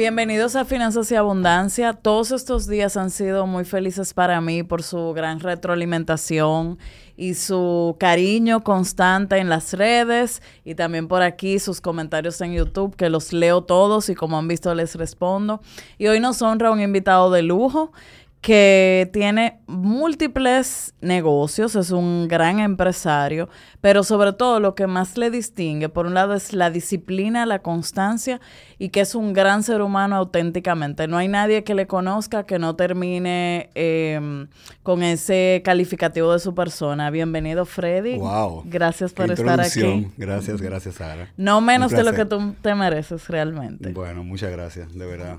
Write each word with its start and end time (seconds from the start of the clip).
Bienvenidos 0.00 0.56
a 0.56 0.64
Finanzas 0.64 1.12
y 1.12 1.14
Abundancia. 1.14 1.92
Todos 1.92 2.30
estos 2.30 2.66
días 2.66 2.96
han 2.96 3.10
sido 3.10 3.46
muy 3.46 3.66
felices 3.66 4.14
para 4.14 4.40
mí 4.40 4.62
por 4.62 4.82
su 4.82 5.12
gran 5.12 5.40
retroalimentación 5.40 6.78
y 7.18 7.34
su 7.34 7.96
cariño 8.00 8.64
constante 8.64 9.36
en 9.36 9.50
las 9.50 9.74
redes 9.74 10.40
y 10.64 10.74
también 10.74 11.06
por 11.06 11.20
aquí 11.20 11.58
sus 11.58 11.82
comentarios 11.82 12.40
en 12.40 12.54
YouTube 12.54 12.96
que 12.96 13.10
los 13.10 13.34
leo 13.34 13.60
todos 13.60 14.08
y 14.08 14.14
como 14.14 14.38
han 14.38 14.48
visto 14.48 14.74
les 14.74 14.94
respondo. 14.94 15.60
Y 15.98 16.06
hoy 16.06 16.18
nos 16.18 16.40
honra 16.40 16.70
un 16.70 16.80
invitado 16.80 17.30
de 17.30 17.42
lujo 17.42 17.92
que 18.40 19.10
tiene 19.12 19.60
múltiples 19.66 20.94
negocios, 21.02 21.76
es 21.76 21.90
un 21.90 22.26
gran 22.26 22.58
empresario, 22.58 23.50
pero 23.82 24.02
sobre 24.02 24.32
todo 24.32 24.60
lo 24.60 24.74
que 24.74 24.86
más 24.86 25.18
le 25.18 25.30
distingue, 25.30 25.90
por 25.90 26.06
un 26.06 26.14
lado, 26.14 26.32
es 26.34 26.54
la 26.54 26.70
disciplina, 26.70 27.44
la 27.44 27.58
constancia 27.58 28.40
y 28.78 28.88
que 28.88 29.02
es 29.02 29.14
un 29.14 29.34
gran 29.34 29.62
ser 29.62 29.82
humano 29.82 30.16
auténticamente. 30.16 31.06
No 31.06 31.18
hay 31.18 31.28
nadie 31.28 31.64
que 31.64 31.74
le 31.74 31.86
conozca 31.86 32.46
que 32.46 32.58
no 32.58 32.76
termine 32.76 33.68
em, 33.74 34.48
con 34.82 35.02
ese 35.02 35.60
calificativo 35.62 36.32
de 36.32 36.38
su 36.38 36.54
persona. 36.54 37.10
Bienvenido, 37.10 37.66
Freddy. 37.66 38.16
Wow. 38.16 38.62
Gracias 38.64 39.12
por 39.12 39.30
estar 39.30 39.60
aquí. 39.60 40.08
Gracias, 40.16 40.62
gracias, 40.62 40.94
Sara. 40.94 41.30
No 41.36 41.60
menos 41.60 41.90
de 41.90 42.04
lo 42.04 42.14
que 42.14 42.24
tú 42.24 42.54
te 42.62 42.74
mereces 42.74 43.28
realmente. 43.28 43.92
Bueno, 43.92 44.24
muchas 44.24 44.50
gracias, 44.50 44.94
de 44.94 45.04
verdad. 45.04 45.38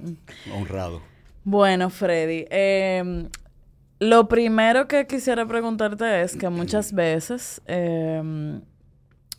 Honrado. 0.56 1.11
Bueno, 1.44 1.90
Freddy, 1.90 2.46
em, 2.52 3.28
lo 4.00 4.28
primero 4.28 4.88
que 4.88 5.08
quisiera 5.08 5.46
preguntarte 5.48 6.22
es 6.22 6.36
que 6.36 6.50
muchas 6.50 6.94
veces 6.94 7.62
em, 7.66 8.62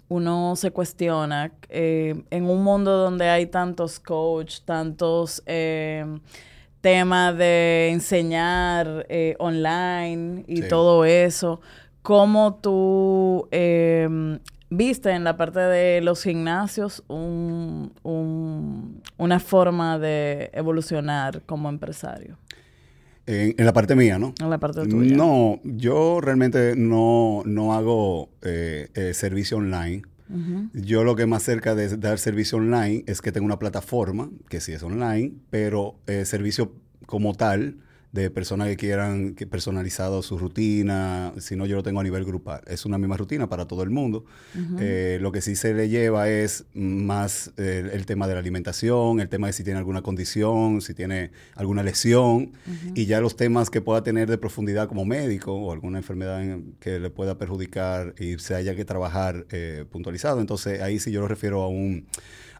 uno 0.08 0.56
se 0.56 0.72
cuestiona 0.72 1.52
eh, 1.68 2.20
en 2.30 2.44
un 2.50 2.64
mundo 2.64 2.96
donde 2.96 3.28
hay 3.28 3.46
tantos 3.46 4.00
coach, 4.00 4.60
tantos 4.64 5.44
em, 5.46 6.20
temas 6.80 7.38
de 7.38 7.90
enseñar 7.92 9.06
eh, 9.08 9.36
online 9.38 10.44
y 10.48 10.62
todo 10.62 11.04
eso, 11.04 11.60
cómo 12.02 12.58
tú 12.60 13.48
viste 14.76 15.10
en 15.10 15.24
la 15.24 15.36
parte 15.36 15.60
de 15.60 16.00
los 16.00 16.22
gimnasios 16.22 17.04
un, 17.08 17.92
una 19.16 19.40
forma 19.40 19.98
de 19.98 20.50
evolucionar 20.52 21.42
como 21.42 21.68
empresario? 21.68 22.38
En, 23.26 23.54
la 23.64 23.72
parte 23.72 23.94
mía, 23.94 24.18
¿no? 24.18 24.34
En 24.40 24.50
la 24.50 24.58
parte 24.58 24.84
tuya. 24.86 25.16
No, 25.16 25.60
yo 25.62 26.20
realmente 26.20 26.74
no, 26.76 27.42
no 27.44 27.72
hago 27.74 28.30
eh, 28.42 28.88
eh, 28.94 29.14
servicio 29.14 29.58
online. 29.58 30.02
Yo 30.72 31.04
lo 31.04 31.14
que 31.14 31.26
más 31.26 31.42
cerca 31.42 31.74
de 31.74 31.94
dar 31.98 32.18
servicio 32.18 32.56
online 32.56 33.04
es 33.06 33.20
que 33.20 33.32
tengo 33.32 33.44
una 33.44 33.58
plataforma, 33.58 34.30
que 34.48 34.62
sí 34.62 34.72
es 34.72 34.82
online, 34.82 35.34
pero 35.50 35.96
eh, 36.06 36.24
servicio 36.24 36.72
como 37.04 37.34
tal, 37.34 37.76
de 38.12 38.30
personas 38.30 38.68
que 38.68 38.76
quieran 38.76 39.34
que 39.34 39.46
personalizado 39.46 40.22
su 40.22 40.36
rutina, 40.38 41.32
si 41.38 41.56
no 41.56 41.64
yo 41.64 41.76
lo 41.76 41.82
tengo 41.82 42.00
a 42.00 42.02
nivel 42.02 42.26
grupal. 42.26 42.60
Es 42.66 42.84
una 42.84 42.98
misma 42.98 43.16
rutina 43.16 43.48
para 43.48 43.66
todo 43.66 43.82
el 43.82 43.88
mundo. 43.88 44.26
Eh, 44.78 45.18
lo 45.20 45.32
que 45.32 45.40
sí 45.40 45.56
se 45.56 45.72
le 45.72 45.88
lleva 45.88 46.28
es 46.28 46.66
más 46.74 47.52
eh, 47.56 47.90
el 47.92 48.04
tema 48.04 48.28
de 48.28 48.34
la 48.34 48.40
alimentación, 48.40 49.20
el 49.20 49.30
tema 49.30 49.46
de 49.46 49.54
si 49.54 49.64
tiene 49.64 49.78
alguna 49.78 50.02
condición, 50.02 50.82
si 50.82 50.92
tiene 50.92 51.30
alguna 51.54 51.82
lesión, 51.82 52.52
y 52.94 53.06
ya 53.06 53.22
los 53.22 53.34
temas 53.36 53.70
que 53.70 53.80
pueda 53.80 54.02
tener 54.02 54.28
de 54.28 54.36
profundidad 54.36 54.88
como 54.88 55.06
médico 55.06 55.54
o 55.54 55.72
alguna 55.72 55.98
enfermedad 55.98 56.58
que 56.80 57.00
le 57.00 57.08
pueda 57.08 57.38
perjudicar 57.38 58.14
y 58.18 58.38
se 58.38 58.54
haya 58.54 58.76
que 58.76 58.84
trabajar 58.84 59.46
eh, 59.50 59.86
puntualizado. 59.90 60.40
Entonces 60.42 60.82
ahí 60.82 60.98
sí 60.98 61.12
yo 61.12 61.22
lo 61.22 61.28
refiero 61.28 61.62
a 61.62 61.68
un 61.68 62.06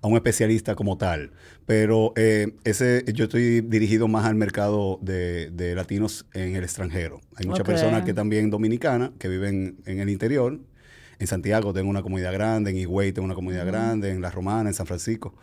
a 0.02 0.08
un 0.08 0.16
especialista 0.16 0.74
como 0.74 0.98
tal. 0.98 1.32
Pero 1.64 2.12
eh, 2.16 2.54
ese, 2.64 3.04
yo 3.14 3.24
estoy 3.24 3.60
dirigido 3.62 4.08
más 4.08 4.26
al 4.26 4.34
mercado 4.34 4.98
de, 5.00 5.72
latinos 5.76 6.26
en 6.34 6.56
el 6.56 6.64
extranjero. 6.64 7.20
Hay 7.36 7.46
muchas 7.46 7.64
personas 7.64 8.04
que 8.04 8.12
también 8.12 8.50
dominicanas, 8.50 9.10
que 9.18 9.28
viven 9.28 9.78
en 9.86 10.00
el 10.00 10.10
interior. 10.10 10.58
En 11.18 11.26
Santiago 11.28 11.72
tengo 11.72 11.88
una 11.88 12.02
comunidad 12.02 12.32
grande, 12.32 12.72
en 12.72 12.78
Higüey 12.78 13.12
tengo 13.12 13.26
una 13.26 13.36
comunidad 13.36 13.64
grande, 13.64 14.10
en 14.10 14.20
La 14.20 14.30
Romana, 14.30 14.68
en 14.68 14.74
San 14.74 14.86
Francisco. 14.86 15.34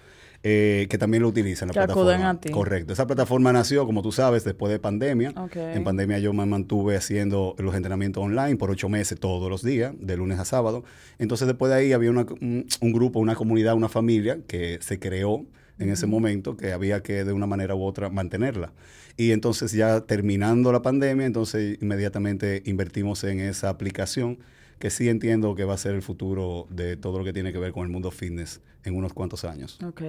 Eh, 0.42 0.88
que 0.90 0.98
también 0.98 1.22
lo 1.24 1.30
utilizan 1.30 1.68
la 1.68 1.74
plataforma. 1.74 2.40
Correcto. 2.52 2.94
Esa 2.94 3.06
plataforma 3.06 3.52
nació, 3.52 3.86
como 3.86 4.02
tú 4.02 4.14
sabes, 4.14 4.46
después 4.46 4.72
de 4.72 4.80
pandemia. 4.80 5.34
En 5.54 5.84
pandemia 5.84 6.20
yo 6.20 6.32
me 6.32 6.46
mantuve 6.46 6.96
haciendo 6.96 7.56
los 7.58 7.76
entrenamientos 7.76 8.24
online 8.24 8.56
por 8.56 8.72
ocho 8.72 8.88
meses 8.88 9.20
todos 9.20 9.50
los 9.50 9.64
días, 9.64 9.94
de 10.00 10.16
lunes 10.16 10.40
a 10.40 10.46
sábado. 10.46 10.86
Entonces 11.18 11.46
después 11.46 11.72
de 11.72 11.78
ahí 11.78 11.92
había 11.92 12.12
un, 12.12 12.66
grupo, 12.82 13.20
una 13.20 13.36
comunidad, 13.36 13.76
una 13.76 13.90
familia 13.90 14.40
que 14.48 14.80
se 14.82 14.98
creó 14.98 15.46
en 15.78 15.90
ese 15.90 16.08
momento 16.08 16.56
que 16.56 16.72
había 16.72 17.02
que 17.04 17.26
de 17.26 17.34
una 17.34 17.46
manera 17.46 17.76
u 17.76 17.84
otra 17.84 18.10
mantenerla. 18.10 18.72
Y 19.18 19.32
entonces 19.32 19.74
ya 19.74 20.02
terminando 20.02 20.72
la 20.72 20.82
pandemia, 20.82 21.26
entonces 21.26 21.78
inmediatamente 21.82 22.64
invertimos 22.66 23.26
en 23.26 23.42
esa 23.42 23.68
aplicación 23.68 24.40
que 24.80 24.90
sí 24.90 25.10
entiendo 25.10 25.56
que 25.56 25.66
va 25.66 25.74
a 25.74 25.78
ser 25.78 25.94
el 25.94 26.02
futuro 26.02 26.68
de 26.70 26.98
todo 26.98 27.20
lo 27.20 27.26
que 27.26 27.34
tiene 27.34 27.52
que 27.52 27.60
ver 27.60 27.74
con 27.74 27.84
el 27.84 27.92
mundo 27.92 28.12
fitness 28.12 28.62
en 28.84 28.96
unos 28.96 29.14
cuantos 29.14 29.44
años. 29.44 29.78
Ok. 29.86 30.02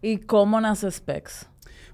¿Y 0.00 0.18
cómo 0.18 0.60
nace 0.60 0.90
Specs? 0.90 1.46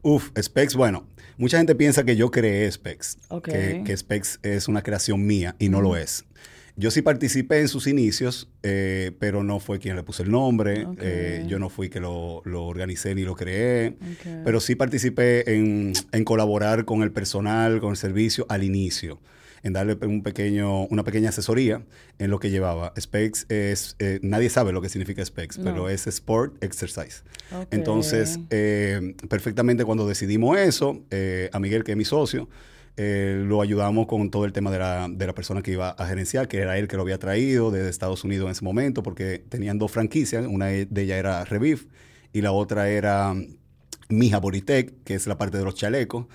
Uf, 0.03 0.31
Specs, 0.41 0.77
bueno, 0.77 1.06
mucha 1.39 1.59
gente 1.59 1.75
piensa 1.75 2.05
que 2.05 2.16
yo 2.16 2.31
creé 2.31 2.71
Specs, 2.71 3.19
que, 3.43 3.83
que, 3.84 3.97
Specs 3.97 4.39
es 4.43 4.69
una 4.69 4.83
creación 4.83 5.27
mía 5.27 5.56
y 5.59 5.71
no 5.71 5.81
lo 5.81 5.97
es. 5.97 6.25
Yo 6.77 6.93
sí 6.93 7.03
participé 7.03 7.61
en 7.61 7.66
sus 7.66 7.89
inicios, 7.89 8.49
eh, 8.62 9.10
pero 9.19 9.43
no 9.43 9.59
fue 9.59 9.81
quien 9.81 9.97
le 9.97 10.05
puse 10.05 10.22
el 10.22 10.31
nombre. 10.31 10.87
Eh, 11.00 11.45
yo 11.49 11.59
no 11.59 11.71
fui 11.71 11.89
que 11.89 11.99
lo, 11.99 12.41
lo 12.45 12.66
organicé 12.66 13.16
ni 13.16 13.22
lo 13.22 13.34
creé. 13.34 13.97
Pero 14.45 14.60
sí 14.60 14.77
participé 14.77 15.56
en, 15.56 15.93
en, 16.12 16.25
colaborar 16.25 16.84
con 16.84 17.03
el 17.03 17.10
personal, 17.10 17.81
con 17.81 17.91
el 17.91 17.97
servicio 17.97 18.47
al 18.49 18.62
inicio 18.62 19.19
en 19.62 19.72
darle 19.72 19.96
un 20.02 20.22
pequeño, 20.22 20.84
una 20.86 21.04
pequeña 21.04 21.30
asesoría 21.30 21.82
en 22.19 22.30
lo 22.30 22.38
que 22.38 22.50
llevaba. 22.50 22.92
Specs 22.98 23.46
es, 23.48 23.96
eh, 23.98 24.19
nadie 24.22 24.50
sabe 24.50 24.72
lo 24.72 24.80
que 24.80 24.88
significa 24.88 25.24
Specs, 25.24 25.58
pero 25.58 25.88
es 25.88 26.06
Sport 26.06 26.62
Exercise. 26.62 27.22
Entonces, 27.70 28.38
eh, 28.50 29.14
perfectamente 29.28 29.84
cuando 29.84 30.06
decidimos 30.06 30.58
eso, 30.58 31.02
eh, 31.10 31.50
a 31.52 31.58
Miguel, 31.58 31.84
que 31.84 31.92
es 31.92 31.98
mi 31.98 32.04
socio, 32.04 32.48
lo 32.97 33.62
ayudamos 33.62 34.08
con 34.08 34.28
todo 34.28 34.44
el 34.44 34.52
tema 34.52 34.72
de 34.72 34.78
la, 34.80 35.06
de 35.08 35.24
la, 35.24 35.32
persona 35.32 35.62
que 35.62 35.70
iba 35.70 35.91
a 35.91 36.06
gerenciar, 36.06 36.48
que 36.48 36.58
era 36.58 36.78
él 36.78 36.88
que 36.88 36.97
lo 36.97 37.02
había 37.02 37.18
traído 37.18 37.70
desde 37.70 37.91
Estados 37.91 38.24
Unidos 38.24 38.47
en 38.47 38.52
ese 38.52 38.64
momento, 38.64 39.04
porque 39.04 39.44
tenían 39.48 39.78
dos 39.78 39.92
franquicias, 39.92 40.44
una 40.48 40.66
de 40.66 40.88
ellas 40.97 41.16
era 41.16 41.44
Reviv 41.44 41.86
y 42.32 42.41
la 42.41 42.50
otra 42.50 42.88
era 42.88 43.36
Mija 44.08 44.38
Boritec, 44.38 44.92
que 45.04 45.14
es 45.14 45.26
la 45.26 45.36
parte 45.36 45.58
de 45.58 45.64
los 45.64 45.74
chalecos, 45.74 46.26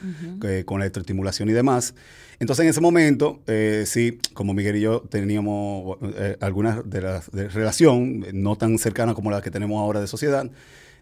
con 0.66 0.80
la 0.80 0.86
electroestimulación 0.86 1.50
y 1.50 1.54
demás. 1.54 1.96
Entonces, 2.40 2.64
en 2.64 2.70
ese 2.70 2.82
momento, 2.82 3.42
eh, 3.48 3.84
sí, 3.86 4.20
como 4.34 4.54
Miguel 4.54 4.76
y 4.76 4.82
yo 4.82 5.02
teníamos 5.02 5.98
eh, 6.18 6.38
algunas 6.42 6.88
de 6.90 7.02
las 7.02 7.32
de 7.32 7.48
relación, 7.48 8.26
no 8.34 8.58
tan 8.58 8.78
cercana 8.78 9.14
como 9.14 9.32
la 9.32 9.42
que 9.42 9.52
tenemos 9.52 9.80
ahora 9.80 10.02
de 10.02 10.08
sociedad, 10.08 10.50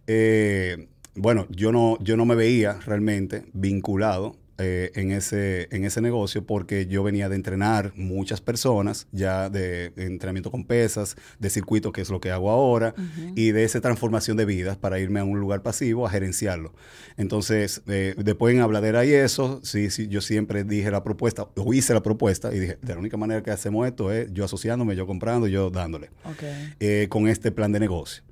eh, 0.07 0.87
bueno, 1.15 1.47
yo 1.49 1.71
no, 1.71 1.97
yo 1.99 2.15
no 2.15 2.25
me 2.25 2.35
veía 2.35 2.79
realmente 2.85 3.43
vinculado 3.53 4.37
eh, 4.61 4.91
en, 4.95 5.11
ese, 5.11 5.67
en 5.71 5.85
ese 5.85 6.01
negocio 6.01 6.45
porque 6.45 6.85
yo 6.85 7.03
venía 7.03 7.29
de 7.29 7.35
entrenar 7.35 7.93
muchas 7.95 8.41
personas, 8.41 9.07
ya 9.11 9.49
de, 9.49 9.93
entrenamiento 9.97 10.51
con 10.51 10.65
pesas, 10.65 11.15
de 11.39 11.49
circuito, 11.49 11.91
que 11.91 12.01
es 12.01 12.09
lo 12.09 12.21
que 12.21 12.31
hago 12.31 12.49
ahora, 12.49 12.93
y 13.35 13.51
de 13.51 13.63
esa 13.63 13.81
transformación 13.81 14.37
de 14.37 14.45
vidas 14.45 14.77
para 14.77 14.99
irme 14.99 15.19
a 15.19 15.23
un 15.23 15.39
lugar 15.39 15.61
pasivo 15.61 16.05
a 16.05 16.09
gerenciarlo. 16.09 16.73
Entonces, 17.17 17.81
eh, 17.87 18.15
después 18.17 18.53
en 18.53 18.61
Habladera 18.61 19.05
y 19.05 19.13
eso, 19.13 19.59
sí, 19.63 19.89
sí, 19.89 20.07
yo 20.07 20.21
siempre 20.21 20.63
dije 20.63 20.91
la 20.91 21.03
propuesta, 21.03 21.47
o 21.55 21.73
hice 21.73 21.93
la 21.93 22.03
propuesta, 22.03 22.53
y 22.53 22.59
dije, 22.59 22.77
de 22.81 22.93
la 22.93 22.99
única 22.99 23.17
manera 23.17 23.43
que 23.43 23.51
hacemos 23.51 23.87
esto 23.87 24.11
es 24.11 24.31
yo 24.33 24.45
asociándome, 24.45 24.95
yo 24.95 25.07
comprando, 25.07 25.47
yo 25.47 25.69
dándole, 25.69 26.09
eh, 26.79 27.07
con 27.09 27.27
este 27.27 27.51
plan 27.51 27.71
de 27.71 27.79
negocio. 27.79 28.23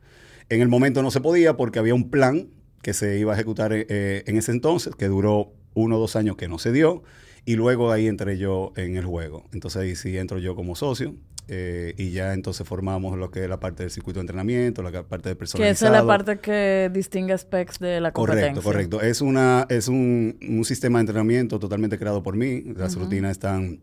En 0.49 0.61
el 0.61 0.67
momento 0.67 1.03
no 1.03 1.11
se 1.11 1.21
podía 1.21 1.57
porque 1.57 1.79
había 1.79 1.93
un 1.93 2.09
plan 2.09 2.49
que 2.81 2.93
se 2.93 3.19
iba 3.19 3.33
a 3.33 3.35
ejecutar 3.35 3.73
en 3.73 4.37
ese 4.37 4.51
entonces, 4.51 4.95
que 4.95 5.07
duró 5.07 5.53
uno 5.73 5.97
o 5.97 5.99
dos 5.99 6.15
años 6.15 6.35
que 6.35 6.47
no 6.47 6.59
se 6.59 6.71
dio, 6.71 7.03
y 7.45 7.55
luego 7.55 7.91
ahí 7.91 8.07
entré 8.07 8.37
yo 8.37 8.73
en 8.75 8.95
el 8.95 9.05
juego. 9.05 9.45
Entonces 9.53 9.81
ahí 9.81 9.95
sí 9.95 10.17
entro 10.17 10.39
yo 10.39 10.55
como 10.55 10.75
socio. 10.75 11.15
Eh, 11.51 11.95
y 11.97 12.11
ya 12.11 12.35
entonces 12.35 12.67
formamos 12.67 13.17
lo 13.17 13.31
que 13.31 13.43
es 13.43 13.49
la 13.49 13.59
parte 13.59 13.81
del 13.81 13.89
circuito 13.89 14.19
de 14.19 14.21
entrenamiento, 14.21 14.83
la 14.83 15.01
parte 15.01 15.29
de 15.29 15.35
personalizado. 15.35 15.57
Que 15.67 15.71
esa 15.71 15.87
es 15.87 15.91
la 15.91 16.05
parte 16.05 16.37
que 16.37 16.91
distingue 16.93 17.35
Specs 17.35 17.79
de 17.79 17.99
la 17.99 18.11
competencia. 18.11 18.61
Correcto, 18.61 18.97
correcto. 18.97 19.01
Es, 19.01 19.21
una, 19.21 19.65
es 19.67 19.87
un, 19.87 20.37
un 20.47 20.63
sistema 20.63 20.99
de 20.99 21.01
entrenamiento 21.01 21.57
totalmente 21.57 21.97
creado 21.97 22.21
por 22.21 22.35
mí. 22.35 22.61
Las 22.75 22.95
rutinas 22.95 23.31
están 23.31 23.79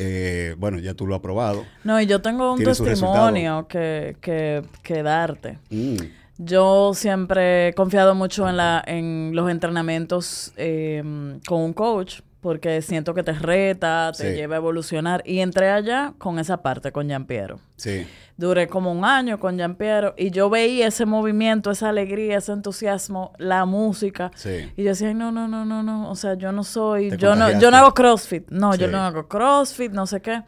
eh, 0.00 0.54
bueno, 0.58 0.78
ya 0.78 0.94
tú 0.94 1.06
lo 1.06 1.14
has 1.16 1.20
probado. 1.20 1.64
No, 1.82 2.00
y 2.00 2.06
yo 2.06 2.22
tengo 2.22 2.54
un 2.54 2.62
testimonio 2.62 3.66
que, 3.68 4.16
que, 4.20 4.62
que, 4.82 5.02
darte. 5.02 5.58
Mm. 5.70 5.96
Yo 6.38 6.94
siempre 6.94 7.68
he 7.68 7.74
confiado 7.74 8.14
mucho 8.14 8.48
en, 8.48 8.56
la, 8.56 8.82
en 8.86 9.32
los 9.34 9.50
entrenamientos 9.50 10.52
em, 10.56 11.40
con 11.40 11.62
un 11.62 11.72
coach, 11.72 12.20
porque 12.40 12.82
siento 12.82 13.14
que 13.14 13.22
te 13.22 13.32
reta, 13.32 14.12
te 14.16 14.34
lleva 14.34 14.56
a 14.56 14.58
evolucionar. 14.58 15.22
Y 15.26 15.40
entré 15.40 15.70
allá 15.70 16.14
con 16.18 16.38
esa 16.38 16.62
parte, 16.62 16.92
con 16.92 17.08
Piero. 17.26 17.58
Sí. 17.76 18.06
Duré 18.36 18.68
como 18.68 18.92
un 18.92 19.04
año 19.04 19.40
con 19.40 19.58
Piero 19.76 20.14
y 20.16 20.30
yo 20.30 20.48
veía 20.48 20.86
ese 20.86 21.04
movimiento, 21.06 21.72
esa 21.72 21.88
alegría, 21.88 22.38
ese 22.38 22.52
entusiasmo, 22.52 23.32
la 23.38 23.64
música. 23.64 24.30
Sí. 24.36 24.70
Y 24.76 24.84
yo 24.84 24.90
decía, 24.90 25.12
no, 25.14 25.32
no, 25.32 25.48
no, 25.48 25.64
no, 25.64 25.82
no, 25.82 26.08
o 26.08 26.14
sea, 26.14 26.34
yo 26.34 26.52
no 26.52 26.62
soy, 26.62 27.16
yo 27.16 27.34
no, 27.34 27.58
yo 27.58 27.70
no 27.72 27.76
hago 27.76 27.94
CrossFit. 27.94 28.48
No, 28.50 28.76
yo 28.76 28.86
no 28.86 28.98
hago 28.98 29.26
CrossFit, 29.26 29.92
no 29.92 30.06
sé 30.06 30.20
qué. 30.20 30.42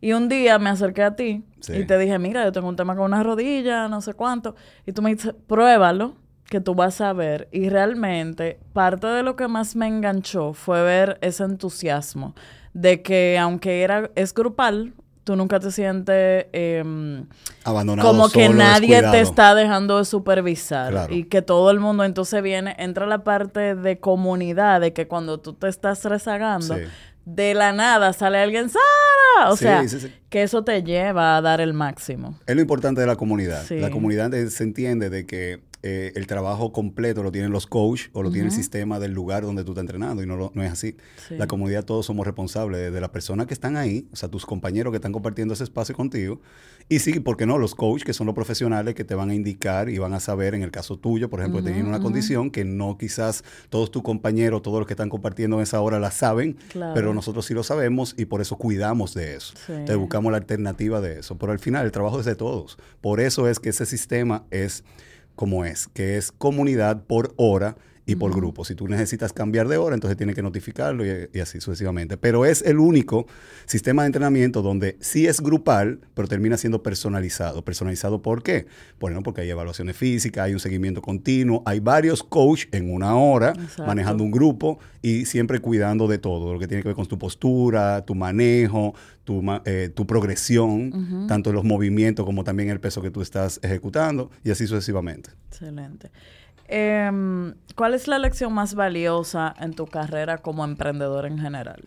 Y 0.00 0.12
un 0.12 0.28
día 0.28 0.58
me 0.58 0.70
acerqué 0.70 1.02
a 1.02 1.16
ti 1.16 1.44
y 1.68 1.84
te 1.84 1.98
dije, 1.98 2.18
mira, 2.18 2.44
yo 2.44 2.52
tengo 2.52 2.68
un 2.68 2.76
tema 2.76 2.94
con 2.94 3.06
una 3.06 3.24
rodilla, 3.24 3.88
no 3.88 4.00
sé 4.00 4.14
cuánto. 4.14 4.54
Y 4.86 4.92
tú 4.92 5.02
me 5.02 5.12
dices, 5.12 5.34
pruébalo 5.48 6.14
que 6.48 6.60
tú 6.60 6.74
vas 6.74 7.00
a 7.00 7.12
ver. 7.12 7.48
Y 7.52 7.68
realmente 7.68 8.58
parte 8.72 9.06
de 9.06 9.22
lo 9.22 9.36
que 9.36 9.48
más 9.48 9.76
me 9.76 9.86
enganchó 9.86 10.52
fue 10.52 10.82
ver 10.82 11.18
ese 11.20 11.44
entusiasmo 11.44 12.34
de 12.74 13.02
que 13.02 13.38
aunque 13.38 13.82
era, 13.82 14.10
es 14.16 14.34
grupal, 14.34 14.92
tú 15.22 15.36
nunca 15.36 15.58
te 15.58 15.70
sientes 15.70 16.46
eh, 16.52 17.24
abandonado. 17.64 18.08
Como 18.08 18.28
que 18.28 18.48
nadie 18.50 19.00
te 19.00 19.20
está 19.20 19.54
dejando 19.54 19.98
de 19.98 20.04
supervisar 20.04 21.10
y 21.10 21.24
que 21.24 21.40
todo 21.40 21.70
el 21.70 21.80
mundo 21.80 22.04
entonces 22.04 22.42
viene, 22.42 22.76
entra 22.78 23.06
la 23.06 23.24
parte 23.24 23.74
de 23.74 23.98
comunidad, 23.98 24.80
de 24.80 24.92
que 24.92 25.08
cuando 25.08 25.40
tú 25.40 25.54
te 25.54 25.68
estás 25.68 26.04
rezagando, 26.04 26.76
de 27.24 27.54
la 27.54 27.72
nada 27.72 28.12
sale 28.12 28.38
alguien, 28.38 28.68
Sara. 28.68 29.50
O 29.50 29.56
sea, 29.56 29.82
que 30.28 30.42
eso 30.42 30.62
te 30.62 30.82
lleva 30.82 31.36
a 31.36 31.40
dar 31.40 31.60
el 31.60 31.72
máximo. 31.72 32.38
Es 32.46 32.54
lo 32.54 32.60
importante 32.60 33.00
de 33.00 33.06
la 33.06 33.16
comunidad. 33.16 33.64
La 33.70 33.90
comunidad 33.90 34.30
se 34.48 34.62
entiende 34.62 35.10
de 35.10 35.26
que 35.26 35.60
eh, 35.86 36.12
el 36.14 36.26
trabajo 36.26 36.72
completo 36.72 37.22
lo 37.22 37.30
tienen 37.30 37.52
los 37.52 37.66
coaches 37.66 38.08
o 38.14 38.22
lo 38.22 38.30
tiene 38.30 38.46
el 38.48 38.54
sistema 38.54 38.98
del 38.98 39.12
lugar 39.12 39.42
donde 39.42 39.64
tú 39.64 39.72
estás 39.72 39.82
entrenando 39.82 40.22
y 40.22 40.26
no, 40.26 40.50
no 40.54 40.62
es 40.62 40.72
así. 40.72 40.96
La 41.28 41.46
comunidad 41.46 41.84
todos 41.84 42.06
somos 42.06 42.24
responsables 42.24 42.90
de 42.90 43.00
las 43.02 43.10
personas 43.10 43.46
que 43.46 43.52
están 43.52 43.76
ahí, 43.76 44.08
o 44.10 44.16
sea, 44.16 44.30
tus 44.30 44.46
compañeros 44.46 44.92
que 44.92 44.96
están 44.96 45.12
compartiendo 45.12 45.52
ese 45.52 45.62
espacio 45.62 45.94
contigo. 45.94 46.40
Y 46.88 47.00
sí, 47.00 47.20
¿por 47.20 47.36
qué 47.36 47.44
no? 47.44 47.58
Los 47.58 47.74
coaches 47.74 48.02
que 48.02 48.14
son 48.14 48.24
los 48.24 48.34
profesionales 48.34 48.94
que 48.94 49.04
te 49.04 49.14
van 49.14 49.28
a 49.28 49.34
indicar 49.34 49.90
y 49.90 49.98
van 49.98 50.14
a 50.14 50.20
saber, 50.20 50.54
en 50.54 50.62
el 50.62 50.70
caso 50.70 50.98
tuyo, 50.98 51.28
por 51.28 51.40
ejemplo, 51.40 51.60
uh 51.60 51.84
una 51.84 52.00
condición 52.00 52.50
que 52.50 52.64
no 52.64 52.96
quizás 52.96 53.44
todos 53.68 53.90
tus 53.90 54.02
compañeros, 54.02 54.62
todos 54.62 54.78
los 54.78 54.86
que 54.86 54.94
están 54.94 55.10
compartiendo 55.10 55.56
en 55.56 55.64
esa 55.64 55.82
hora 55.82 56.00
la 56.00 56.10
saben, 56.10 56.56
pero 56.94 57.12
nosotros 57.12 57.44
sí 57.44 57.52
lo 57.52 57.62
sabemos 57.62 58.14
y 58.16 58.24
por 58.24 58.40
eso 58.40 58.56
cuidamos 58.56 59.12
de 59.12 59.34
eso. 59.34 59.52
Te 59.84 59.94
buscamos 59.96 60.32
la 60.32 60.38
alternativa 60.38 61.02
de 61.02 61.18
eso. 61.18 61.36
Pero 61.36 61.52
al 61.52 61.58
final 61.58 61.84
el 61.84 61.92
trabajo 61.92 62.20
es 62.20 62.24
de 62.24 62.36
todos. 62.36 62.78
Por 63.02 63.20
eso 63.20 63.48
es 63.48 63.60
que 63.60 63.68
ese 63.68 63.84
sistema 63.84 64.44
es 64.50 64.82
como 65.36 65.64
es, 65.64 65.88
que 65.88 66.16
es 66.16 66.32
comunidad 66.32 67.04
por 67.06 67.34
hora 67.36 67.76
y 68.06 68.16
por 68.16 68.34
grupo. 68.34 68.64
Si 68.64 68.74
tú 68.74 68.86
necesitas 68.86 69.32
cambiar 69.32 69.68
de 69.68 69.78
hora, 69.78 69.94
entonces 69.94 70.16
tienes 70.16 70.34
que 70.34 70.42
notificarlo 70.42 71.04
y, 71.06 71.40
así 71.40 71.60
sucesivamente. 71.60 72.16
Pero 72.16 72.44
es 72.44 72.62
el 72.62 72.78
único 72.78 73.26
sistema 73.66 74.02
de 74.02 74.06
entrenamiento 74.06 74.62
donde 74.62 74.96
sí 75.00 75.26
es 75.26 75.40
grupal, 75.40 76.00
pero 76.12 76.28
termina 76.28 76.56
siendo 76.56 76.82
personalizado. 76.82 77.64
¿Personalizado 77.64 78.20
por 78.20 78.42
qué? 78.42 78.66
Bueno, 79.00 79.22
porque 79.22 79.40
hay 79.42 79.50
evaluaciones 79.50 79.96
físicas, 79.96 80.44
hay 80.44 80.52
un 80.52 80.60
seguimiento 80.60 81.00
continuo, 81.00 81.62
hay 81.64 81.80
varios 81.80 82.22
coaches 82.22 82.68
en 82.72 82.92
una 82.92 83.16
hora 83.16 83.54
manejando 83.78 84.22
un 84.22 84.30
grupo 84.30 84.78
y 85.00 85.24
siempre 85.24 85.60
cuidando 85.60 86.06
de 86.06 86.18
todo, 86.18 86.52
lo 86.52 86.58
que 86.58 86.68
tiene 86.68 86.82
que 86.82 86.88
ver 86.88 86.96
con 86.96 87.06
tu 87.06 87.18
postura, 87.18 88.04
tu 88.04 88.14
manejo, 88.14 88.94
tu, 89.24 89.42
eh, 89.64 89.90
tu 89.94 90.06
progresión, 90.06 91.26
tanto 91.26 91.50
en 91.50 91.56
los 91.56 91.64
movimientos 91.64 92.24
como 92.26 92.44
también 92.44 92.68
el 92.68 92.80
peso 92.80 93.00
que 93.00 93.10
tú 93.10 93.22
estás 93.22 93.60
ejecutando 93.62 94.30
y 94.42 94.50
así 94.50 94.66
sucesivamente. 94.66 95.30
Excelente. 95.48 96.10
Em, 96.68 97.54
¿Cuál 97.74 97.94
es 97.94 98.08
la 98.08 98.18
lección 98.18 98.52
más 98.52 98.74
valiosa 98.74 99.54
en 99.60 99.74
tu 99.74 99.86
carrera 99.86 100.38
como 100.38 100.64
emprendedor 100.64 101.26
en 101.26 101.38
general? 101.38 101.86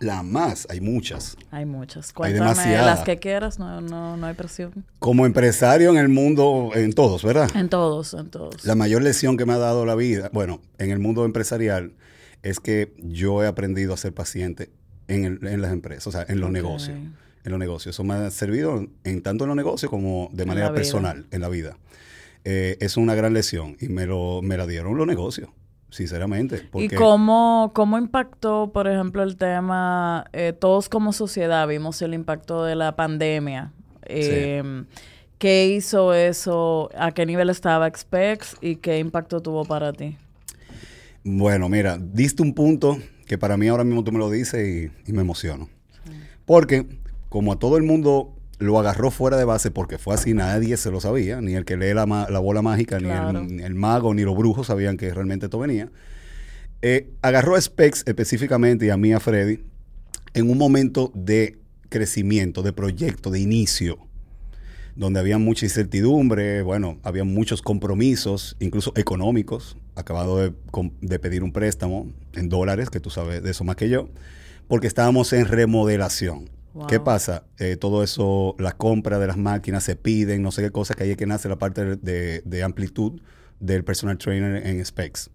La 0.00 0.22
más, 0.22 0.66
hay 0.70 0.80
muchas. 0.80 1.36
Hay 1.50 1.66
muchas. 1.66 2.14
Cuéntame 2.14 2.76
las 2.76 3.00
que 3.00 3.18
quieras, 3.18 3.58
no, 3.58 3.82
no, 3.82 4.16
no 4.16 4.26
hay 4.26 4.34
presión. 4.34 4.86
Como 4.98 5.26
empresario 5.26 5.90
en 5.90 5.98
el 5.98 6.08
mundo, 6.08 6.70
en 6.74 6.94
todos, 6.94 7.22
¿verdad? 7.22 7.50
En 7.54 7.68
todos, 7.68 8.14
en 8.14 8.30
todos. 8.30 8.64
La 8.64 8.74
mayor 8.74 9.02
lección 9.02 9.36
que 9.36 9.44
me 9.44 9.52
ha 9.52 9.58
dado 9.58 9.84
la 9.84 9.94
vida, 9.94 10.30
bueno, 10.32 10.62
en 10.78 10.90
el 10.90 10.98
mundo 11.00 11.26
empresarial, 11.26 11.92
es 12.42 12.60
que 12.60 12.94
yo 12.98 13.44
he 13.44 13.46
aprendido 13.46 13.92
a 13.92 13.98
ser 13.98 14.14
paciente 14.14 14.70
en, 15.08 15.38
las 15.60 15.72
empresas, 15.72 16.06
o 16.06 16.12
sea, 16.12 16.24
en 16.26 16.40
los 16.40 16.50
negocios. 16.50 16.96
En 17.44 17.50
los 17.50 17.58
negocios. 17.58 17.94
Eso 17.94 18.04
me 18.04 18.14
ha 18.14 18.30
servido 18.30 18.86
en 19.04 19.22
tanto 19.22 19.44
en 19.44 19.48
los 19.48 19.56
negocios 19.56 19.90
como 19.90 20.30
de 20.32 20.46
manera 20.46 20.72
personal 20.72 21.26
en 21.30 21.42
la 21.42 21.50
vida. 21.50 21.76
Eh, 22.44 22.76
es 22.80 22.96
una 22.96 23.14
gran 23.14 23.34
lesión 23.34 23.76
y 23.80 23.88
me, 23.88 24.06
lo, 24.06 24.40
me 24.42 24.56
la 24.56 24.66
dieron 24.66 24.96
los 24.96 25.06
negocios, 25.06 25.50
sinceramente. 25.90 26.68
¿Y 26.74 26.88
cómo, 26.88 27.72
cómo 27.74 27.98
impactó, 27.98 28.70
por 28.72 28.88
ejemplo, 28.88 29.22
el 29.22 29.36
tema, 29.36 30.24
eh, 30.32 30.52
todos 30.52 30.88
como 30.88 31.12
sociedad 31.12 31.66
vimos 31.68 32.00
el 32.02 32.14
impacto 32.14 32.64
de 32.64 32.76
la 32.76 32.96
pandemia? 32.96 33.72
Em, 34.02 34.86
¿Qué 35.38 35.68
hizo 35.68 36.12
eso? 36.14 36.90
¿A 36.96 37.12
qué 37.12 37.24
nivel 37.24 37.50
estaba 37.50 37.86
Expex 37.86 38.56
y 38.60 38.76
qué 38.76 38.98
impacto 38.98 39.40
tuvo 39.40 39.64
para 39.64 39.92
ti? 39.92 40.16
Bueno, 41.24 41.68
mira, 41.68 41.98
diste 41.98 42.42
un 42.42 42.54
punto 42.54 42.98
que 43.26 43.38
para 43.38 43.56
mí 43.56 43.68
ahora 43.68 43.84
mismo 43.84 44.02
tú 44.02 44.12
me 44.12 44.18
lo 44.18 44.30
dices 44.30 44.92
y, 45.06 45.12
me 45.12 45.20
emociono. 45.20 45.68
Porque 46.46 46.86
como 47.28 47.52
a 47.52 47.58
todo 47.58 47.76
el 47.76 47.84
mundo 47.84 48.34
lo 48.60 48.78
agarró 48.78 49.10
fuera 49.10 49.36
de 49.38 49.44
base 49.44 49.70
porque 49.70 49.98
fue 49.98 50.14
así, 50.14 50.34
nadie 50.34 50.76
se 50.76 50.90
lo 50.90 51.00
sabía, 51.00 51.40
ni 51.40 51.54
el 51.54 51.64
que 51.64 51.76
lee 51.76 51.94
la, 51.94 52.04
bola 52.04 52.62
mágica, 52.62 53.00
ni, 53.00 53.08
el, 53.62 53.74
mago, 53.74 54.14
ni 54.14 54.22
los 54.22 54.36
brujos 54.36 54.68
sabían 54.68 54.98
que 54.98 55.12
realmente 55.12 55.46
esto 55.46 55.58
venía. 55.58 55.90
Eh, 56.82 57.10
agarró 57.22 57.56
a 57.56 57.60
Specs 57.60 58.04
específicamente 58.06 58.86
y 58.86 58.90
a 58.90 58.98
mí, 58.98 59.12
a 59.12 59.20
Freddy, 59.20 59.64
en 60.34 60.50
un 60.50 60.58
momento 60.58 61.10
de 61.14 61.58
crecimiento, 61.88 62.62
de 62.62 62.74
proyecto, 62.74 63.30
de 63.30 63.40
inicio, 63.40 63.98
donde 64.94 65.20
había 65.20 65.38
mucha 65.38 65.64
incertidumbre, 65.64 66.60
bueno, 66.60 66.98
había 67.02 67.24
muchos 67.24 67.62
compromisos, 67.62 68.56
incluso 68.60 68.92
económicos. 68.94 69.76
Acabado 69.96 70.38
de, 70.38 70.52
de 71.00 71.18
pedir 71.18 71.42
un 71.42 71.52
préstamo 71.52 72.12
en 72.34 72.48
dólares, 72.48 72.90
que 72.90 73.00
tú 73.00 73.10
sabes 73.10 73.42
de 73.42 73.50
eso 73.50 73.64
más 73.64 73.76
que 73.76 73.88
yo, 73.88 74.08
porque 74.68 74.86
estábamos 74.86 75.32
en 75.32 75.46
remodelación. 75.46 76.48
¿Qué 76.88 77.00
pasa? 77.00 77.44
Eh, 77.58 77.76
todo 77.76 78.02
eso, 78.02 78.54
la 78.58 78.72
compra 78.72 79.18
de 79.18 79.26
las 79.26 79.36
máquinas 79.36 79.84
se 79.84 79.96
piden, 79.96 80.42
no 80.42 80.52
sé 80.52 80.62
qué 80.62 80.70
cosa, 80.70 80.94
que 80.94 81.04
ahí 81.04 81.10
es 81.10 81.16
que 81.16 81.26
nace 81.26 81.48
la 81.48 81.58
parte 81.58 81.96
de, 81.96 82.62
amplitud 82.62 83.20
del 83.58 83.84
personal 83.84 84.18
trainer 84.18 84.66
en 84.66 84.84
Specs. 84.84 85.30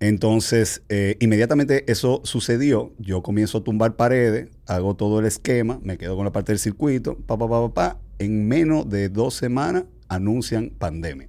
Entonces, 0.00 0.82
eh, 0.88 1.16
inmediatamente 1.20 1.90
eso 1.90 2.20
sucedió. 2.24 2.92
Yo 2.98 3.22
comienzo 3.22 3.58
a 3.58 3.64
tumbar 3.64 3.96
paredes, 3.96 4.48
hago 4.66 4.96
todo 4.96 5.20
el 5.20 5.26
esquema, 5.26 5.78
me 5.82 5.98
quedo 5.98 6.16
con 6.16 6.24
la 6.24 6.32
parte 6.32 6.52
del 6.52 6.58
circuito, 6.58 7.16
pa, 7.16 7.38
pa, 7.38 7.48
pa, 7.48 7.68
pa, 7.68 7.74
pa. 7.74 8.00
En 8.18 8.48
menos 8.48 8.88
de 8.88 9.08
dos 9.08 9.34
semanas 9.34 9.84
anuncian 10.08 10.70
pandemia. 10.70 11.28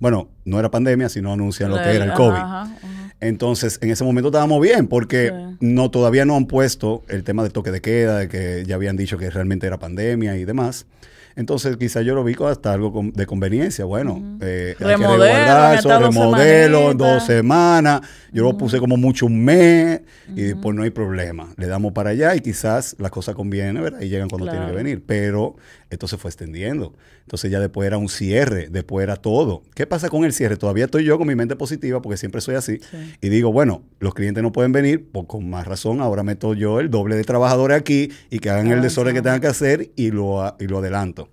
Bueno, 0.00 0.28
no 0.44 0.58
era 0.58 0.70
pandemia, 0.70 1.08
sino 1.08 1.32
anuncian 1.32 1.70
lo 1.70 1.76
que 1.76 1.90
era 1.90 2.04
el 2.04 2.12
COVID. 2.12 2.72
Entonces, 3.20 3.78
en 3.82 3.90
ese 3.90 4.02
momento 4.02 4.28
estábamos 4.28 4.60
bien, 4.60 4.88
porque 4.88 5.32
no 5.60 5.90
todavía 5.90 6.24
no 6.24 6.36
han 6.36 6.46
puesto 6.46 7.04
el 7.08 7.22
tema 7.22 7.42
del 7.42 7.52
toque 7.52 7.70
de 7.70 7.80
queda, 7.80 8.18
de 8.18 8.28
que 8.28 8.64
ya 8.66 8.74
habían 8.74 8.96
dicho 8.96 9.16
que 9.16 9.30
realmente 9.30 9.66
era 9.66 9.78
pandemia 9.78 10.36
y 10.36 10.44
demás. 10.44 10.86
Entonces, 11.34 11.76
quizá 11.76 12.02
yo 12.02 12.14
lo 12.14 12.24
vi 12.24 12.36
hasta 12.46 12.72
algo 12.72 12.92
de 13.14 13.26
conveniencia. 13.26 13.84
Bueno, 13.84 14.38
eh, 14.40 14.74
hay 14.78 14.96
que 14.96 15.78
eso, 15.78 15.98
remodelo 15.98 16.94
dos 16.94 17.24
semanas. 17.24 18.02
Yo 18.32 18.42
lo 18.42 18.56
puse 18.56 18.78
como 18.78 18.96
mucho 18.96 19.26
un 19.26 19.42
mes 19.42 20.02
y 20.34 20.54
pues 20.54 20.76
no 20.76 20.82
hay 20.82 20.90
problema. 20.90 21.48
Le 21.56 21.66
damos 21.66 21.92
para 21.92 22.10
allá 22.10 22.34
y 22.36 22.40
quizás 22.40 22.96
la 22.98 23.10
cosa 23.10 23.34
conviene, 23.34 23.80
¿verdad? 23.80 24.00
Y 24.00 24.08
llegan 24.08 24.28
cuando 24.28 24.50
tienen 24.50 24.68
que 24.68 24.74
venir. 24.74 25.02
Pero 25.06 25.56
esto 25.90 26.06
se 26.06 26.18
fue 26.18 26.30
extendiendo. 26.30 26.94
Entonces 27.32 27.50
ya 27.50 27.60
después 27.60 27.86
era 27.86 27.96
un 27.96 28.10
cierre, 28.10 28.68
después 28.70 29.02
era 29.02 29.16
todo. 29.16 29.62
¿Qué 29.74 29.86
pasa 29.86 30.10
con 30.10 30.26
el 30.26 30.34
cierre? 30.34 30.58
Todavía 30.58 30.84
estoy 30.84 31.04
yo 31.04 31.16
con 31.16 31.26
mi 31.26 31.34
mente 31.34 31.56
positiva 31.56 32.02
porque 32.02 32.18
siempre 32.18 32.42
soy 32.42 32.56
así. 32.56 32.78
Y 33.22 33.30
digo, 33.30 33.50
bueno, 33.50 33.84
los 34.00 34.12
clientes 34.12 34.42
no 34.42 34.52
pueden 34.52 34.72
venir, 34.72 35.08
pues 35.10 35.24
con 35.26 35.48
más 35.48 35.66
razón 35.66 36.02
ahora 36.02 36.22
meto 36.22 36.52
yo 36.52 36.78
el 36.78 36.90
doble 36.90 37.16
de 37.16 37.24
trabajadores 37.24 37.78
aquí 37.78 38.10
y 38.28 38.38
que 38.38 38.50
hagan 38.50 38.66
el 38.66 38.82
desorden 38.82 39.14
que 39.14 39.22
tengan 39.22 39.40
que 39.40 39.46
hacer 39.46 39.92
y 39.96 40.10
lo, 40.10 40.54
y 40.60 40.66
lo 40.66 40.80
adelanto. 40.80 41.30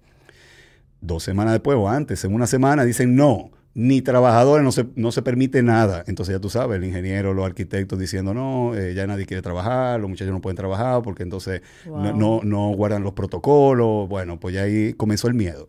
Dos 1.02 1.22
semanas 1.22 1.52
después 1.52 1.78
o 1.78 1.90
antes, 1.90 2.24
en 2.24 2.34
una 2.34 2.48
semana 2.48 2.86
dicen 2.86 3.18
no 3.18 3.52
ni 3.74 4.02
trabajadores, 4.02 4.64
no 4.64 4.72
se, 4.72 4.88
no 4.96 5.12
se 5.12 5.22
permite 5.22 5.62
nada. 5.64 6.06
Entonces 6.08 6.34
ya 6.34 6.40
tú 6.40 6.50
sabes, 6.50 6.78
el 6.78 6.86
ingeniero, 6.86 7.34
los 7.34 7.46
arquitectos 7.46 8.00
diciendo, 8.00 8.34
no, 8.34 8.74
eh, 8.74 8.94
ya 8.94 9.06
nadie 9.06 9.26
quiere 9.26 9.42
trabajar, 9.42 10.00
los 10.00 10.10
muchachos 10.10 10.34
no 10.34 10.42
pueden 10.42 10.56
trabajar 10.56 11.02
porque 11.02 11.24
entonces 11.24 11.62
no, 11.86 12.42
no, 12.42 12.70
guardan 12.72 13.04
los 13.04 13.14
protocolos. 13.14 14.08
Bueno, 14.08 14.40
pues 14.40 14.56
ya 14.56 14.64
ahí 14.64 14.94
comenzó 14.94 15.28
el 15.28 15.34
miedo. 15.34 15.68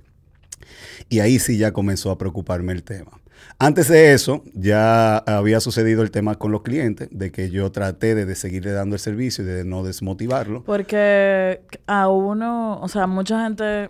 Y 1.09 1.21
ahí 1.21 1.39
sí 1.39 1.59
ya 1.59 1.73
comenzó 1.73 2.11
a 2.11 2.19
preocuparme 2.19 2.73
el 2.73 2.83
tema. 2.83 3.13
Antes 3.59 3.89
de 3.89 4.13
eso, 4.13 4.43
ya 4.55 5.19
había 5.19 5.61
sucedido 5.61 6.03
el 6.03 6.11
tema 6.11 6.37
con 6.37 6.53
los 6.53 6.63
clientes, 6.63 7.09
de 7.11 7.31
que 7.31 7.51
yo 7.51 7.71
traté 7.73 8.15
de, 8.15 8.27
de, 8.27 8.35
seguirle 8.35 8.73
dando 8.73 8.97
el 8.97 9.01
servicio 9.01 9.45
y 9.45 9.47
de 9.47 9.65
no 9.65 9.83
desmotivarlo. 9.83 10.63
Porque 10.65 11.61
a 11.87 12.09
uno, 12.09 12.81
o 12.81 12.89
sea, 12.89 13.07
mucha 13.07 13.45
gente 13.45 13.89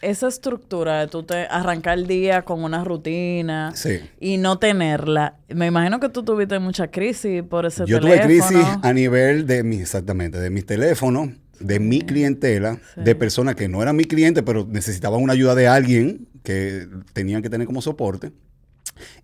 esa 0.00 0.28
estructura 0.28 1.00
de 1.00 1.08
tú 1.08 1.22
te 1.22 1.46
arrancar 1.50 1.98
el 1.98 2.06
día 2.06 2.42
con 2.42 2.64
una 2.64 2.84
rutina 2.84 3.72
y 4.18 4.38
no 4.38 4.58
tenerla, 4.58 5.36
me 5.48 5.66
imagino 5.66 6.00
que 6.00 6.08
tú 6.08 6.22
tuviste 6.22 6.58
mucha 6.58 6.88
crisis 6.88 7.42
por 7.42 7.66
ese 7.66 7.84
Yo 7.86 8.00
tuve 8.00 8.20
crisis 8.20 8.64
a 8.82 8.92
nivel 8.92 9.46
de 9.46 9.62
mi, 9.62 9.80
exactamente, 9.80 10.38
de 10.40 10.50
mis 10.50 10.64
teléfonos, 10.64 11.30
de 11.60 11.78
mi 11.78 12.00
clientela, 12.00 12.80
de 12.96 13.14
personas 13.14 13.54
que 13.54 13.68
no 13.68 13.82
eran 13.82 13.96
mi 13.96 14.04
cliente, 14.04 14.42
pero 14.42 14.66
necesitaban 14.66 15.22
una 15.22 15.34
ayuda 15.34 15.54
de 15.54 15.68
alguien 15.68 16.28
que 16.42 16.88
tenían 17.12 17.42
que 17.42 17.50
tener 17.50 17.66
como 17.66 17.82
soporte. 17.82 18.32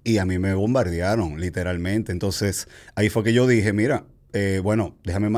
Y 0.04 0.18
a 0.18 0.24
mí 0.24 0.38
me 0.38 0.54
bombardearon, 0.54 1.40
literalmente. 1.40 2.12
Entonces, 2.12 2.68
ahí 2.94 3.08
fue 3.08 3.24
que 3.24 3.32
yo 3.32 3.46
dije, 3.46 3.72
mira, 3.72 4.04
eh, 4.38 4.60
bueno, 4.62 4.96
déjame 5.02 5.30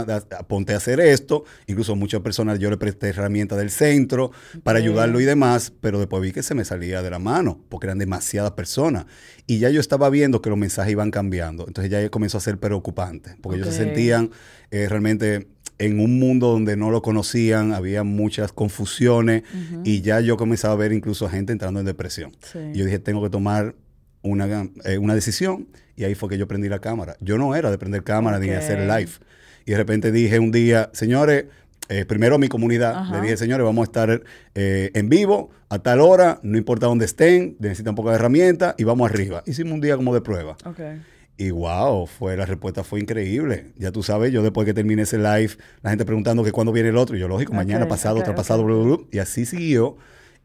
ponte 0.49 0.75
a 0.75 0.79
hacer 0.79 0.99
esto. 0.99 1.45
Incluso 1.69 1.95
muchas 1.95 2.21
personas 2.21 2.59
yo 2.59 2.69
le 2.69 2.77
presté 2.77 3.11
herramientas 3.11 3.57
del 3.59 3.71
centro 3.71 4.33
para 4.65 4.81
ayudarlo 4.81 5.21
y 5.21 5.25
demás, 5.25 5.73
pero 5.81 6.01
después 6.01 6.21
vi 6.21 6.33
que 6.33 6.43
se 6.43 6.55
me 6.55 6.65
salía 6.65 7.01
de 7.01 7.11
la 7.11 7.21
mano 7.21 7.61
porque 7.69 7.87
eran 7.87 7.99
demasiadas 7.99 8.53
personas. 8.53 9.07
Y 9.47 9.61
ya 9.61 9.71
yo 9.71 9.81
estaba 9.81 10.11
viendo 10.11 10.43
que 10.43 10.51
los 10.51 10.59
mensajes 10.59 10.93
iban 10.93 11.13
cambiando. 11.13 11.67
Entonces 11.69 11.93
ya 11.93 12.09
comenzó 12.09 12.39
a 12.39 12.41
ser 12.41 12.59
preocupante 12.59 13.37
porque 13.41 13.59
ellos 13.59 13.73
se 13.73 13.85
sentían 13.85 14.31
eh, 14.73 14.89
realmente 14.89 15.47
en 15.79 16.01
un 16.01 16.19
mundo 16.19 16.49
donde 16.49 16.77
no 16.77 16.91
lo 16.91 17.03
conocían, 17.03 17.73
había 17.73 18.03
muchas 18.03 18.53
confusiones 18.53 19.45
y 19.85 20.01
ya 20.03 20.21
yo 20.21 20.37
comenzaba 20.37 20.75
a 20.75 20.77
ver 20.77 20.93
incluso 20.93 21.27
a 21.27 21.31
gente 21.31 21.53
entrando 21.53 21.81
en 21.81 21.87
depresión. 21.87 22.33
Y 22.73 22.79
yo 22.79 22.85
dije, 22.85 22.99
tengo 22.99 23.23
que 23.23 23.31
tomar 23.31 23.75
una, 24.23 24.69
eh, 24.85 24.99
una 24.99 25.15
decisión 25.15 25.69
y 25.97 26.05
ahí 26.05 26.15
fue 26.15 26.29
que 26.29 26.39
yo 26.39 26.49
prendí 26.49 26.69
la 26.69 26.81
cámara. 26.81 27.17
Yo 27.21 27.39
no 27.39 27.55
era 27.55 27.71
de 27.71 27.79
prender 27.79 28.03
cámara 28.03 28.39
ni 28.39 28.49
de 28.49 28.57
hacer 28.57 28.81
live. 28.81 29.11
Y 29.67 29.73
de 29.73 29.77
repente 29.77 30.13
dije 30.13 30.39
un 30.39 30.51
día, 30.51 30.91
señores, 30.93 31.47
eh, 31.89 32.05
primero 32.05 32.39
mi 32.39 32.49
comunidad, 32.49 33.11
le 33.13 33.21
dije, 33.21 33.37
señores, 33.37 33.65
vamos 33.65 33.83
a 33.83 33.85
estar 33.85 34.23
eh, 34.55 34.91
en 34.95 35.09
vivo 35.09 35.51
a 35.71 35.79
tal 35.79 36.01
hora, 36.01 36.39
no 36.43 36.59
importa 36.59 36.87
dónde 36.87 37.05
estén, 37.05 37.57
necesitan 37.61 37.93
un 37.93 37.97
poco 37.97 38.11
de 38.11 38.17
herramientas 38.17 38.75
y 38.79 38.85
vamos 38.85 39.11
arriba. 39.11 39.43
Hicimos 39.47 39.73
un 39.73 39.81
día 39.81 39.97
como 39.97 40.15
de 40.15 40.21
prueba. 40.21 40.57
Y 41.41 41.53
wow, 41.53 42.07
fue, 42.07 42.37
la 42.37 42.47
respuesta 42.47 42.83
fue 42.83 42.99
increíble. 42.99 43.67
Ya 43.79 43.93
tú 43.93 44.03
sabes, 44.03 44.33
yo 44.33 44.43
después 44.43 44.67
que 44.67 44.75
terminé 44.75 45.03
ese 45.03 45.19
live, 45.19 45.53
la 45.83 45.91
gente 45.91 46.05
preguntando 46.05 46.43
que 46.43 46.51
cuándo 46.51 46.73
viene 46.73 46.89
el 46.89 46.97
otro, 46.97 47.17
y 47.17 47.21
yo 47.21 47.29
lógico, 47.29 47.55
mañana, 47.55 47.87
pasado, 47.87 48.19
otra 48.19 48.35
pasado, 48.35 48.67
y 49.13 49.19
así 49.19 49.47
siguió 49.47 49.97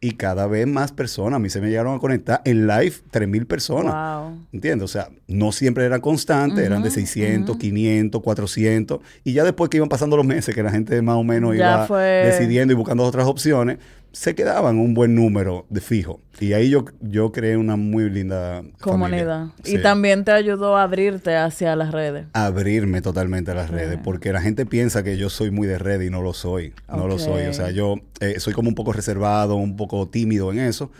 y 0.03 0.11
cada 0.11 0.47
vez 0.47 0.67
más 0.67 0.91
personas. 0.91 1.37
A 1.37 1.39
mí 1.39 1.49
se 1.49 1.61
me 1.61 1.69
llegaron 1.69 1.95
a 1.95 1.99
conectar 1.99 2.41
en 2.43 2.67
live 2.67 2.93
3.000 3.11 3.47
personas. 3.47 3.93
Wow. 3.93 4.37
¿Entiendes? 4.51 4.83
O 4.83 4.87
sea, 4.87 5.07
no 5.27 5.53
siempre 5.53 5.85
eran 5.85 6.01
constantes, 6.01 6.65
eran 6.65 6.83
de 6.83 6.91
600, 6.91 7.55
500, 7.55 8.21
400. 8.21 8.99
Y 9.23 9.31
ya 9.31 9.45
después 9.45 9.69
que 9.69 9.77
iban 9.77 9.87
pasando 9.87 10.17
los 10.17 10.25
meses, 10.25 10.53
que 10.53 10.61
la 10.61 10.71
gente 10.71 11.01
más 11.01 11.15
o 11.15 11.23
menos 11.23 11.55
iba 11.55 11.87
decidiendo 11.87 12.73
y 12.73 12.75
buscando 12.75 13.03
otras 13.03 13.25
opciones, 13.27 13.77
se 14.13 14.35
quedaban 14.35 14.77
un 14.77 14.93
buen 14.93 15.15
número 15.15 15.65
de 15.69 15.81
fijo. 15.81 16.21
Y 16.39 16.53
ahí 16.53 16.69
yo, 16.69 16.85
yo 17.01 17.31
creé 17.31 17.57
una 17.57 17.75
muy 17.75 18.09
linda 18.11 18.63
comunidad. 18.79 19.47
Y 19.65 19.79
también 19.79 20.23
te 20.23 20.31
ayudó 20.31 20.77
a 20.77 20.83
abrirte 20.83 21.35
hacia 21.35 21.75
las 21.75 21.91
redes. 21.91 22.27
Abrirme 22.33 23.01
totalmente 23.01 23.51
a 23.51 23.55
las 23.55 23.71
redes, 23.71 23.99
porque 24.03 24.31
la 24.31 24.41
gente 24.41 24.67
piensa 24.67 25.03
que 25.03 25.17
yo 25.17 25.29
soy 25.29 25.49
muy 25.49 25.67
de 25.67 25.79
red 25.79 25.99
y 26.01 26.11
no 26.11 26.21
lo 26.21 26.33
soy. 26.33 26.73
No 26.87 27.07
lo 27.07 27.17
soy. 27.17 27.47
O 27.47 27.53
sea, 27.53 27.71
yo 27.71 27.95
eh, 28.19 28.39
soy 28.39 28.53
como 28.53 28.69
un 28.69 28.75
poco 28.75 28.93
reservado, 28.93 29.55
un 29.55 29.75
poco 29.75 30.07
tímido 30.07 30.51
en 30.51 30.59
eso. 30.59 30.91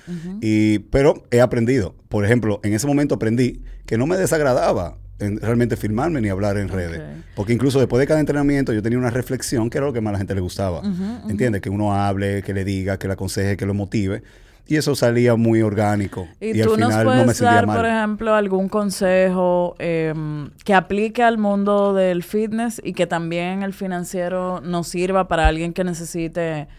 y, 0.41 0.79
pero 0.79 1.23
he 1.29 1.39
aprendido. 1.39 1.95
Por 2.09 2.25
ejemplo, 2.25 2.59
en 2.63 2.73
ese 2.73 2.87
momento 2.87 3.15
aprendí 3.15 3.61
que 3.85 3.97
no 3.97 4.07
me 4.07 4.17
desagradaba 4.17 4.97
realmente 5.19 5.77
filmarme 5.77 6.21
ni 6.21 6.29
hablar 6.29 6.57
en 6.57 6.69
redes. 6.69 7.01
Porque 7.35 7.53
incluso 7.53 7.79
después 7.79 7.99
de 7.99 8.07
cada 8.07 8.19
entrenamiento 8.19 8.73
yo 8.73 8.81
tenía 8.81 8.97
una 8.97 9.09
reflexión 9.09 9.69
que 9.69 9.77
era 9.77 9.87
lo 9.87 9.93
que 9.93 10.01
más 10.01 10.11
a 10.11 10.13
la 10.13 10.17
gente 10.19 10.35
le 10.35 10.41
gustaba. 10.41 10.81
¿Entiendes? 11.29 11.61
Que 11.61 11.69
uno 11.69 11.93
hable, 11.93 12.43
que 12.43 12.53
le 12.53 12.63
diga, 12.63 12.97
que 12.97 13.07
le 13.07 13.13
aconseje, 13.13 13.57
que 13.57 13.65
lo 13.65 13.73
motive. 13.73 14.23
Y 14.65 14.77
eso 14.77 14.95
salía 14.95 15.35
muy 15.35 15.61
orgánico. 15.61 16.27
Y, 16.39 16.61
tú 16.61 16.69
al 16.69 16.75
final 16.75 17.05
nos 17.05 17.15
puedes 17.15 17.39
dar, 17.39 17.65
por 17.65 17.85
ejemplo, 17.85 18.33
algún 18.33 18.69
consejo 18.69 19.75
em, 19.77 20.51
que 20.63 20.73
aplique 20.73 21.21
al 21.21 21.37
mundo 21.37 21.93
del 21.93 22.23
fitness 22.23 22.81
y 22.81 22.93
que 22.93 23.05
también 23.05 23.61
el 23.61 23.73
financiero 23.73 24.61
nos 24.61 24.87
sirva 24.87 25.27
para 25.27 25.47
alguien 25.47 25.73
que 25.73 25.83
necesite 25.83 26.69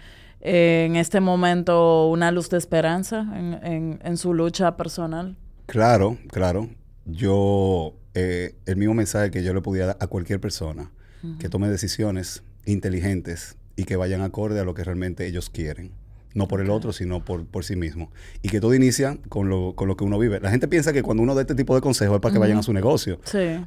eh, 0.41 0.87
en 0.87 0.97
este 0.97 1.21
momento 1.21 2.09
una 2.09 2.31
luz 2.31 2.49
de 2.49 2.57
esperanza 2.57 3.27
en, 3.35 4.01
en 4.03 4.17
su 4.17 4.33
lucha 4.33 4.79
personal. 4.79 5.37
Claro, 5.67 6.17
claro. 6.31 6.71
Yo 7.05 7.93
eh, 8.15 8.55
el 8.67 8.77
mismo 8.77 8.95
mensaje 8.95 9.31
que 9.31 9.43
yo 9.43 9.53
le 9.53 9.61
podía 9.61 9.87
dar 9.87 9.97
a 10.01 10.07
cualquier 10.07 10.41
persona 10.41 10.91
que 11.39 11.49
tome 11.49 11.71
decisiones 11.71 12.43
inteligentes 12.67 13.57
y 13.77 13.85
que 13.85 13.97
vayan 13.97 14.21
acorde 14.21 14.61
a 14.61 14.65
lo 14.65 14.75
que 14.75 14.85
realmente 14.85 15.27
ellos 15.27 15.49
quieren. 15.49 15.91
No 16.35 16.49
por 16.49 16.61
el 16.61 16.69
otro, 16.69 16.93
sino 16.93 17.25
por, 17.25 17.47
por 17.47 17.65
sí 17.65 17.77
mismo. 17.77 18.11
Y 18.43 18.49
que 18.49 18.61
todo 18.61 18.75
inicia 18.75 19.19
con 19.31 19.49
lo, 19.49 19.75
con 19.75 19.89
lo 19.89 19.97
que 19.97 20.05
uno 20.05 20.19
vive. 20.19 20.39
La 20.41 20.51
gente 20.51 20.69
piensa 20.69 20.93
que 20.93 21.03
cuando 21.03 21.23
uno 21.23 21.35
da 21.35 21.41
este 21.41 21.55
tipo 21.55 21.75
de 21.75 21.81
consejos 21.81 22.17
es 22.17 22.21
para 22.21 22.33
que 22.33 22.39
vayan 22.39 22.59
a 22.59 22.63
su 22.63 22.75
negocio. 22.75 23.21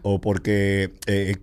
O 0.04 0.22
porque 0.22 0.92
eh, 1.08 1.38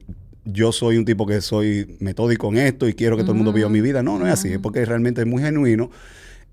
yo 0.44 0.70
soy 0.70 0.98
un 0.98 1.04
tipo 1.04 1.26
que 1.26 1.40
soy 1.40 1.96
metódico 1.98 2.48
en 2.48 2.58
esto 2.58 2.86
y 2.86 2.94
quiero 2.94 3.16
que 3.16 3.22
todo 3.22 3.32
el 3.32 3.38
mundo 3.38 3.52
viva 3.52 3.68
mi 3.68 3.80
vida. 3.80 4.02
No, 4.02 4.18
no 4.18 4.26
es 4.26 4.34
así. 4.34 4.52
Es 4.52 4.58
porque 4.58 4.84
realmente 4.84 5.22
es 5.22 5.26
muy 5.26 5.42
genuino 5.42 5.90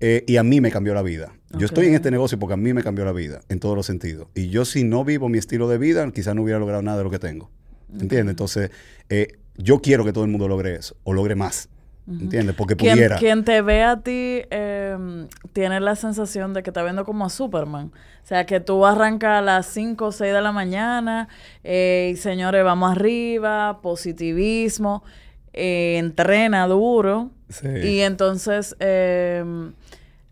eh, 0.04 0.24
y 0.26 0.36
a 0.36 0.42
mí 0.42 0.60
me 0.60 0.72
cambió 0.72 0.94
la 0.94 1.02
vida. 1.02 1.32
Yo 1.56 1.64
estoy 1.64 1.86
en 1.86 1.94
este 1.94 2.10
negocio 2.10 2.36
porque 2.36 2.54
a 2.54 2.56
mí 2.56 2.72
me 2.72 2.82
cambió 2.82 3.04
la 3.04 3.12
vida, 3.12 3.40
en 3.48 3.60
todos 3.60 3.76
los 3.76 3.86
sentidos. 3.86 4.26
Y 4.34 4.48
yo 4.48 4.64
si 4.64 4.82
no 4.82 5.04
vivo 5.04 5.28
mi 5.28 5.38
estilo 5.38 5.68
de 5.68 5.78
vida, 5.78 6.10
quizás 6.10 6.34
no 6.34 6.42
hubiera 6.42 6.58
logrado 6.58 6.82
nada 6.82 6.98
de 6.98 7.04
lo 7.04 7.10
que 7.10 7.20
tengo. 7.20 7.50
¿Entiendes? 7.92 8.32
Entonces, 8.32 8.72
eh, 9.08 9.28
yo 9.56 9.80
quiero 9.80 10.04
que 10.04 10.12
todo 10.12 10.24
el 10.24 10.30
mundo 10.30 10.48
logre 10.48 10.74
eso, 10.74 10.96
o 11.04 11.12
logre 11.12 11.36
más. 11.36 11.68
¿Entiendes? 12.08 12.56
Porque 12.56 12.74
pudiera. 12.74 13.16
Quien 13.16 13.44
te 13.44 13.62
ve 13.62 13.84
a 13.84 14.00
ti 14.00 14.42
em, 14.50 15.28
tiene 15.52 15.78
la 15.78 15.94
sensación 15.94 16.52
de 16.52 16.64
que 16.64 16.70
está 16.70 16.82
viendo 16.82 17.04
como 17.04 17.24
a 17.24 17.30
Superman. 17.30 17.92
O 18.24 18.26
sea, 18.26 18.44
que 18.44 18.58
tú 18.58 18.84
arrancas 18.84 19.38
a 19.38 19.40
las 19.40 19.66
5 19.66 20.06
o 20.06 20.10
6 20.10 20.32
de 20.32 20.42
la 20.42 20.50
mañana 20.50 21.28
eh, 21.62 22.10
y 22.12 22.16
señores, 22.16 22.64
vamos 22.64 22.90
arriba, 22.90 23.78
positivismo, 23.82 25.04
entrena 25.52 26.66
duro. 26.66 27.30
Sí. 27.48 27.68
Y 27.68 28.00
entonces... 28.00 28.76
Eh, 28.80 29.44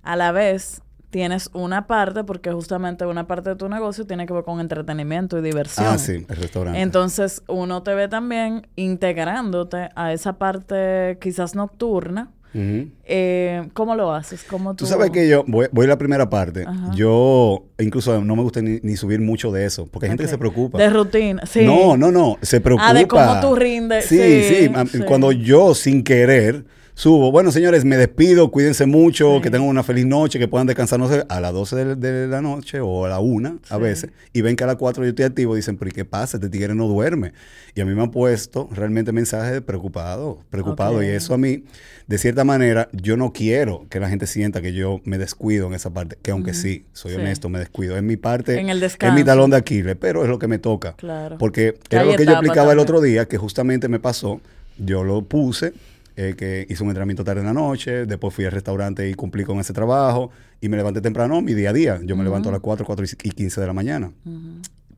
a 0.03 0.17
la 0.17 0.33
vez 0.33 0.83
tienes 1.11 1.51
una 1.53 1.87
parte, 1.87 2.25
porque 2.25 2.53
justamente 2.53 3.05
una 3.05 3.27
parte 3.27 3.51
de 3.51 3.57
tu 3.57 3.69
negocio 3.69 4.07
tiene 4.07 4.27
que 4.27 4.33
ver 4.33 4.45
con 4.45 4.61
entretenimiento 4.61 5.39
y 5.39 5.43
diversión. 5.43 5.87
Ah, 5.89 5.99
sí, 5.99 6.25
el 6.29 6.37
restaurante. 6.37 6.81
Entonces, 6.81 7.43
uno 7.49 7.83
te 7.83 7.95
ve 7.95 8.09
también 8.09 8.69
integrándote 8.77 9.91
a 9.97 10.13
esa 10.13 10.35
parte 10.35 11.19
quizás 11.21 11.55
nocturna. 11.55 12.31
Eh, 12.53 13.69
¿Cómo 13.73 13.95
lo 13.95 14.13
haces? 14.13 14.45
¿Cómo 14.45 14.75
tú... 14.75 14.87
sabes 14.87 15.11
que 15.11 15.29
yo 15.29 15.45
voy, 15.47 15.69
voy 15.73 15.87
a 15.87 15.89
la 15.89 15.99
primera 15.99 16.29
parte. 16.29 16.65
Yo 16.95 17.65
incluso 17.79 18.25
no 18.25 18.37
me 18.37 18.43
gusta 18.43 18.61
ni, 18.63 18.97
subir 18.97 19.21
mucho 19.21 19.53
de 19.53 19.65
eso, 19.65 19.87
porque 19.87 20.07
hay 20.07 20.11
gente 20.11 20.25
que 20.25 20.31
se 20.31 20.39
preocupa. 20.39 20.79
De 20.79 20.91
rutina, 20.91 21.45
sí. 21.47 21.65
No, 21.65 21.97
no, 21.97 22.11
no, 22.11 22.39
se 22.43 22.61
preocupa. 22.61 22.89
Ah, 22.89 22.95
de 22.95 23.07
cómo 23.07 23.41
tú 23.41 23.55
rindes. 23.55 24.07
sí, 24.07 24.43
sí. 24.45 24.71
Cuando 25.07 25.33
yo 25.33 25.75
sin 25.75 26.03
querer 26.03 26.65
subo. 27.01 27.33
Bueno, 27.33 27.51
señores, 27.51 27.87
me 27.87 27.97
despido, 27.97 28.51
cuídense 28.51 28.85
mucho, 28.85 29.41
que 29.41 29.51
tengan 29.51 29.69
una 29.69 29.83
feliz 29.83 30.05
noche, 30.05 30.39
que 30.39 30.49
puedan 30.49 30.67
descansar, 30.67 30.99
no 30.99 31.09
sé, 31.09 31.25
a 31.31 31.41
las 31.41 31.55
12 31.55 31.97
de, 31.97 32.27
la 32.27 32.43
noche 32.43 32.79
o 32.81 33.07
a 33.07 33.09
la 33.09 33.21
1 33.21 33.61
a 33.71 33.79
veces, 33.79 34.11
y 34.35 34.43
ven 34.43 34.55
que 34.55 34.65
a 34.65 34.67
las 34.67 34.77
4 34.77 35.05
yo 35.05 35.09
estoy 35.09 35.25
activo, 35.25 35.55
dicen, 35.55 35.79
pero 35.79 35.89
¿y 35.89 35.93
qué 35.93 36.05
pasa? 36.05 36.37
Este 36.37 36.51
tigre 36.51 36.75
no 36.75 36.87
duerme. 36.89 37.33
Y 37.75 37.81
a 37.81 37.87
mí 37.87 37.95
me 37.95 38.03
han 38.03 38.11
puesto 38.11 38.69
realmente 38.71 39.13
mensajes 39.13 39.53
de 39.53 39.63
preocupado, 39.63 40.41
preocupado, 40.51 41.03
y 41.03 41.07
eso 41.07 41.33
a 41.33 41.39
mí, 41.39 41.65
de 42.11 42.19
cierta 42.19 42.43
manera, 42.43 42.89
yo 42.91 43.17
no 43.17 43.33
quiero 43.33 43.87
que 43.89 44.01
la 44.01 44.09
gente 44.09 44.27
sienta 44.27 44.61
que 44.61 44.73
yo 44.73 45.01
me 45.05 45.17
descuido 45.17 45.69
en 45.69 45.75
esa 45.75 45.91
parte, 45.91 46.19
que 46.21 46.33
aunque 46.33 46.55
sí, 46.55 46.85
soy 46.93 47.15
honesto, 47.15 47.49
me 47.49 47.61
descuido. 47.61 47.97
Es 47.97 48.03
mi 48.03 48.17
parte, 48.17 48.59
en 48.59 48.69
el 48.69 48.83
es 48.83 48.99
mi 49.15 49.23
talón 49.23 49.51
de 49.51 49.59
Aquiles, 49.59 49.95
pero 49.95 50.25
es 50.25 50.29
lo 50.29 50.37
que 50.41 50.49
me 50.49 50.59
toca. 50.59 50.95
Claro. 50.95 51.39
Porque 51.39 51.79
era 51.89 52.03
lo 52.03 52.17
que 52.17 52.27
yo 52.27 52.33
explicaba 52.33 52.73
el 52.73 52.81
otro 52.81 53.01
día, 53.01 53.27
que 53.27 53.39
justamente 53.39 53.87
me 53.87 54.01
pasó, 54.01 54.41
yo 54.77 55.05
lo 55.05 55.23
puse, 55.23 55.73
eh, 56.17 56.35
que 56.37 56.67
hice 56.69 56.83
un 56.83 56.89
entrenamiento 56.89 57.23
tarde 57.23 57.43
en 57.43 57.47
la 57.47 57.53
noche, 57.53 58.07
después 58.07 58.35
fui 58.35 58.45
al 58.45 58.51
restaurante 58.51 59.09
y 59.09 59.15
cumplí 59.15 59.45
con 59.45 59.61
ese 59.61 59.73
trabajo 59.73 60.33
y 60.61 60.69
me 60.69 60.77
levanté 60.77 61.01
temprano, 61.01 61.41
mi 61.41 61.55
día 61.55 61.71
a 61.71 61.73
día. 61.73 62.01
Yo 62.03 62.17
me 62.17 62.25
levanto 62.25 62.49
a 62.49 62.53
las 62.53 62.61
4, 62.61 62.85
4 62.87 63.07
y 63.23 63.31
15 63.31 63.61
de 63.61 63.67
la 63.69 63.73
mañana. 63.73 64.11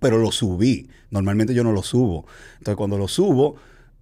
Pero 0.00 0.16
lo 0.16 0.32
subí. 0.32 0.88
Normalmente 1.10 1.52
yo 1.52 1.62
no 1.62 1.72
lo 1.72 1.82
subo. 1.82 2.24
Entonces 2.54 2.76
cuando 2.76 2.96
lo 2.96 3.06
subo, 3.06 3.56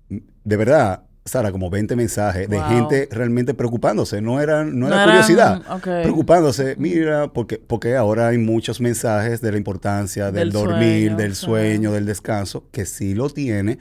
de 0.09 0.57
verdad, 0.57 1.03
Sara, 1.25 1.53
como 1.53 1.71
20 1.71 1.97
mensajes 1.97 2.49
de 2.49 2.61
gente 2.61 3.09
realmente 3.11 3.55
preocupándose. 3.55 4.21
No 4.21 4.41
era, 4.41 4.65
no, 4.65 4.89
era 4.89 5.05
curiosidad. 5.05 5.63
Preocupándose. 5.83 6.77
Mira, 6.79 7.33
porque, 7.33 7.59
porque 7.59 7.97
ahora 7.97 8.29
hay 8.29 8.39
muchos 8.39 8.81
mensajes 8.81 9.41
de 9.41 9.53
la 9.53 9.59
importancia 9.59 10.33
del, 10.33 10.51
dormir, 10.51 11.17
del 11.17 11.35
sueño, 11.35 11.93
del 11.93 12.07
descanso, 12.07 12.65
que 12.73 12.87
sí 12.87 13.15
lo 13.15 13.29
tiene, 13.29 13.79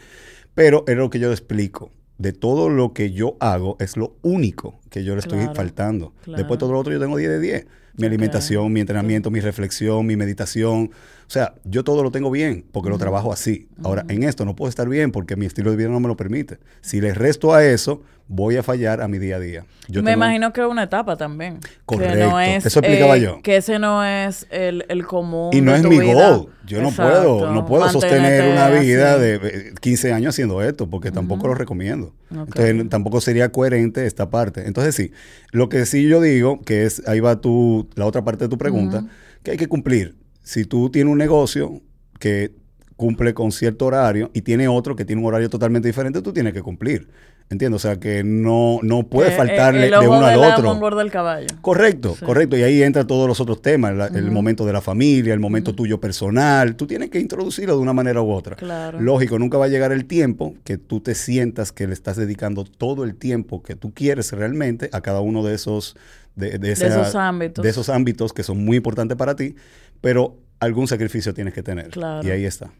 pero 0.53 0.83
es 0.87 0.97
lo 0.97 1.09
que 1.09 1.19
yo 1.19 1.31
explico 1.31 1.91
de 2.19 2.33
todo 2.33 2.69
lo 2.69 2.93
que 2.93 3.11
yo 3.11 3.37
hago 3.39 3.77
es 3.79 3.95
lo 3.95 4.17
único 4.21 4.79
que 4.89 5.05
yo 5.05 5.15
le 5.15 5.21
estoy 5.21 5.47
faltando. 5.55 6.13
Después 6.27 6.59
todo 6.59 6.73
lo 6.73 6.79
otro 6.79 6.91
yo 6.91 6.99
tengo 6.99 7.15
10 7.17 7.29
de 7.29 7.39
10. 7.39 7.67
Mi 7.95 8.07
alimentación, 8.07 8.71
mi 8.71 8.81
entrenamiento, 8.81 9.31
mi 9.31 9.39
reflexión, 9.39 10.05
mi 10.05 10.17
meditación. 10.17 10.91
O 11.29 11.31
sea, 11.31 11.53
yo 11.63 11.83
todo 11.83 12.01
lo 12.01 12.09
tengo 12.09 12.31
bien 12.31 12.65
porque 12.71 12.89
lo 12.89 12.97
trabajo 12.97 13.31
así. 13.31 13.67
Ahora, 13.83 14.03
en 14.09 14.23
esto 14.23 14.45
no 14.45 14.55
puedo 14.55 14.67
estar 14.67 14.89
bien 14.89 15.11
porque 15.11 15.35
mi 15.35 15.45
estilo 15.45 15.69
de 15.69 15.77
vida 15.77 15.89
no 15.89 15.99
me 15.99 16.07
lo 16.07 16.17
permite. 16.17 16.57
Si 16.81 16.99
le 17.01 17.13
resto 17.13 17.53
a 17.53 17.63
eso, 17.63 18.01
voy 18.27 18.57
a 18.57 18.63
fallar 18.63 18.99
a 18.99 19.07
mi 19.07 19.19
día 19.19 19.35
a 19.35 19.39
día. 19.39 19.65
me 20.01 20.13
imagino 20.13 20.51
que 20.51 20.61
es 20.61 20.67
una 20.67 20.81
etapa 20.81 21.17
también. 21.17 21.59
Correcto. 21.85 22.39
Eso 22.39 22.79
explicaba 22.79 23.15
eh, 23.15 23.21
yo. 23.21 23.41
Que 23.43 23.57
ese 23.57 23.77
no 23.77 24.03
es 24.03 24.47
el, 24.49 24.85
el 24.89 25.05
común. 25.05 25.51
Y 25.53 25.61
no 25.61 25.75
es 25.75 25.83
mi 25.83 25.97
goal. 25.97 26.47
Yo 26.65 26.81
no 26.81 26.89
puedo, 26.89 27.53
no 27.53 27.63
puedo 27.63 27.87
sostener 27.89 28.51
una 28.51 28.67
vida 28.79 29.19
de 29.19 29.75
15 29.79 30.13
años 30.13 30.33
haciendo 30.33 30.63
esto 30.63 30.89
porque 30.89 31.11
tampoco 31.11 31.47
lo 31.47 31.53
recomiendo. 31.53 32.15
Entonces, 32.31 32.89
tampoco 32.89 33.21
sería 33.21 33.51
coherente 33.51 34.07
esta 34.07 34.31
parte. 34.31 34.65
Entonces, 34.65 34.95
sí, 34.95 35.11
lo 35.51 35.69
que 35.69 35.85
sí 35.85 36.07
yo 36.07 36.21
digo, 36.21 36.59
que 36.61 36.85
es, 36.85 37.07
ahí 37.07 37.19
va 37.19 37.39
tu, 37.39 37.87
la 37.93 38.07
otra 38.07 38.23
parte 38.23 38.45
de 38.45 38.49
tu 38.49 38.57
pregunta, 38.57 39.05
que 39.43 39.51
hay 39.51 39.57
que 39.57 39.67
cumplir. 39.67 40.15
Si 40.49 40.65
tú 40.65 40.89
tienes 40.89 41.11
un 41.11 41.19
negocio 41.19 41.79
que 42.17 42.55
cumple 42.95 43.35
con 43.35 43.51
cierto 43.51 43.85
horario 43.85 44.31
y 44.33 44.41
tiene 44.41 44.67
otro 44.67 44.95
que 44.95 45.05
tiene 45.05 45.21
un 45.21 45.27
horario 45.27 45.47
totalmente 45.47 45.87
diferente, 45.87 46.23
tú 46.23 46.33
tienes 46.33 46.53
que 46.53 46.63
cumplir. 46.63 47.07
Entiendo, 47.51 47.75
o 47.75 47.79
sea 47.79 47.99
que 47.99 48.23
no, 48.23 48.79
no 48.81 49.03
puede 49.03 49.29
eh, 49.29 49.37
faltarle 49.37 49.91
de 49.91 50.07
uno 50.07 50.25
al 50.25 50.39
otro. 50.39 50.97
del 50.97 51.11
caballo. 51.11 51.45
Correcto, 51.61 52.15
correcto. 52.25 52.57
Y 52.57 52.63
ahí 52.63 52.81
entran 52.81 53.05
todos 53.05 53.27
los 53.27 53.39
otros 53.39 53.61
temas, 53.61 54.11
el 54.15 54.31
momento 54.31 54.65
de 54.65 54.73
la 54.73 54.81
familia, 54.81 55.35
el 55.35 55.39
momento 55.39 55.75
tuyo 55.75 55.99
personal. 55.99 56.75
Tú 56.75 56.87
tienes 56.87 57.11
que 57.11 57.19
introducirlo 57.19 57.75
de 57.75 57.81
una 57.81 57.93
manera 57.93 58.19
u 58.23 58.31
otra. 58.31 58.55
Claro. 58.55 58.99
Lógico, 58.99 59.37
nunca 59.37 59.59
va 59.59 59.65
a 59.65 59.69
llegar 59.69 59.91
el 59.91 60.05
tiempo 60.05 60.55
que 60.63 60.79
tú 60.79 60.99
te 60.99 61.13
sientas 61.13 61.71
que 61.71 61.85
le 61.85 61.93
estás 61.93 62.17
dedicando 62.17 62.63
todo 62.63 63.03
el 63.03 63.13
tiempo 63.13 63.61
que 63.61 63.75
tú 63.75 63.93
quieres 63.93 64.31
realmente 64.31 64.89
a 64.93 65.01
cada 65.01 65.21
uno 65.21 65.43
de 65.43 65.53
esos, 65.53 65.95
de, 66.35 66.71
esos 66.71 67.15
ámbitos. 67.15 67.63
De 67.63 67.69
esos 67.69 67.89
ámbitos 67.89 68.33
que 68.33 68.43
son 68.43 68.63
muy 68.63 68.77
importantes 68.77 69.15
para 69.15 69.35
ti, 69.35 69.55
pero 70.01 70.37
algún 70.59 70.87
sacrificio 70.87 71.33
tienes 71.33 71.53
que 71.53 71.63
tener. 71.63 71.89
Claro. 71.89 72.27
Y 72.27 72.31
ahí 72.31 72.45
está. 72.45 72.71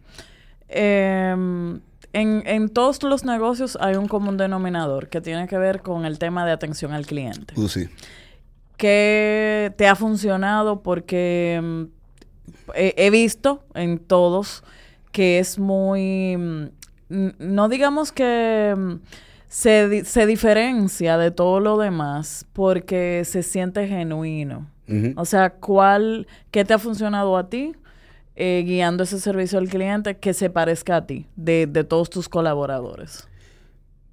Eh, 0.67 1.35
en, 2.13 2.43
en, 2.45 2.69
todos 2.69 3.03
los 3.03 3.23
negocios 3.23 3.77
hay 3.79 3.95
un 3.95 4.07
común 4.07 4.37
denominador 4.37 5.09
que 5.09 5.21
tiene 5.21 5.47
que 5.47 5.57
ver 5.57 5.81
con 5.81 6.05
el 6.05 6.17
tema 6.17 6.45
de 6.45 6.51
atención 6.51 6.91
al 6.91 7.05
cliente. 7.05 7.53
Uh, 7.55 7.67
sí. 7.67 7.87
Que 8.77 9.73
te 9.77 9.87
ha 9.87 9.95
funcionado 9.95 10.81
porque 10.81 11.59
mm, 11.61 11.83
he, 12.73 13.09
visto 13.09 13.63
en 13.75 13.99
todos 13.99 14.63
que 15.11 15.39
es 15.39 15.59
muy, 15.59 16.37
mm, 16.37 17.29
no 17.37 17.69
digamos 17.69 18.11
que 18.11 18.73
mm, 18.75 18.93
se, 19.47 20.05
se, 20.05 20.25
diferencia 20.25 21.17
de 21.17 21.31
todo 21.31 21.59
lo 21.59 21.77
demás 21.77 22.45
porque 22.53 23.23
se 23.25 23.43
siente 23.43 23.87
genuino. 23.87 24.67
O 25.15 25.25
sea, 25.25 25.51
¿cuál, 25.51 26.27
qué 26.51 26.65
te 26.65 26.73
ha 26.73 26.79
funcionado 26.79 27.37
a 27.37 27.49
ti? 27.49 27.73
Eh, 28.41 28.63
guiando 28.65 29.03
ese 29.03 29.19
servicio 29.19 29.59
al 29.59 29.67
cliente 29.67 30.15
que 30.17 30.33
se 30.33 30.49
parezca 30.49 30.95
a 30.95 31.05
ti, 31.05 31.27
de, 31.35 31.67
todos 31.83 32.09
tus 32.09 32.29
colaboradores? 32.29 33.27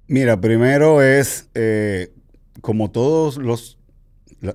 Mira, 0.07 0.41
primero 0.41 1.01
es, 1.01 1.49
eh, 1.55 2.11
como 2.59 2.91
todos 2.91 3.37
los, 3.37 3.77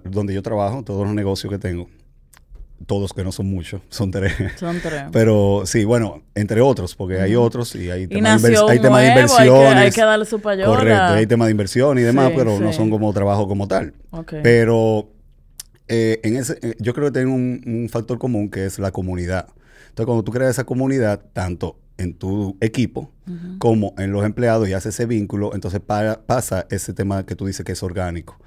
donde 0.05 0.35
yo 0.35 0.43
trabajo, 0.43 0.83
todos 0.83 1.07
los 1.07 1.15
negocios 1.15 1.51
que 1.51 1.59
tengo, 1.59 1.89
todos 2.85 3.15
que 3.15 3.25
no 3.25 3.33
son 3.33 3.47
muchos, 3.47 3.81
son 3.89 4.11
tres. 4.11 4.35
Son 4.57 4.79
tres. 4.79 5.05
Pero 5.13 5.63
sí, 5.65 5.87
bueno, 5.87 6.21
entre 6.35 6.61
otros, 6.61 6.95
porque 6.95 7.23
hay 7.23 7.35
otros 7.35 7.75
y 7.75 7.91
hay 7.91 8.07
temas, 8.09 8.43
de, 8.43 8.49
inversiones. 8.49 8.77
Hay 9.79 9.91
que, 9.91 10.03
darle 10.03 10.27
su 10.27 10.39
payola. 10.39 10.67
Correcto, 10.67 11.15
hay 11.15 11.27
temas 11.27 11.47
de 11.47 11.53
inversión 11.53 11.99
y 11.99 12.03
demás, 12.03 12.33
pero 12.37 12.61
no 12.61 12.75
son 12.75 12.91
como 12.91 13.11
trabajo 13.15 13.49
como 13.49 13.67
tal. 13.69 13.95
Pero 14.43 15.09
eh, 15.89 16.21
en 16.23 16.37
ese, 16.37 16.59
yo 16.79 16.95
creo 16.95 17.09
que 17.09 17.21
tienen 17.21 17.33
un, 17.33 17.89
factor 17.89 18.19
común 18.19 18.51
que 18.51 18.65
es 18.67 18.79
la 18.79 18.91
comunidad. 18.91 19.49
Entonces, 19.89 20.07
cuando 20.07 20.25
tú 20.25 20.33
creas 20.33 20.51
esa 20.53 20.65
comunidad, 20.65 21.23
tanto 21.33 21.79
en 21.99 22.15
tu 22.15 22.57
equipo 22.61 23.13
como 23.59 23.95
en 23.99 24.11
los 24.13 24.25
empleados 24.25 24.69
y 24.69 24.73
haces 24.73 24.95
ese 24.95 25.07
vínculo, 25.07 25.55
entonces 25.55 25.81
pasa 25.81 26.67
ese 26.71 26.95
tema 26.95 27.27
que 27.27 27.37
tú 27.37 27.47
dices 27.47 27.65
que 27.65 27.73
es 27.73 27.83
orgánico. 27.83 28.39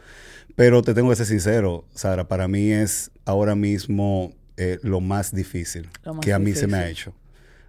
Pero 0.56 0.82
te 0.82 0.94
tengo 0.94 1.10
que 1.10 1.16
ser 1.16 1.26
sincero, 1.26 1.86
Sara, 1.94 2.28
para 2.28 2.48
mí 2.48 2.72
es 2.72 3.12
ahora 3.26 3.56
mismo 3.56 4.34
eh, 4.58 4.80
lo 4.84 5.02
más 5.02 5.34
difícil 5.34 5.90
que 6.22 6.34
a 6.34 6.40
mí 6.40 6.54
se 6.54 6.68
me 6.68 6.78
ha 6.78 6.90
hecho. 6.90 7.14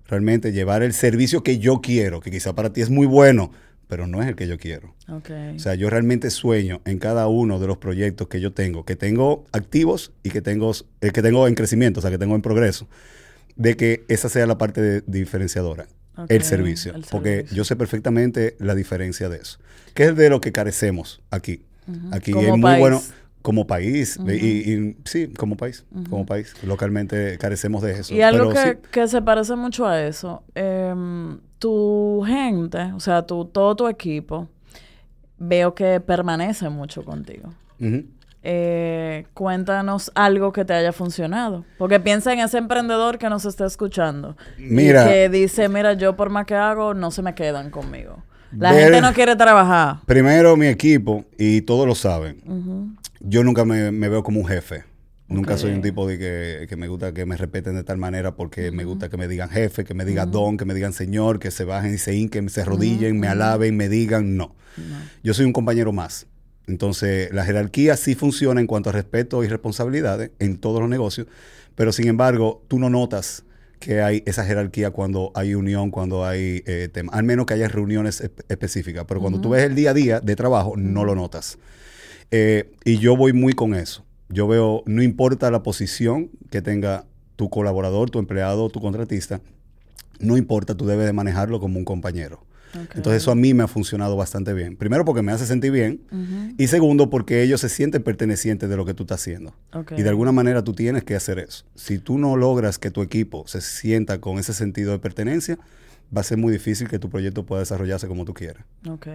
Realmente 0.07 0.53
llevar 0.53 0.83
el 0.83 0.93
servicio 0.93 1.43
que 1.43 1.59
yo 1.59 1.81
quiero, 1.81 2.21
que 2.21 2.31
quizá 2.31 2.55
para 2.55 2.73
ti 2.73 2.81
es 2.81 2.91
muy 2.91 3.07
bueno, 3.07 3.51
pero 3.89 4.07
no 4.07 4.23
es 4.23 4.29
el 4.29 4.37
que 4.37 4.47
yo 4.47 4.59
quiero. 4.59 4.95
O 5.09 5.59
sea, 5.59 5.75
yo 5.75 5.91
realmente 5.91 6.31
sueño 6.31 6.81
en 6.85 6.99
cada 6.99 7.29
uno 7.29 7.59
de 7.59 7.67
los 7.67 7.79
proyectos 7.79 8.29
que 8.29 8.41
yo 8.41 8.53
tengo, 8.53 8.85
que 8.85 8.97
tengo 8.97 9.45
activos 9.53 10.13
y 10.23 10.31
que 10.31 10.43
tengo, 10.43 10.73
eh, 11.01 11.11
que 11.11 11.23
tengo 11.23 11.47
en 11.49 11.55
crecimiento, 11.55 12.01
o 12.01 12.03
sea, 12.03 12.11
que 12.11 12.19
tengo 12.19 12.35
en 12.35 12.43
progreso 12.43 12.89
de 13.57 13.77
que 13.77 14.05
esa 14.09 14.29
sea 14.29 14.47
la 14.47 14.59
parte 14.59 15.03
diferenciadora, 15.07 15.87
el, 16.29 16.43
servicio, 16.43 16.95
Porque 17.11 17.45
yo 17.53 17.65
sé 17.65 17.77
perfectamente 17.77 18.57
la 18.59 18.75
diferencia 18.75 19.29
de 19.29 19.39
eso. 19.39 19.59
Que 19.95 20.05
es 20.05 20.17
de 20.17 20.31
lo 20.31 20.41
que 20.41 20.53
carecemos 20.53 21.23
aquí. 21.31 21.63
Aquí 22.11 22.33
es 22.33 22.57
muy 22.57 22.79
bueno 22.79 23.03
como 23.43 23.67
país. 23.67 24.19
y, 24.27 24.97
sí, 25.05 25.29
como 25.29 25.57
país. 25.57 25.85
Como 26.09 26.27
país. 26.27 26.55
Localmente 26.65 27.39
carecemos 27.39 27.83
de 27.83 28.01
eso. 28.01 28.15
Y 28.15 28.23
algo 28.23 28.53
que, 28.91 29.09
se 29.09 29.23
parece 29.23 29.57
mucho 29.57 29.87
a 29.87 30.03
eso. 30.03 30.43
Em, 30.55 31.39
tu 31.59 32.23
gente, 32.27 32.93
o 32.95 33.01
sea, 33.01 33.23
tu, 33.23 33.45
todo 33.45 33.77
tu 33.77 33.89
equipo, 33.89 34.49
veo 35.39 35.75
que 35.75 36.01
permanece 36.01 36.69
mucho 36.69 37.05
contigo. 37.05 37.53
Eh, 38.43 39.27
cuéntanos 39.35 40.13
algo 40.15 40.53
que 40.53 40.65
te 40.65 40.73
haya 40.73 40.93
funcionado. 40.93 41.65
Porque 41.79 41.99
piensa 41.99 42.33
en 42.33 42.39
ese 42.39 42.59
emprendedor 42.59 43.19
que 43.19 43.29
nos 43.29 43.45
está 43.45 43.67
escuchando. 43.67 44.37
Mira. 44.57 45.05
que 45.05 45.29
dice, 45.29 45.69
mira, 45.69 45.95
yo 45.95 46.15
por 46.15 46.31
más 46.31 46.47
que 46.47 46.55
hago, 46.55 46.95
no 46.95 47.11
se 47.11 47.23
me 47.23 47.35
quedan 47.35 47.71
conmigo. 47.71 48.23
La 48.57 48.73
gente 48.73 49.01
no 49.01 49.13
quiere 49.13 49.37
trabajar. 49.37 49.97
Primero, 50.07 50.57
mi 50.57 50.67
equipo, 50.67 51.25
y 51.37 51.63
todos 51.63 51.87
lo 51.87 51.95
saben, 51.95 52.97
yo 53.21 53.43
nunca 53.43 53.65
me, 53.65 53.91
veo 53.91 54.23
como 54.23 54.41
un 54.41 54.47
jefe. 54.47 54.85
Nunca 55.29 55.59
soy 55.59 55.73
un 55.73 55.83
tipo 55.83 56.07
de 56.07 56.19
que, 56.69 56.77
me 56.77 56.87
gusta 56.87 57.13
que 57.13 57.27
me 57.27 57.37
respeten 57.37 57.75
de 57.75 57.83
tal 57.83 57.99
manera 57.99 58.37
porque 58.37 58.71
me 58.71 58.85
gusta 58.85 59.09
que 59.09 59.17
me 59.17 59.27
digan 59.27 59.49
jefe, 59.49 59.85
que 59.85 59.93
me 59.93 60.05
digan 60.05 60.31
don, 60.31 60.57
que 60.57 60.65
me 60.65 60.73
digan 60.73 60.93
señor, 60.93 61.41
que 61.41 61.51
se 61.51 61.65
bajen 61.65 61.95
y 61.95 61.99
se 61.99 62.15
hinquen, 62.15 62.49
se 62.49 62.61
arrodillen, 62.61 63.19
me 63.19 63.27
alaben, 63.27 63.77
me 63.77 63.89
digan 63.89 64.37
no. 64.37 64.55
Yo 65.25 65.35
soy 65.35 65.47
un 65.47 65.53
compañero 65.53 65.93
más. 65.93 66.27
Entonces, 66.69 67.33
la 67.33 67.45
jerarquía 67.45 67.97
sí 67.97 68.15
funciona 68.15 68.61
en 68.61 68.67
cuanto 68.67 68.91
a 68.91 68.93
respeto 68.93 69.43
y 69.45 69.49
responsabilidades 69.49 70.31
en 70.39 70.59
todos 70.59 70.81
los 70.81 70.89
negocios, 70.89 71.27
pero 71.75 71.93
sin 71.93 72.09
embargo, 72.09 72.65
tú 72.69 72.79
no 72.79 72.91
notas 72.91 73.45
que 73.79 74.01
hay 74.01 74.23
esa 74.27 74.45
jerarquía 74.45 74.91
cuando 74.91 75.33
hay 75.35 75.55
unión, 75.55 75.91
cuando 75.91 76.25
hay 76.25 76.63
eh, 76.67 76.89
temas, 76.93 77.15
al 77.15 77.25
menos 77.25 77.47
que 77.47 77.55
haya 77.55 77.69
reuniones 77.69 78.23
específicas, 78.49 79.05
pero 79.07 79.21
cuando 79.21 79.41
tú 79.41 79.51
ves 79.51 79.65
el 79.65 79.75
día 79.75 79.91
a 79.91 79.95
día 79.95 80.21
de 80.21 80.35
trabajo, 80.35 80.75
no 80.77 81.05
lo 81.05 81.15
notas. 81.15 81.59
Eh, 82.31 82.73
y 82.85 82.99
yo 82.99 83.17
voy 83.17 83.33
muy 83.33 83.53
con 83.53 83.75
eso. 83.75 84.06
Yo 84.29 84.47
veo, 84.49 84.83
no 84.87 85.03
importa 85.03 85.51
la 85.51 85.63
posición 85.63 86.31
que 86.51 86.63
tenga 86.63 87.05
tu 87.37 87.51
colaborador, 87.51 88.11
tu 88.11 88.19
empleado, 88.19 88.69
tu 88.71 88.81
contratista, 88.81 89.41
no 90.19 90.37
importa, 90.37 90.75
tú 90.75 90.87
debes 90.87 91.07
de 91.07 91.13
manejarlo 91.13 91.61
como 91.61 91.79
un 91.79 91.85
compañero. 91.85 92.47
Entonces 92.95 93.23
eso 93.23 93.31
a 93.31 93.35
mí 93.35 93.55
me 93.55 93.63
ha 93.63 93.69
funcionado 93.69 94.17
bastante 94.17 94.53
bien. 94.53 94.77
Primero 94.77 95.05
porque 95.05 95.23
me 95.23 95.33
hace 95.33 95.47
sentir 95.47 95.73
bien 95.73 96.01
y 96.59 96.67
segundo 96.67 97.11
porque 97.11 97.43
ellos 97.43 97.61
se 97.61 97.69
sienten 97.69 98.03
pertenecientes 98.03 98.69
de 98.69 98.77
lo 98.77 98.85
que 98.85 98.95
tú 98.95 99.05
estás 99.05 99.21
haciendo. 99.21 99.55
Y 99.97 100.03
de 100.03 100.09
alguna 100.09 100.33
manera 100.33 100.63
tú 100.63 100.75
tienes 100.75 101.05
que 101.05 101.15
hacer 101.15 101.39
eso. 101.39 101.65
Si 101.75 101.99
tú 101.99 102.19
no 102.19 102.37
logras 102.37 102.79
que 102.79 102.91
tu 102.91 103.03
equipo 103.03 103.47
se 103.47 103.61
sienta 103.61 104.21
con 104.21 104.39
ese 104.39 104.53
sentido 104.53 104.93
de 104.93 104.99
pertenencia, 104.99 105.59
va 106.15 106.21
a 106.21 106.25
ser 106.25 106.39
muy 106.39 106.53
difícil 106.53 106.89
que 106.89 106.99
tu 106.99 107.09
proyecto 107.11 107.45
pueda 107.45 107.61
desarrollarse 107.61 108.07
como 108.09 108.25
tú 108.25 108.35
quieras. 108.35 108.65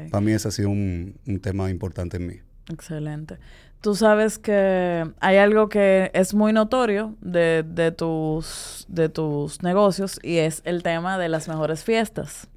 Para 0.10 0.22
mí 0.22 0.32
ese 0.32 0.48
ha 0.48 0.52
sido 0.52 0.70
un, 0.70 1.16
tema 1.42 1.70
importante 1.70 2.18
en 2.18 2.28
mí. 2.28 2.36
Excelente. 2.70 3.38
Tú 3.82 3.96
sabes 3.96 4.38
que 4.38 5.10
hay 5.20 5.38
algo 5.38 5.68
que 5.68 6.12
es 6.14 6.36
muy 6.36 6.54
notorio 6.54 7.16
de, 7.22 7.64
de, 7.68 7.92
tus, 7.92 8.86
de 8.88 9.10
tus 9.10 9.64
negocios 9.64 10.20
y 10.22 10.38
es 10.38 10.62
el 10.66 10.84
tema 10.84 11.18
de 11.18 11.30
las 11.30 11.48
mejores 11.48 11.84
fiestas. 11.84 12.48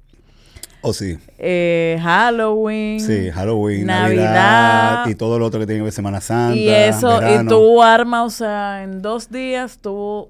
Oh, 0.81 0.93
sí. 0.93 1.17
Eh, 1.39 1.97
Halloween. 1.99 2.99
Sí, 2.99 3.31
Halloween, 3.31 3.87
Navidad, 3.87 5.07
y 5.07 5.15
todo 5.15 5.39
lo 5.39 5.47
otro 5.47 5.59
que 5.59 5.65
tiene 5.65 5.79
que 5.79 5.85
ver 5.85 5.93
Semana 5.93 6.21
Santa. 6.21 6.55
Y 6.55 6.69
eso, 6.69 7.19
y 7.23 7.47
tú 7.47 7.81
armas, 7.81 8.25
o 8.25 8.29
sea, 8.29 8.83
en 8.83 9.01
dos 9.01 9.31
días 9.31 9.79
tú 9.79 10.29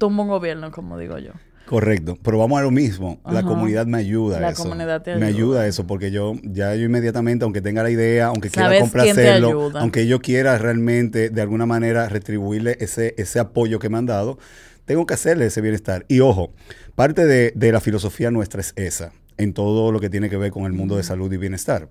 tumba 0.00 0.24
un 0.24 0.30
gobierno, 0.30 0.72
como 0.72 0.98
digo 0.98 1.18
yo. 1.18 1.30
Correcto, 1.66 2.18
pero 2.22 2.38
vamos 2.38 2.58
a 2.58 2.62
lo 2.62 2.70
mismo. 2.70 3.20
La 3.24 3.42
comunidad 3.42 3.86
me 3.86 3.98
ayuda 3.98 4.38
la 4.38 4.48
a 4.48 4.50
eso. 4.50 4.64
Comunidad 4.64 5.02
te 5.02 5.12
ayuda. 5.12 5.24
Me 5.24 5.32
ayuda 5.32 5.60
a 5.62 5.66
eso 5.66 5.86
porque 5.86 6.10
yo 6.10 6.34
ya 6.42 6.74
yo 6.74 6.84
inmediatamente, 6.84 7.44
aunque 7.44 7.62
tenga 7.62 7.82
la 7.82 7.90
idea, 7.90 8.26
aunque 8.26 8.50
quiera 8.50 8.78
complacerlo, 8.80 9.70
aunque 9.76 10.06
yo 10.06 10.20
quiera 10.20 10.58
realmente 10.58 11.30
de 11.30 11.40
alguna 11.40 11.64
manera 11.66 12.08
retribuirle 12.08 12.76
ese, 12.80 13.14
ese 13.16 13.38
apoyo 13.38 13.78
que 13.78 13.88
me 13.88 13.98
han 13.98 14.06
dado, 14.06 14.38
tengo 14.84 15.06
que 15.06 15.14
hacerle 15.14 15.46
ese 15.46 15.62
bienestar. 15.62 16.04
Y 16.08 16.20
ojo, 16.20 16.52
parte 16.94 17.24
de, 17.24 17.52
de 17.54 17.72
la 17.72 17.80
filosofía 17.80 18.30
nuestra 18.30 18.60
es 18.60 18.74
esa 18.76 19.12
en 19.36 19.52
todo 19.52 19.90
lo 19.90 20.00
que 20.00 20.10
tiene 20.10 20.30
que 20.30 20.36
ver 20.36 20.50
con 20.52 20.64
el 20.64 20.72
mundo 20.72 20.96
de 20.96 21.02
salud 21.02 21.32
y 21.32 21.36
bienestar. 21.36 21.88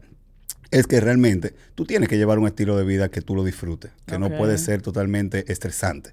Es 0.74 0.88
que 0.88 1.00
realmente 1.00 1.54
tú 1.76 1.86
tienes 1.86 2.10
que 2.10 2.18
llevar 2.18 2.40
un 2.40 2.48
estilo 2.48 2.78
de 2.78 2.84
vida 2.84 3.10
que 3.10 3.22
tú 3.22 3.36
lo 3.36 3.44
disfrutes, 3.44 3.92
que 4.06 4.18
no 4.18 4.30
puede 4.30 4.58
ser 4.58 4.82
totalmente 4.82 5.52
estresante. 5.52 6.12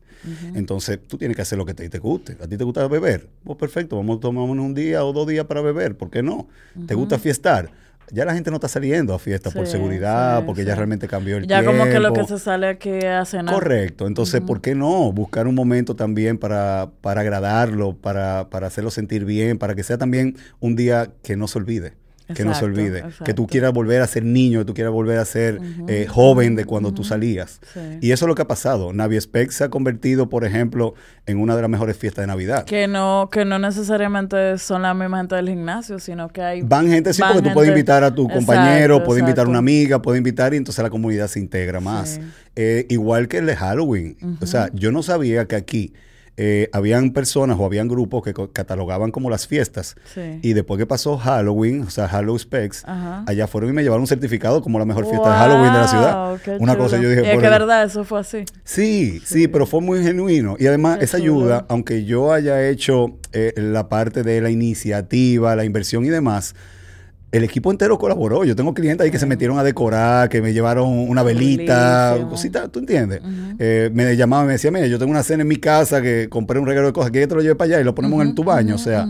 Entonces, 0.54 0.98
tú 1.06 1.16
tienes 1.16 1.36
que 1.36 1.42
hacer 1.42 1.56
lo 1.56 1.64
que 1.64 1.74
te, 1.74 1.88
te, 1.88 1.98
guste. 1.98 2.36
¿A 2.42 2.46
ti 2.46 2.56
te 2.56 2.64
gusta 2.64 2.86
beber? 2.86 3.28
Pues 3.42 3.58
perfecto, 3.58 3.96
vamos 3.96 4.18
a 4.18 4.20
tomar 4.20 4.44
un 4.44 4.74
día 4.74 5.04
o 5.04 5.12
dos 5.12 5.26
días 5.26 5.46
para 5.46 5.62
beber, 5.62 5.96
¿por 5.96 6.10
qué 6.10 6.22
no? 6.22 6.48
¿Te 6.86 6.94
gusta 6.94 7.18
fiestar? 7.18 7.70
ya 8.12 8.24
la 8.24 8.34
gente 8.34 8.50
no 8.50 8.56
está 8.56 8.68
saliendo 8.68 9.14
a 9.14 9.18
fiestas 9.18 9.54
por 9.54 9.66
seguridad, 9.66 10.44
porque 10.44 10.64
ya 10.64 10.74
realmente 10.74 11.06
cambió 11.06 11.36
el 11.36 11.46
tiempo. 11.46 11.62
Ya 11.62 11.66
como 11.66 11.90
que 11.90 12.00
lo 12.00 12.12
que 12.12 12.24
se 12.24 12.38
sale 12.38 12.68
aquí 12.68 12.90
a 13.04 13.24
cenar. 13.24 13.54
Correcto. 13.54 14.06
Entonces, 14.06 14.40
¿por 14.40 14.60
qué 14.60 14.74
no? 14.74 15.12
Buscar 15.12 15.46
un 15.46 15.54
momento 15.54 15.94
también 15.94 16.38
para, 16.38 16.90
para 17.00 17.20
agradarlo, 17.20 17.94
para, 17.94 18.48
para 18.50 18.66
hacerlo 18.66 18.90
sentir 18.90 19.24
bien, 19.24 19.58
para 19.58 19.74
que 19.74 19.82
sea 19.82 19.98
también 19.98 20.36
un 20.58 20.76
día 20.76 21.10
que 21.22 21.36
no 21.36 21.46
se 21.46 21.58
olvide 21.58 21.99
que 22.34 22.44
no 22.44 22.54
se 22.54 22.64
olvide. 22.64 23.04
Que 23.24 23.34
tú 23.34 23.46
quieras 23.46 23.72
volver 23.72 24.02
a 24.02 24.06
ser 24.06 24.24
niño, 24.24 24.60
que 24.60 24.64
tú 24.64 24.74
quieras 24.74 24.92
volver 24.92 25.18
a 25.18 25.24
ser 25.24 25.60
eh, 25.88 26.06
joven 26.08 26.56
de 26.56 26.64
cuando 26.64 26.92
tú 26.92 27.04
salías. 27.04 27.60
Y 28.00 28.12
eso 28.12 28.24
es 28.24 28.28
lo 28.28 28.34
que 28.34 28.42
ha 28.42 28.48
pasado. 28.48 28.92
Navi 28.92 29.20
Spec 29.20 29.50
se 29.50 29.64
ha 29.64 29.68
convertido, 29.68 30.28
por 30.28 30.44
ejemplo, 30.44 30.94
en 31.26 31.38
una 31.38 31.56
de 31.56 31.62
las 31.62 31.70
mejores 31.70 31.96
fiestas 31.96 32.22
de 32.22 32.26
Navidad. 32.26 32.64
Que 32.64 32.88
no, 32.88 33.28
que 33.30 33.44
no 33.44 33.58
necesariamente 33.58 34.58
son 34.58 34.82
la 34.82 34.94
misma 34.94 35.18
gente 35.18 35.36
del 35.36 35.48
gimnasio, 35.48 35.98
sino 35.98 36.28
que 36.28 36.42
hay... 36.42 36.62
Van 36.62 36.88
gente, 36.88 37.12
sí, 37.12 37.22
porque 37.26 37.48
tú 37.48 37.54
puedes 37.54 37.70
invitar 37.70 38.04
a 38.04 38.14
tu 38.14 38.28
compañero, 38.28 39.02
puedes 39.04 39.20
invitar 39.20 39.46
a 39.46 39.48
una 39.48 39.58
amiga, 39.58 40.00
puedes 40.02 40.18
invitar 40.18 40.54
y 40.54 40.56
entonces 40.56 40.82
la 40.82 40.90
comunidad 40.90 41.28
se 41.28 41.38
integra 41.38 41.80
más. 41.80 42.20
Eh, 42.56 42.86
igual 42.88 43.28
que 43.28 43.38
el 43.38 43.46
de 43.46 43.56
Halloween. 43.56 44.16
O 44.40 44.46
sea, 44.46 44.70
yo 44.72 44.92
no 44.92 45.02
sabía 45.02 45.46
que 45.46 45.56
aquí 45.56 45.92
eh, 46.42 46.70
habían 46.72 47.10
personas 47.10 47.58
o 47.60 47.66
habían 47.66 47.86
grupos 47.86 48.22
que 48.22 48.32
catalogaban 48.54 49.10
como 49.10 49.28
las 49.28 49.46
fiestas. 49.46 49.94
Y 50.40 50.54
después 50.54 50.78
que 50.78 50.86
pasó 50.86 51.18
Halloween, 51.18 51.82
o 51.82 51.90
sea, 51.90 52.08
Halloween 52.08 52.38
Specs, 52.38 52.82
allá 52.86 53.46
fueron 53.46 53.68
y 53.68 53.72
me 53.74 53.82
llevaron 53.82 54.00
un 54.00 54.06
certificado 54.06 54.62
como 54.62 54.78
la 54.78 54.86
mejor 54.86 55.04
fiesta 55.04 55.28
de 55.28 55.36
Halloween 55.36 55.72
de 55.74 55.78
la 55.78 55.88
ciudad. 55.88 56.58
Una 56.58 56.78
cosa 56.78 56.98
yo 56.98 57.10
dije... 57.10 57.24
Y 57.26 57.26
es 57.26 57.38
que 57.38 57.48
verdad, 57.50 57.84
eso 57.84 58.04
fue 58.04 58.20
así. 58.20 58.46
Sí, 58.64 59.20
sí, 59.22 59.48
pero 59.48 59.66
fue 59.66 59.82
muy 59.82 60.02
genuino. 60.02 60.56
Y 60.58 60.66
además, 60.66 61.00
esa 61.02 61.18
ayuda, 61.18 61.66
aunque 61.68 62.06
yo 62.06 62.32
haya 62.32 62.66
hecho 62.66 63.18
eh, 63.34 63.52
la 63.56 63.90
parte 63.90 64.22
de 64.22 64.40
la 64.40 64.48
iniciativa, 64.48 65.54
la 65.54 65.66
inversión 65.66 66.06
y 66.06 66.08
demás, 66.08 66.54
el 67.32 67.44
equipo 67.44 67.70
entero 67.70 67.98
colaboró. 67.98 68.44
Yo 68.44 68.56
tengo 68.56 68.74
clientes 68.74 69.04
ahí 69.04 69.10
que 69.10 69.18
se 69.18 69.26
metieron 69.26 69.58
a 69.58 69.64
decorar, 69.64 70.28
que 70.28 70.42
me 70.42 70.52
llevaron 70.52 70.88
una 70.88 71.22
velita, 71.22 72.18
cositas, 72.28 72.70
¿tú 72.70 72.80
entiendes? 72.80 73.20
Eh, 73.58 73.90
me 73.92 74.16
llamaban 74.16 74.46
y 74.46 74.48
me 74.48 74.52
decían, 74.54 74.74
mira, 74.74 74.86
yo 74.86 74.98
tengo 74.98 75.10
una 75.10 75.22
cena 75.22 75.42
en 75.42 75.48
mi 75.48 75.56
casa 75.56 76.02
que 76.02 76.28
compré 76.28 76.58
un 76.58 76.66
regalo 76.66 76.88
de 76.88 76.92
cosas, 76.92 77.10
que 77.10 77.26
te 77.26 77.34
lo 77.34 77.40
lleve 77.40 77.54
para 77.54 77.66
allá 77.66 77.80
y 77.80 77.84
lo 77.84 77.94
ponemos 77.94 78.24
en 78.24 78.34
tu 78.34 78.44
baño. 78.44 78.74
o 78.74 78.78
sea, 78.78 79.06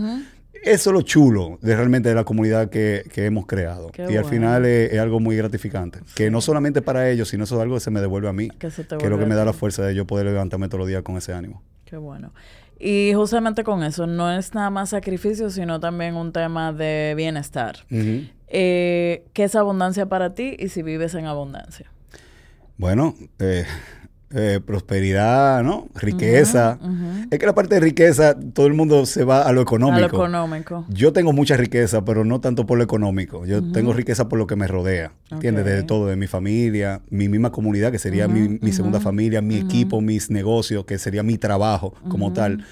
eso 0.63 0.89
es 0.91 0.93
lo 0.93 1.01
chulo 1.01 1.57
de 1.61 1.75
realmente 1.75 2.09
de 2.09 2.15
la 2.15 2.23
comunidad 2.23 2.69
que, 2.69 3.03
hemos 3.15 3.47
creado. 3.47 3.91
y 3.97 4.15
al 4.15 4.25
final 4.25 4.65
es, 4.65 4.97
algo 4.99 5.19
muy 5.19 5.35
gratificante. 5.35 5.99
Que 6.15 6.29
no 6.29 6.41
solamente 6.41 6.81
para 6.81 7.09
ellos, 7.09 7.29
sino 7.29 7.45
eso 7.45 7.55
es 7.55 7.61
algo 7.61 7.75
que 7.75 7.81
se 7.81 7.91
me 7.91 8.01
devuelve 8.01 8.29
a 8.29 8.33
mí. 8.33 8.49
Que, 8.49 8.67
es 8.67 8.77
lo 8.77 9.17
que 9.17 9.25
me 9.25 9.35
da 9.35 9.45
la 9.45 9.53
fuerza 9.53 9.83
de 9.83 9.95
yo 9.95 10.05
poder 10.05 10.27
levantarme 10.27 10.67
todos 10.67 10.79
los 10.79 10.87
días 10.87 11.01
con 11.01 11.17
ese 11.17 11.33
ánimo. 11.33 11.63
Qué 11.85 11.97
bueno. 11.97 12.31
Y 12.83 13.13
justamente 13.13 13.63
con 13.63 13.83
eso, 13.83 14.07
no 14.07 14.31
es 14.31 14.55
nada 14.55 14.71
más 14.71 14.89
sacrificio, 14.89 15.51
sino 15.51 15.79
también 15.79 16.15
un 16.15 16.33
tema 16.33 16.73
de 16.73 17.13
bienestar. 17.15 17.75
Eh, 18.47 19.23
¿Qué 19.33 19.43
es 19.43 19.55
abundancia 19.55 20.07
para 20.07 20.33
ti 20.33 20.55
y 20.57 20.69
si 20.69 20.81
vives 20.81 21.13
en 21.13 21.27
abundancia? 21.27 21.91
Bueno, 22.77 23.13
eh, 23.37 23.65
eh, 24.33 24.59
prosperidad, 24.65 25.63
¿no? 25.63 25.87
Riqueza. 25.95 26.79
Es 27.29 27.39
que 27.39 27.45
la 27.45 27.53
parte 27.53 27.75
de 27.75 27.81
riqueza, 27.81 28.37
todo 28.53 28.65
el 28.65 28.73
mundo 28.73 29.05
se 29.05 29.23
va 29.23 29.41
a 29.41 29.51
lo 29.51 29.61
económico. 29.61 29.97
A 29.97 30.01
lo 30.01 30.07
económico. 30.07 30.85
Yo 30.89 31.11
tengo 31.11 31.33
mucha 31.33 31.57
riqueza, 31.57 32.05
pero 32.05 32.23
no 32.23 32.39
tanto 32.39 32.65
por 32.65 32.77
lo 32.77 32.83
económico. 32.83 33.45
Yo 33.45 33.61
tengo 33.71 33.93
riqueza 33.93 34.29
por 34.29 34.39
lo 34.39 34.47
que 34.47 34.55
me 34.55 34.67
rodea. 34.67 35.11
¿Entiendes? 35.29 35.65
De 35.65 35.83
todo, 35.83 36.07
de 36.07 36.15
mi 36.15 36.27
familia, 36.27 37.01
mi 37.09 37.29
misma 37.29 37.51
comunidad, 37.51 37.91
que 37.91 37.99
sería 37.99 38.27
mi, 38.27 38.71
segunda 38.71 38.99
familia, 38.99 39.41
mi 39.41 39.57
equipo, 39.57 40.01
mis 40.01 40.29
negocios, 40.29 40.85
que 40.85 40.97
sería 40.97 41.23
mi 41.23 41.37
trabajo 41.37 41.93
como 42.09 42.31
tal. 42.33 42.65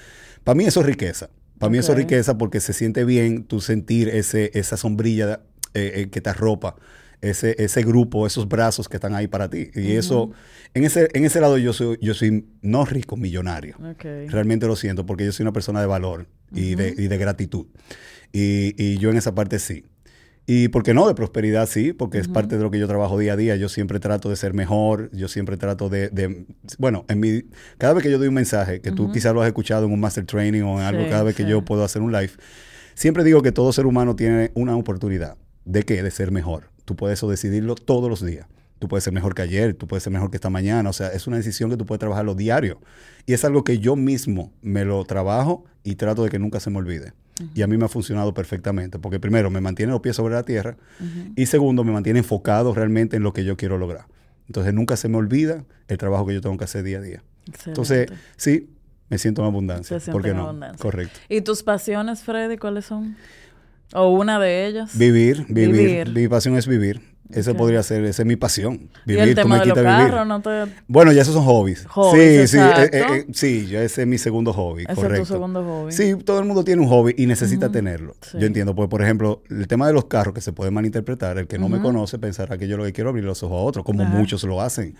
Para 0.44 0.56
mí 0.56 0.64
eso 0.64 0.80
es 0.80 0.86
riqueza. 0.86 1.30
Para 1.58 1.70
mí 1.70 1.78
eso 1.78 1.92
es 1.92 1.98
riqueza 1.98 2.38
porque 2.38 2.60
se 2.60 2.72
siente 2.72 3.04
bien 3.04 3.44
tú 3.44 3.60
sentir 3.60 4.08
ese, 4.08 4.50
esa 4.54 4.78
sombrilla 4.78 5.40
eh, 5.74 5.92
eh, 5.94 6.10
que 6.10 6.20
te 6.20 6.30
arropa 6.30 6.76
ese, 7.20 7.54
ese 7.58 7.82
grupo, 7.82 8.26
esos 8.26 8.48
brazos 8.48 8.88
que 8.88 8.96
están 8.96 9.14
ahí 9.14 9.26
para 9.26 9.48
ti. 9.48 9.70
Y 9.74 9.92
eso, 9.92 10.30
en 10.74 10.84
ese, 10.84 11.08
en 11.12 11.24
ese 11.24 11.40
lado 11.40 11.58
yo 11.58 11.72
soy, 11.72 11.98
yo 12.00 12.14
soy 12.14 12.46
no 12.62 12.84
rico, 12.84 13.16
millonario. 13.16 13.76
Realmente 14.28 14.66
lo 14.66 14.76
siento, 14.76 15.06
porque 15.06 15.24
yo 15.24 15.32
soy 15.32 15.44
una 15.44 15.52
persona 15.52 15.80
de 15.80 15.86
valor 15.86 16.26
y, 16.52 16.74
de, 16.74 16.94
y 16.96 17.08
de, 17.08 17.18
gratitud. 17.18 17.66
Y, 18.32 18.74
y, 18.82 18.98
yo 18.98 19.10
en 19.10 19.16
esa 19.16 19.34
parte 19.34 19.58
sí. 19.58 19.84
Y 20.46 20.68
por 20.68 20.82
qué 20.82 20.94
no, 20.94 21.06
de 21.06 21.14
prosperidad 21.14 21.68
sí, 21.68 21.92
porque 21.92 22.18
es 22.18 22.26
parte 22.26 22.56
de 22.56 22.62
lo 22.62 22.72
que 22.72 22.78
yo 22.78 22.88
trabajo 22.88 23.16
día 23.18 23.34
a 23.34 23.36
día. 23.36 23.54
Yo 23.54 23.68
siempre 23.68 24.00
trato 24.00 24.30
de 24.30 24.36
ser 24.36 24.52
mejor, 24.52 25.08
yo 25.12 25.28
siempre 25.28 25.56
trato 25.56 25.88
de, 25.88 26.08
de 26.08 26.44
bueno, 26.78 27.04
en 27.08 27.20
mi, 27.20 27.42
cada 27.78 27.92
vez 27.92 28.02
que 28.02 28.10
yo 28.10 28.18
doy 28.18 28.28
un 28.28 28.34
mensaje, 28.34 28.80
que 28.80 28.90
tú 28.90 29.12
quizás 29.12 29.32
lo 29.32 29.42
has 29.42 29.46
escuchado 29.46 29.86
en 29.86 29.92
un 29.92 30.00
master 30.00 30.24
training 30.24 30.62
o 30.62 30.80
en 30.80 30.86
algo, 30.86 31.08
cada 31.08 31.22
vez 31.22 31.36
que 31.36 31.46
yo 31.46 31.64
puedo 31.64 31.84
hacer 31.84 32.02
un 32.02 32.10
live, 32.10 32.32
siempre 32.94 33.22
digo 33.22 33.42
que 33.42 33.52
todo 33.52 33.72
ser 33.72 33.86
humano 33.86 34.16
tiene 34.16 34.50
una 34.54 34.74
oportunidad. 34.76 35.36
¿De 35.64 35.84
qué? 35.84 36.02
De 36.02 36.10
ser 36.10 36.32
mejor. 36.32 36.70
Tú 36.90 36.96
puedes 36.96 37.20
eso 37.20 37.30
decidirlo 37.30 37.76
todos 37.76 38.10
los 38.10 38.20
días. 38.20 38.48
Tú 38.80 38.88
puedes 38.88 39.04
ser 39.04 39.12
mejor 39.12 39.32
que 39.32 39.42
ayer, 39.42 39.74
tú 39.74 39.86
puedes 39.86 40.02
ser 40.02 40.12
mejor 40.12 40.28
que 40.28 40.38
esta 40.38 40.50
mañana. 40.50 40.90
O 40.90 40.92
sea, 40.92 41.06
es 41.10 41.28
una 41.28 41.36
decisión 41.36 41.70
que 41.70 41.76
tú 41.76 41.86
puedes 41.86 42.00
trabajarlo 42.00 42.34
diario. 42.34 42.80
Y 43.26 43.32
es 43.32 43.44
algo 43.44 43.62
que 43.62 43.78
yo 43.78 43.94
mismo 43.94 44.52
me 44.60 44.84
lo 44.84 45.04
trabajo 45.04 45.64
y 45.84 45.94
trato 45.94 46.24
de 46.24 46.30
que 46.30 46.40
nunca 46.40 46.58
se 46.58 46.68
me 46.68 46.78
olvide. 46.78 47.12
Y 47.54 47.62
a 47.62 47.68
mí 47.68 47.76
me 47.76 47.84
ha 47.84 47.88
funcionado 47.88 48.34
perfectamente, 48.34 48.98
porque 48.98 49.20
primero 49.20 49.50
me 49.50 49.60
mantiene 49.60 49.92
los 49.92 50.00
pies 50.00 50.16
sobre 50.16 50.34
la 50.34 50.42
tierra 50.42 50.76
y 51.36 51.46
segundo 51.46 51.84
me 51.84 51.92
mantiene 51.92 52.18
enfocado 52.18 52.74
realmente 52.74 53.18
en 53.18 53.22
lo 53.22 53.32
que 53.32 53.44
yo 53.44 53.56
quiero 53.56 53.78
lograr. 53.78 54.06
Entonces 54.48 54.74
nunca 54.74 54.96
se 54.96 55.08
me 55.08 55.16
olvida 55.16 55.64
el 55.86 55.96
trabajo 55.96 56.26
que 56.26 56.34
yo 56.34 56.40
tengo 56.40 56.56
que 56.56 56.64
hacer 56.64 56.82
día 56.82 56.98
a 56.98 57.02
día. 57.02 57.22
Entonces, 57.66 58.08
sí, 58.36 58.68
me 59.08 59.18
siento 59.18 59.42
en 59.42 59.46
abundancia. 59.46 60.00
¿Por 60.10 60.22
qué 60.22 60.34
no? 60.34 60.58
Correcto. 60.80 61.20
¿Y 61.28 61.42
tus 61.42 61.62
pasiones, 61.62 62.24
Freddy, 62.24 62.56
cuáles 62.56 62.86
son? 62.86 63.16
¿O 63.94 64.08
una 64.08 64.38
de 64.38 64.66
ellas? 64.66 64.96
Vivir, 64.96 65.46
vivir. 65.48 66.10
Mi 66.10 66.28
pasión 66.28 66.56
es 66.56 66.66
vivir. 66.66 67.10
Eso 67.32 67.54
podría 67.54 67.82
ser, 67.82 68.04
esa 68.04 68.22
es 68.22 68.26
mi 68.26 68.36
pasión. 68.36 68.90
Vivir, 69.06 69.24
¿Y 69.24 69.28
el 69.30 69.34
tema 69.34 69.60
de 69.60 69.66
los 69.66 69.78
carros, 69.78 70.26
no 70.26 70.40
te... 70.40 70.66
Bueno, 70.88 71.12
ya 71.12 71.22
esos 71.22 71.34
son 71.34 71.44
hobbies. 71.44 71.86
sí, 72.12 72.48
sí, 72.48 72.58
eh, 72.58 72.90
eh, 72.92 73.02
eh, 73.10 73.26
sí, 73.32 73.66
yo 73.66 73.80
ese 73.80 74.02
es 74.02 74.08
mi 74.08 74.18
segundo 74.18 74.52
hobby, 74.52 74.84
ese 74.84 74.94
correcto. 74.94 75.22
es 75.22 75.28
tu 75.28 75.34
segundo 75.34 75.64
hobby. 75.64 75.92
Sí, 75.92 76.14
todo 76.24 76.40
el 76.40 76.44
mundo 76.44 76.64
tiene 76.64 76.82
un 76.82 76.88
hobby 76.88 77.14
y 77.16 77.26
necesita 77.26 77.70
tenerlo. 77.70 78.16
Yo 78.38 78.46
entiendo, 78.46 78.74
pues, 78.74 78.88
por 78.88 79.02
ejemplo, 79.02 79.42
el 79.48 79.68
tema 79.68 79.86
de 79.86 79.92
los 79.92 80.06
carros 80.06 80.34
que 80.34 80.40
se 80.40 80.52
puede 80.52 80.70
malinterpretar, 80.70 81.38
el 81.38 81.46
que 81.46 81.58
no 81.58 81.68
me 81.68 81.80
conoce 81.80 82.18
pensará 82.18 82.58
que 82.58 82.66
yo 82.66 82.76
lo 82.76 82.84
que 82.84 82.92
quiero 82.92 83.10
es 83.10 83.12
abrir 83.12 83.24
los 83.24 83.42
ojos 83.42 83.58
a 83.58 83.62
otro, 83.62 83.84
como 83.84 84.04
muchos 84.04 84.42
lo 84.44 84.60
hacen. 84.60 84.94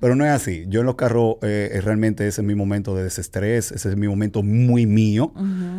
Pero 0.00 0.16
no 0.16 0.24
es 0.24 0.32
así. 0.32 0.64
Yo 0.68 0.80
en 0.80 0.86
los 0.86 0.96
carros 0.96 1.36
realmente 1.40 2.26
ese 2.26 2.40
es 2.40 2.46
mi 2.46 2.54
momento 2.54 2.96
de 2.96 3.04
desestrés, 3.04 3.70
ese 3.72 3.88
es 3.88 3.96
mi 3.96 4.08
momento 4.08 4.42
muy 4.42 4.86
mío, 4.86 5.32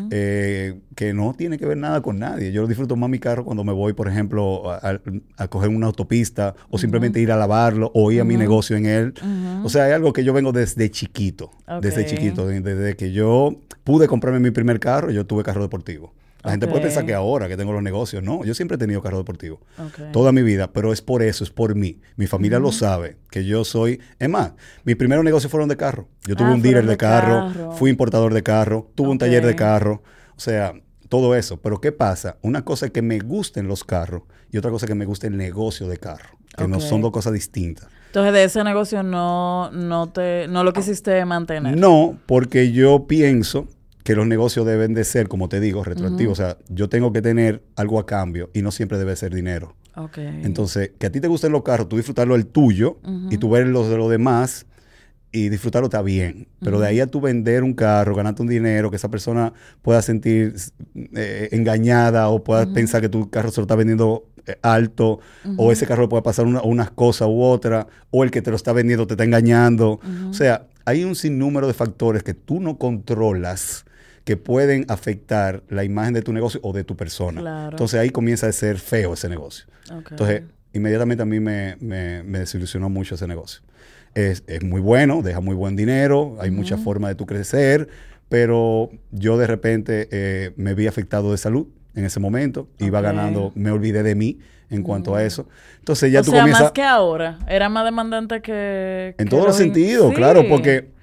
que 0.10 1.14
no 1.14 1.34
tiene 1.34 1.58
que 1.58 1.66
ver 1.66 1.78
nada 1.78 2.02
con 2.02 2.20
nadie. 2.20 2.52
Yo 2.52 2.68
disfruto 2.68 2.96
más 2.96 3.10
mi 3.10 3.20
carro 3.20 3.46
cuando 3.46 3.64
me 3.64 3.74
voy, 3.74 3.94
por 3.94 4.08
ejemplo, 4.08 4.72
a, 4.72 5.00
a 5.38 5.48
coger 5.48 5.70
una 5.70 5.88
autopista 5.88 6.56
o 6.70 6.78
simplemente 6.78 7.20
ir 7.20 7.32
a 7.32 7.38
lavarlo 7.38 7.92
o 7.94 8.12
ir 8.12 8.22
a 8.22 8.24
mi 8.24 8.36
negocio 8.38 8.76
en 8.76 8.86
él. 8.86 9.14
O 9.64 9.70
sea, 9.70 9.86
hay 9.86 9.92
algo 9.92 10.12
que 10.14 10.24
yo 10.24 10.34
vengo 10.34 10.52
desde 10.52 10.90
chiquito, 10.92 11.52
desde 11.82 12.06
chiquito, 12.06 12.48
desde 12.48 12.96
que 12.96 13.12
yo 13.12 13.56
pude 13.84 14.08
comprarme 14.08 14.40
mi 14.40 14.52
primer 14.52 14.80
carro, 14.80 15.12
yo 15.12 15.26
tuve 15.26 15.44
carro 15.44 15.62
deportivo. 15.62 16.14
La 16.44 16.52
gente 16.52 16.68
puede 16.68 16.84
pensar 16.84 17.06
que 17.06 17.14
ahora 17.14 17.50
que 17.50 17.58
tengo 17.58 17.74
los 17.74 17.84
negocios, 17.84 18.24
no, 18.24 18.46
yo 18.46 18.54
siempre 18.54 18.76
he 18.76 18.78
tenido 18.78 19.02
carro 19.02 19.18
deportivo. 19.18 19.60
Toda 20.14 20.32
mi 20.32 20.42
vida, 20.42 20.72
pero 20.72 20.94
es 20.94 21.02
por 21.02 21.22
eso, 21.22 21.44
es 21.44 21.50
por 21.50 21.76
mí. 21.76 22.00
Mi 22.16 22.28
familia 22.28 22.60
lo 22.60 22.72
sabe, 22.72 23.18
que 23.30 23.44
yo 23.44 23.66
soy... 23.66 24.00
Es 24.20 24.30
más, 24.30 24.54
mis 24.86 24.96
primeros 24.96 25.26
negocios 25.26 25.52
fueron 25.52 25.68
de 25.68 25.76
carro. 25.76 26.08
Yo 26.26 26.36
tuve 26.36 26.48
ah, 26.48 26.54
un 26.54 26.62
dealer 26.62 26.86
de, 26.86 26.96
carro, 26.96 27.74
fui 27.74 27.90
importador 27.90 28.34
de 28.34 28.44
carro, 28.44 28.90
tuve 28.96 29.10
un 29.10 29.18
taller 29.18 29.46
de 29.46 29.56
carro. 29.56 30.02
O 30.38 30.40
sea, 30.40 30.74
todo 31.10 31.36
eso. 31.36 31.58
Pero 31.58 31.82
¿qué 31.82 31.92
pasa? 31.92 32.38
Una 32.42 32.64
cosa 32.64 32.86
es 32.86 32.92
que 32.94 33.02
me 33.02 33.20
gusten 33.20 33.68
los 33.68 33.84
carros 33.84 34.24
y 34.50 34.58
otra 34.58 34.72
cosa 34.72 34.86
es 34.86 34.90
que 34.90 34.96
me 34.96 35.06
guste 35.06 35.28
el 35.28 35.36
negocio 35.36 35.90
de 35.90 35.98
carro, 35.98 36.38
que 36.56 36.68
no 36.68 36.80
son 36.80 37.02
dos 37.02 37.12
cosas 37.12 37.34
distintas. 37.34 37.88
Entonces, 38.08 38.34
de 38.34 38.44
ese 38.44 38.64
negocio 38.64 39.04
no, 39.04 39.70
no, 39.72 40.10
te, 40.10 40.48
no 40.48 40.64
lo 40.64 40.74
quisiste 40.74 41.24
mantener. 41.26 41.78
No, 41.78 42.18
porque 42.26 42.72
yo 42.72 43.06
pienso 43.08 43.68
que 44.10 44.16
los 44.16 44.26
negocios 44.26 44.66
deben 44.66 44.96
de 44.96 45.04
ser, 45.04 45.28
como 45.28 45.50
te 45.50 45.60
digo, 45.60 45.84
retroactivos. 45.84 46.40
O 46.40 46.44
sea, 46.44 46.58
yo 46.68 46.90
tengo 46.90 47.14
que 47.14 47.22
tener 47.22 47.62
algo 47.76 48.00
a 48.00 48.08
cambio 48.08 48.50
y 48.56 48.64
no 48.64 48.72
siempre 48.72 48.98
debe 48.98 49.16
ser 49.16 49.36
dinero. 49.36 49.76
Okay. 49.96 50.42
Entonces, 50.46 50.94
que 50.98 51.06
a 51.06 51.12
ti 51.12 51.22
te 51.22 51.28
gusten 51.28 51.52
los 51.52 51.62
carros, 51.62 51.88
tú 51.90 51.96
disfrutarlo 51.96 52.34
el 52.34 52.48
tuyo 52.48 52.98
y 53.30 53.38
tú 53.38 53.52
ver 53.52 53.68
los 53.68 53.88
de 53.88 53.98
los 53.98 54.10
demás 54.10 54.66
y 55.32 55.50
disfrutarlo 55.50 55.90
está 55.90 56.02
bien. 56.02 56.48
Pero 56.60 56.80
de 56.80 56.88
ahí 56.88 57.00
a 57.00 57.06
tú 57.06 57.22
vender 57.22 57.62
un 57.62 57.76
carro, 57.76 58.16
ganarte 58.16 58.42
un 58.42 58.48
dinero, 58.48 58.90
que 58.90 58.96
esa 58.96 59.12
persona 59.12 59.54
pueda 59.84 60.02
sentir 60.02 60.56
eh, 61.16 61.50
engañada 61.52 62.30
o 62.30 62.44
pueda 62.44 62.66
pensar 62.74 63.02
que 63.02 63.10
tu 63.10 63.30
carro 63.30 63.52
se 63.52 63.62
lo 63.62 63.66
está 63.66 63.76
vendiendo 63.76 64.28
eh, 64.48 64.56
alto, 64.64 65.20
o 65.56 65.72
ese 65.72 65.86
carro 65.86 66.02
le 66.02 66.08
puede 66.08 66.24
pasar 66.24 66.48
una, 66.48 66.64
unas 66.64 66.90
cosas 66.90 67.28
u 67.28 67.44
otra, 67.44 67.86
o 68.10 68.24
el 68.24 68.32
que 68.32 68.42
te 68.42 68.50
lo 68.50 68.56
está 68.56 68.74
vendiendo 68.74 69.06
te 69.06 69.14
está 69.14 69.24
engañando. 69.24 70.00
O 70.32 70.34
sea, 70.34 70.66
hay 70.86 71.04
un 71.04 71.16
sinnúmero 71.16 71.68
de 71.68 71.76
factores 71.76 72.24
que 72.24 72.34
tú 72.34 72.60
no 72.60 72.80
controlas 72.80 73.86
que 74.30 74.38
pueden 74.38 74.86
afectar 74.90 75.64
la 75.70 75.84
imagen 75.84 76.14
de 76.14 76.22
tu 76.22 76.32
negocio 76.34 76.60
o 76.62 76.72
de 76.72 76.84
tu 76.84 76.96
persona. 76.96 77.70
Entonces 77.72 78.00
ahí 78.00 78.12
comienza 78.12 78.46
a 78.46 78.52
ser 78.52 78.78
feo 78.78 79.16
ese 79.16 79.28
negocio. 79.28 79.66
Entonces, 79.90 80.44
inmediatamente 80.72 81.24
a 81.24 81.26
mí 81.26 81.40
me, 81.40 81.78
me, 81.80 82.22
desilusionó 82.38 82.90
mucho 82.90 83.16
ese 83.16 83.26
negocio. 83.26 83.62
Es, 84.14 84.44
es, 84.46 84.64
muy 84.64 84.82
bueno, 84.82 85.24
deja 85.24 85.40
muy 85.40 85.56
buen 85.56 85.76
dinero, 85.76 86.38
hay 86.40 86.52
muchas 86.52 86.80
formas 86.80 87.10
de 87.10 87.16
tu 87.16 87.26
crecer, 87.26 87.90
pero 88.30 88.92
yo 89.10 89.40
de 89.40 89.48
repente 89.48 90.08
eh, 90.12 90.52
me 90.58 90.76
vi 90.76 90.86
afectado 90.86 91.32
de 91.32 91.40
salud 91.40 91.66
en 91.96 92.06
ese 92.06 92.20
momento, 92.20 92.68
iba 92.78 93.02
ganando, 93.02 93.52
me 93.56 93.72
olvidé 93.72 94.04
de 94.04 94.14
mí 94.14 94.38
en 94.70 94.84
cuanto 94.84 95.16
a 95.16 95.24
eso. 95.24 95.48
Entonces 95.80 96.12
ya 96.12 96.20
o 96.20 96.24
tú 96.24 96.30
sea, 96.30 96.46
más 96.46 96.72
que 96.72 96.84
ahora, 96.84 97.40
era 97.48 97.68
más 97.68 97.84
demandante 97.84 98.44
que... 98.44 99.16
En 99.18 99.28
todos 99.28 99.48
los 99.48 99.56
sentidos, 99.56 100.14
claro, 100.14 100.48
porque 100.48 100.99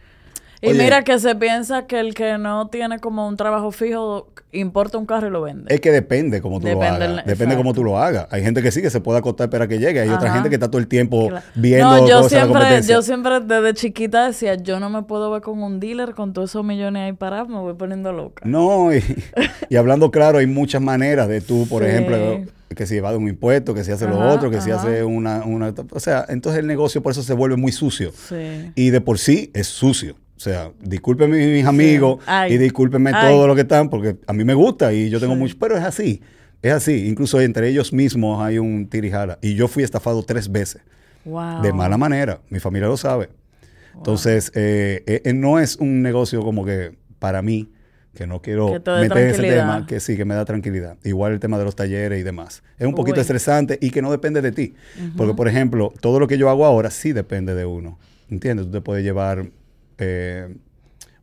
y 0.71 0.75
mira 0.75 1.03
que 1.03 1.19
se 1.19 1.35
piensa 1.35 1.87
que 1.87 2.01
el 2.01 2.15
que 2.15 2.39
no 2.39 2.69
tiene 2.69 2.99
como 2.99 3.29
un 3.29 3.37
trabajo 3.37 3.71
fijo 3.71 4.29
importa 4.53 4.99
un 4.99 5.07
carro 5.07 5.29
y 5.29 5.31
lo 5.31 5.43
vende. 5.43 5.75
Es 5.75 5.81
que 5.81 5.91
depende 5.91 6.41
cómo 6.41 6.61
tú 6.61 6.69
lo 6.69 6.83
hagas. 6.83 7.27
depende 7.27 7.57
cómo 7.57 7.75
tú 7.75 7.85
lo 7.85 7.99
hagas. 7.99 8.27
Hay 8.31 8.43
gente 8.43 8.63
que 8.63 8.71
sí 8.71 8.83
que 8.83 8.91
se 8.91 9.01
puede 9.01 9.19
acostar 9.19 9.51
para 9.51 9.69
que 9.69 9.79
llegue. 9.79 10.01
Hay 10.01 10.09
otra 10.09 10.33
gente 10.33 10.49
que 10.49 10.57
está 10.57 10.69
todo 10.69 10.79
el 10.79 10.89
tiempo 10.89 11.31
viendo 11.55 11.87
no, 11.87 12.09
yo 12.09 12.29
siempre, 12.29 12.83
yo 12.83 13.03
siempre 13.03 13.41
desde 13.41 13.75
chiquita 13.75 14.27
decía, 14.27 14.55
yo 14.55 14.81
no 14.81 14.91
me 14.91 15.03
puedo 15.03 15.31
ver 15.31 15.43
con 15.43 15.63
un 15.63 15.81
dealer 15.81 16.15
con 16.15 16.33
todos 16.33 16.51
esos 16.51 16.65
millones 16.65 17.03
ahí 17.03 17.13
parados, 17.13 17.49
me 17.49 17.59
voy 17.59 17.75
poniendo 17.75 18.13
loca. 18.13 18.43
No, 18.47 18.95
y, 18.95 19.03
hablando 19.77 20.11
claro, 20.11 20.39
hay 20.39 20.47
muchas 20.47 20.83
maneras 20.83 21.29
de 21.29 21.41
tú, 21.41 21.67
por 21.69 21.85
ejemplo, 21.85 22.41
que 22.75 22.87
si 22.87 22.99
va 23.01 23.11
de 23.11 23.17
un 23.17 23.29
impuesto, 23.29 23.75
que 23.75 23.85
si 23.85 23.93
hace 23.93 24.07
lo 24.07 24.19
otro, 24.19 24.51
que 24.51 24.61
si 24.61 24.71
hace 24.71 25.05
una, 25.05 25.45
una... 25.45 25.73
O 25.91 26.01
sea, 26.01 26.25
entonces 26.29 26.61
el 26.61 26.67
negocio 26.67 27.03
por 27.03 27.13
eso 27.13 27.23
se 27.23 27.35
vuelve 27.35 27.57
muy 27.57 27.73
sucio. 27.73 28.13
Sí. 28.13 28.73
Y 28.75 28.91
de 28.91 29.01
por 29.01 29.19
sí 29.19 29.51
es 29.55 29.67
sucio. 29.67 30.17
O 30.37 30.41
sea, 30.41 30.71
discúlpenme 30.81 31.39
mis 31.55 31.65
amigos 31.65 32.23
y 32.49 32.59
discúlpenme 32.59 33.13
todos 33.13 33.47
los 33.47 33.57
que 33.57 33.63
están, 33.63 33.89
porque 33.89 34.17
a 34.27 34.33
mí 34.33 34.45
me 34.45 34.55
gusta 34.55 34.93
y 34.93 35.09
yo 35.09 35.19
tengo 35.19 35.35
mucho, 35.35 35.57
pero 35.59 35.77
es 35.77 35.83
así, 35.83 36.21
es 36.63 36.73
así. 36.73 37.09
Incluso 37.09 37.41
entre 37.41 37.69
ellos 37.69 37.93
mismos 37.93 38.43
hay 38.43 38.59
un 38.59 38.87
tirijala. 38.89 39.39
Y 39.41 39.55
yo 39.55 39.67
fui 39.67 39.83
estafado 39.83 40.23
tres 40.23 40.51
veces. 40.51 40.83
De 41.63 41.73
mala 41.73 41.97
manera, 41.97 42.41
mi 42.51 42.61
familia 42.61 42.89
lo 42.89 42.97
sabe. 42.97 43.31
Entonces, 43.97 44.53
eh, 44.55 45.03
eh, 45.07 45.23
eh, 45.25 45.33
no 45.33 45.59
es 45.59 45.77
un 45.77 46.03
negocio 46.03 46.43
como 46.43 46.65
que 46.65 46.95
para 47.19 47.41
mí, 47.41 47.73
que 48.15 48.27
no 48.27 48.41
quiero 48.41 48.71
meter 48.73 49.19
ese 49.29 49.43
tema, 49.43 49.87
que 49.87 50.01
sí, 50.01 50.17
que 50.17 50.25
me 50.25 50.35
da 50.35 50.45
tranquilidad. 50.45 50.97
Igual 51.03 51.33
el 51.33 51.41
tema 51.41 51.59
de 51.59 51.65
los 51.65 51.75
talleres 51.75 52.21
y 52.21 52.23
demás. 52.23 52.63
Es 52.79 52.87
un 52.87 52.95
poquito 52.95 53.21
estresante 53.21 53.79
y 53.81 53.91
que 53.91 54.03
no 54.03 54.11
depende 54.11 54.43
de 54.43 54.53
ti. 54.53 54.75
Porque, 55.17 55.35
por 55.35 55.49
ejemplo, 55.49 55.93
todo 56.01 56.21
lo 56.21 56.29
que 56.29 56.39
yo 56.39 56.51
hago 56.51 56.65
ahora 56.65 56.91
sí 56.91 57.13
depende 57.13 57.55
de 57.55 57.65
uno. 57.65 57.99
¿Entiendes? 58.29 58.67
Tú 58.67 58.73
te 58.73 58.81
puedes 58.81 59.05
llevar 59.05 59.51
eh, 59.99 60.57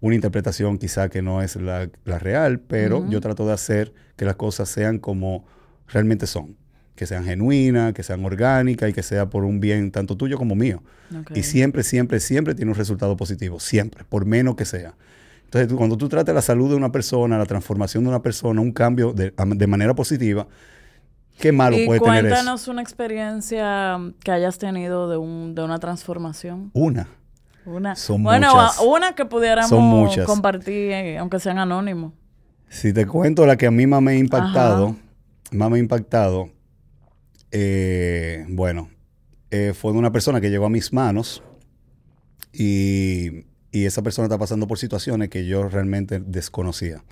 una 0.03 0.15
interpretación 0.15 0.77
quizá 0.77 1.07
que 1.07 1.21
no 1.21 1.41
es 1.41 1.55
la, 1.55 1.89
real, 2.05 2.59
pero 2.59 3.07
yo 3.09 3.21
trato 3.21 3.47
de 3.47 3.53
hacer 3.53 3.93
que 4.17 4.25
las 4.25 4.35
cosas 4.35 4.67
sean 4.67 4.99
como 4.99 5.45
realmente 5.87 6.27
son, 6.27 6.57
que 6.95 7.05
sean 7.05 7.23
genuinas, 7.23 7.93
que 7.93 8.03
sean 8.03 8.25
orgánicas 8.25 8.89
y 8.89 8.93
que 8.93 9.01
sea 9.01 9.29
por 9.29 9.45
un 9.45 9.61
bien 9.61 9.91
tanto 9.91 10.17
tuyo 10.17 10.37
como 10.37 10.55
mío. 10.55 10.83
Y 11.33 11.43
siempre, 11.43 11.83
siempre, 11.83 12.19
siempre 12.19 12.53
tiene 12.53 12.71
un 12.71 12.77
resultado 12.77 13.15
positivo, 13.15 13.61
siempre, 13.61 14.03
por 14.03 14.25
menos 14.25 14.55
que 14.55 14.65
sea. 14.65 14.93
Entonces, 15.45 15.71
cuando 15.77 15.97
tú 15.97 16.09
tratas 16.09 16.35
la 16.35 16.41
salud 16.41 16.69
de 16.69 16.75
una 16.75 16.91
persona, 16.91 17.37
la 17.37 17.45
transformación 17.45 18.03
de 18.03 18.09
una 18.09 18.21
persona, 18.21 18.59
un 18.59 18.71
cambio 18.71 19.13
de, 19.13 19.67
manera 19.67 19.93
positiva, 19.93 20.47
¿Qué 21.39 21.51
malo 21.51 21.77
puede 21.85 21.99
tener 21.99 22.25
eso? 22.25 22.35
Cuéntanos 22.35 22.67
una 22.67 22.81
experiencia 22.81 23.97
que 24.23 24.31
hayas 24.31 24.59
tenido 24.59 25.09
de, 25.09 25.17
un, 25.17 25.55
de 25.55 25.63
una 25.63 25.79
transformación. 25.79 26.71
Una. 26.73 27.07
Una. 27.65 27.95
bueno, 28.19 28.53
una 28.85 29.15
que 29.15 29.25
pudiéramos 29.25 30.17
compartir, 30.25 30.91
eh, 30.91 31.17
aunque 31.17 31.39
sean 31.39 31.59
anónimos. 31.59 32.13
Si 32.69 32.91
te 32.91 33.05
cuento 33.05 33.45
la 33.45 33.55
que 33.55 33.67
a 33.67 33.71
mí 33.71 33.87
más 33.87 34.01
me 34.01 34.13
ha 34.13 34.15
impactado, 34.15 34.95
más 35.51 35.69
me 35.69 35.77
ha 35.77 35.79
impactado, 35.79 36.49
eh, 37.51 38.45
bueno, 38.49 38.89
eh, 39.51 39.73
fue 39.73 39.93
de 39.93 39.99
una 39.99 40.11
persona 40.11 40.41
que 40.41 40.49
llegó 40.49 40.65
a 40.65 40.69
mis 40.69 40.91
manos 40.91 41.43
y, 42.51 43.45
y, 43.71 43.85
esa 43.85 44.01
persona 44.01 44.25
está 44.25 44.37
pasando 44.37 44.67
por 44.67 44.79
situaciones 44.79 45.29
que 45.29 45.45
yo 45.45 45.69
realmente 45.69 46.19
desconocía. 46.19 47.03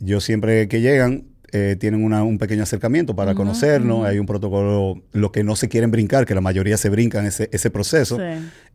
Yo 0.00 0.20
siempre 0.20 0.66
que 0.68 0.80
llegan, 0.80 1.29
eh, 1.52 1.76
tienen 1.78 2.04
un 2.04 2.38
pequeño 2.38 2.62
acercamiento 2.62 3.16
para 3.16 3.34
conocernos, 3.34 4.06
hay 4.06 4.18
un 4.18 4.26
protocolo, 4.26 5.02
lo 5.12 5.32
que 5.32 5.42
no 5.42 5.56
se 5.56 5.68
quieren 5.68 5.90
brincar, 5.90 6.24
que 6.24 6.34
la 6.34 6.40
mayoría 6.40 6.76
se 6.76 6.90
brincan 6.90 7.26
ese, 7.26 7.48
ese 7.52 7.70
proceso, 7.70 8.18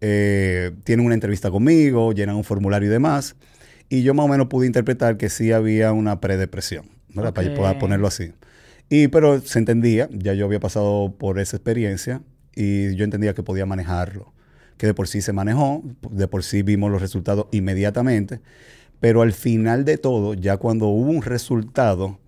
eh, 0.01 0.71
tienen 0.83 1.05
una 1.05 1.15
entrevista 1.15 1.49
conmigo, 1.51 2.11
llenan 2.11 2.35
un 2.35 2.43
formulario 2.43 2.89
y 2.89 2.91
demás, 2.91 3.35
y 3.87 4.03
yo 4.03 4.13
más 4.13 4.25
o 4.25 4.29
menos 4.29 4.47
pude 4.47 4.67
interpretar 4.67 5.17
que 5.17 5.29
sí 5.29 5.51
había 5.51 5.93
una 5.93 6.19
predepresión, 6.19 6.89
¿verdad? 7.13 7.33
Para 7.33 7.79
ponerlo 7.79 8.07
así. 8.07 8.33
Y 8.89 9.07
pero 9.07 9.39
se 9.39 9.59
entendía, 9.59 10.09
ya 10.11 10.33
yo 10.33 10.45
había 10.45 10.59
pasado 10.59 11.15
por 11.17 11.39
esa 11.39 11.57
experiencia 11.57 12.21
y 12.55 12.93
yo 12.95 13.03
entendía 13.03 13.33
que 13.33 13.43
podía 13.43 13.65
manejarlo, 13.65 14.33
que 14.77 14.87
de 14.87 14.93
por 14.93 15.07
sí 15.07 15.21
se 15.21 15.33
manejó, 15.33 15.83
de 16.11 16.27
por 16.27 16.43
sí 16.43 16.61
vimos 16.61 16.91
los 16.91 17.01
resultados 17.01 17.47
inmediatamente, 17.51 18.41
pero 18.99 19.21
al 19.21 19.33
final 19.33 19.85
de 19.85 19.97
todo, 19.97 20.33
ya 20.33 20.57
cuando 20.57 20.87
hubo 20.87 21.09
un 21.09 21.21
resultado, 21.21 22.19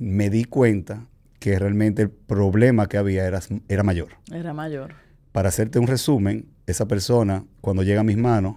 me 0.00 0.30
di 0.30 0.44
cuenta 0.44 1.06
que 1.38 1.58
realmente 1.58 2.02
el 2.02 2.10
problema 2.10 2.88
que 2.88 2.96
había 2.96 3.26
era, 3.26 3.40
era 3.68 3.82
mayor. 3.82 4.08
Era 4.32 4.54
mayor. 4.54 4.94
Para 5.30 5.50
hacerte 5.50 5.78
un 5.78 5.86
resumen, 5.86 6.48
esa 6.66 6.88
persona, 6.88 7.44
cuando 7.60 7.82
llega 7.82 8.00
a 8.00 8.04
mis 8.04 8.16
manos, 8.16 8.56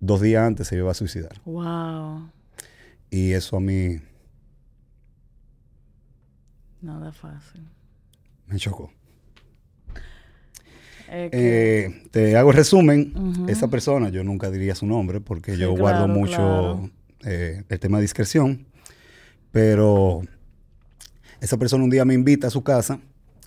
dos 0.00 0.20
días 0.20 0.46
antes 0.46 0.68
se 0.68 0.76
iba 0.76 0.90
a 0.90 0.94
suicidar. 0.94 1.40
Wow. 1.44 2.30
Y 3.10 3.32
eso 3.32 3.56
a 3.56 3.60
mí. 3.60 4.00
Nada 6.82 7.10
fácil. 7.10 7.66
Me 8.46 8.56
chocó. 8.56 8.92
Eh, 11.10 12.02
te 12.10 12.36
hago 12.36 12.50
el 12.50 12.56
resumen. 12.56 13.46
Esa 13.48 13.68
persona, 13.68 14.10
yo 14.10 14.22
nunca 14.24 14.50
diría 14.50 14.74
su 14.74 14.86
nombre 14.86 15.20
porque 15.20 15.56
yo 15.56 15.72
guardo 15.72 16.06
mucho 16.06 16.90
eh, 17.24 17.64
el 17.66 17.80
tema 17.80 17.96
de 17.96 18.02
discreción. 18.02 18.67
Pero 19.52 20.22
esa 21.40 21.56
persona 21.56 21.84
un 21.84 21.90
día 21.90 22.04
me 22.04 22.14
invita 22.14 22.48
a 22.48 22.50
su 22.50 22.62
casa 22.62 23.00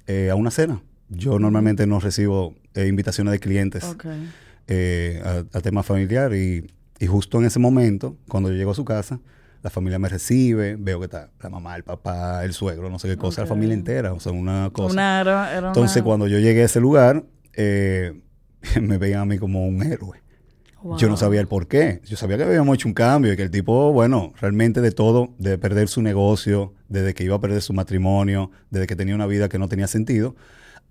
eh, 0.08 0.30
a 0.30 0.36
una 0.36 0.52
cena. 0.52 0.82
Yo 1.10 1.40
normalmente 1.40 1.86
no 1.88 2.00
recibo 2.00 2.56
eh, 2.74 2.88
invitaciones 2.88 3.32
de 3.32 3.40
clientes 3.40 3.96
eh, 4.68 5.22
a, 5.54 5.60
tema 5.62 5.84
familiar 5.84 6.34
y, 6.34 6.70
justo 7.08 7.40
en 7.40 7.46
ese 7.46 7.60
momento, 7.60 8.16
cuando 8.28 8.50
yo 8.50 8.56
llego 8.56 8.72
a 8.72 8.76
su 8.76 8.86
casa, 8.86 9.20
la 9.64 9.70
familia 9.70 10.00
me 10.00 10.08
recibe, 10.08 10.76
veo 10.78 11.00
que 11.00 11.06
está 11.06 11.30
la 11.42 11.50
mamá, 11.50 11.76
el 11.76 11.84
papá, 11.84 12.46
el 12.46 12.54
suegro, 12.54 12.90
no 12.90 13.00
sé 13.00 13.08
qué 13.08 13.18
cosa, 13.18 13.42
la 13.42 13.48
familia 13.48 13.74
entera, 13.74 14.14
o 14.14 14.20
sea, 14.20 14.32
una 14.32 14.70
cosa. 14.72 14.94
Entonces, 15.68 16.04
cuando 16.04 16.28
yo 16.28 16.40
llegué 16.40 16.62
a 16.62 16.66
ese 16.66 16.80
lugar, 16.80 17.26
me 17.56 18.98
veían 18.98 19.22
a 19.22 19.26
mí 19.26 19.38
como 19.38 19.68
un 19.68 19.84
héroe. 19.84 20.22
Yo 20.98 21.10
no 21.10 21.18
sabía 21.18 21.40
el 21.42 21.48
por 21.48 21.68
qué. 21.68 22.02
Yo 22.06 22.18
sabía 22.18 22.38
que 22.38 22.44
habíamos 22.44 22.76
hecho 22.76 22.88
un 22.88 22.94
cambio 22.94 23.34
y 23.34 23.38
que 23.38 23.44
el 23.44 23.52
tipo, 23.52 23.92
bueno, 23.92 24.34
realmente 24.40 24.82
de 24.82 24.92
todo, 24.92 25.34
de 25.38 25.58
perder 25.58 25.88
su 25.88 26.02
negocio, 26.02 26.74
desde 26.90 27.14
que 27.14 27.24
iba 27.24 27.36
a 27.36 27.42
perder 27.42 27.62
su 27.62 27.74
matrimonio, 27.74 28.52
desde 28.70 28.88
que 28.88 28.96
tenía 28.96 29.16
una 29.16 29.28
vida 29.28 29.50
que 29.50 29.60
no 29.60 29.68
tenía 29.68 29.88
sentido, 29.88 30.36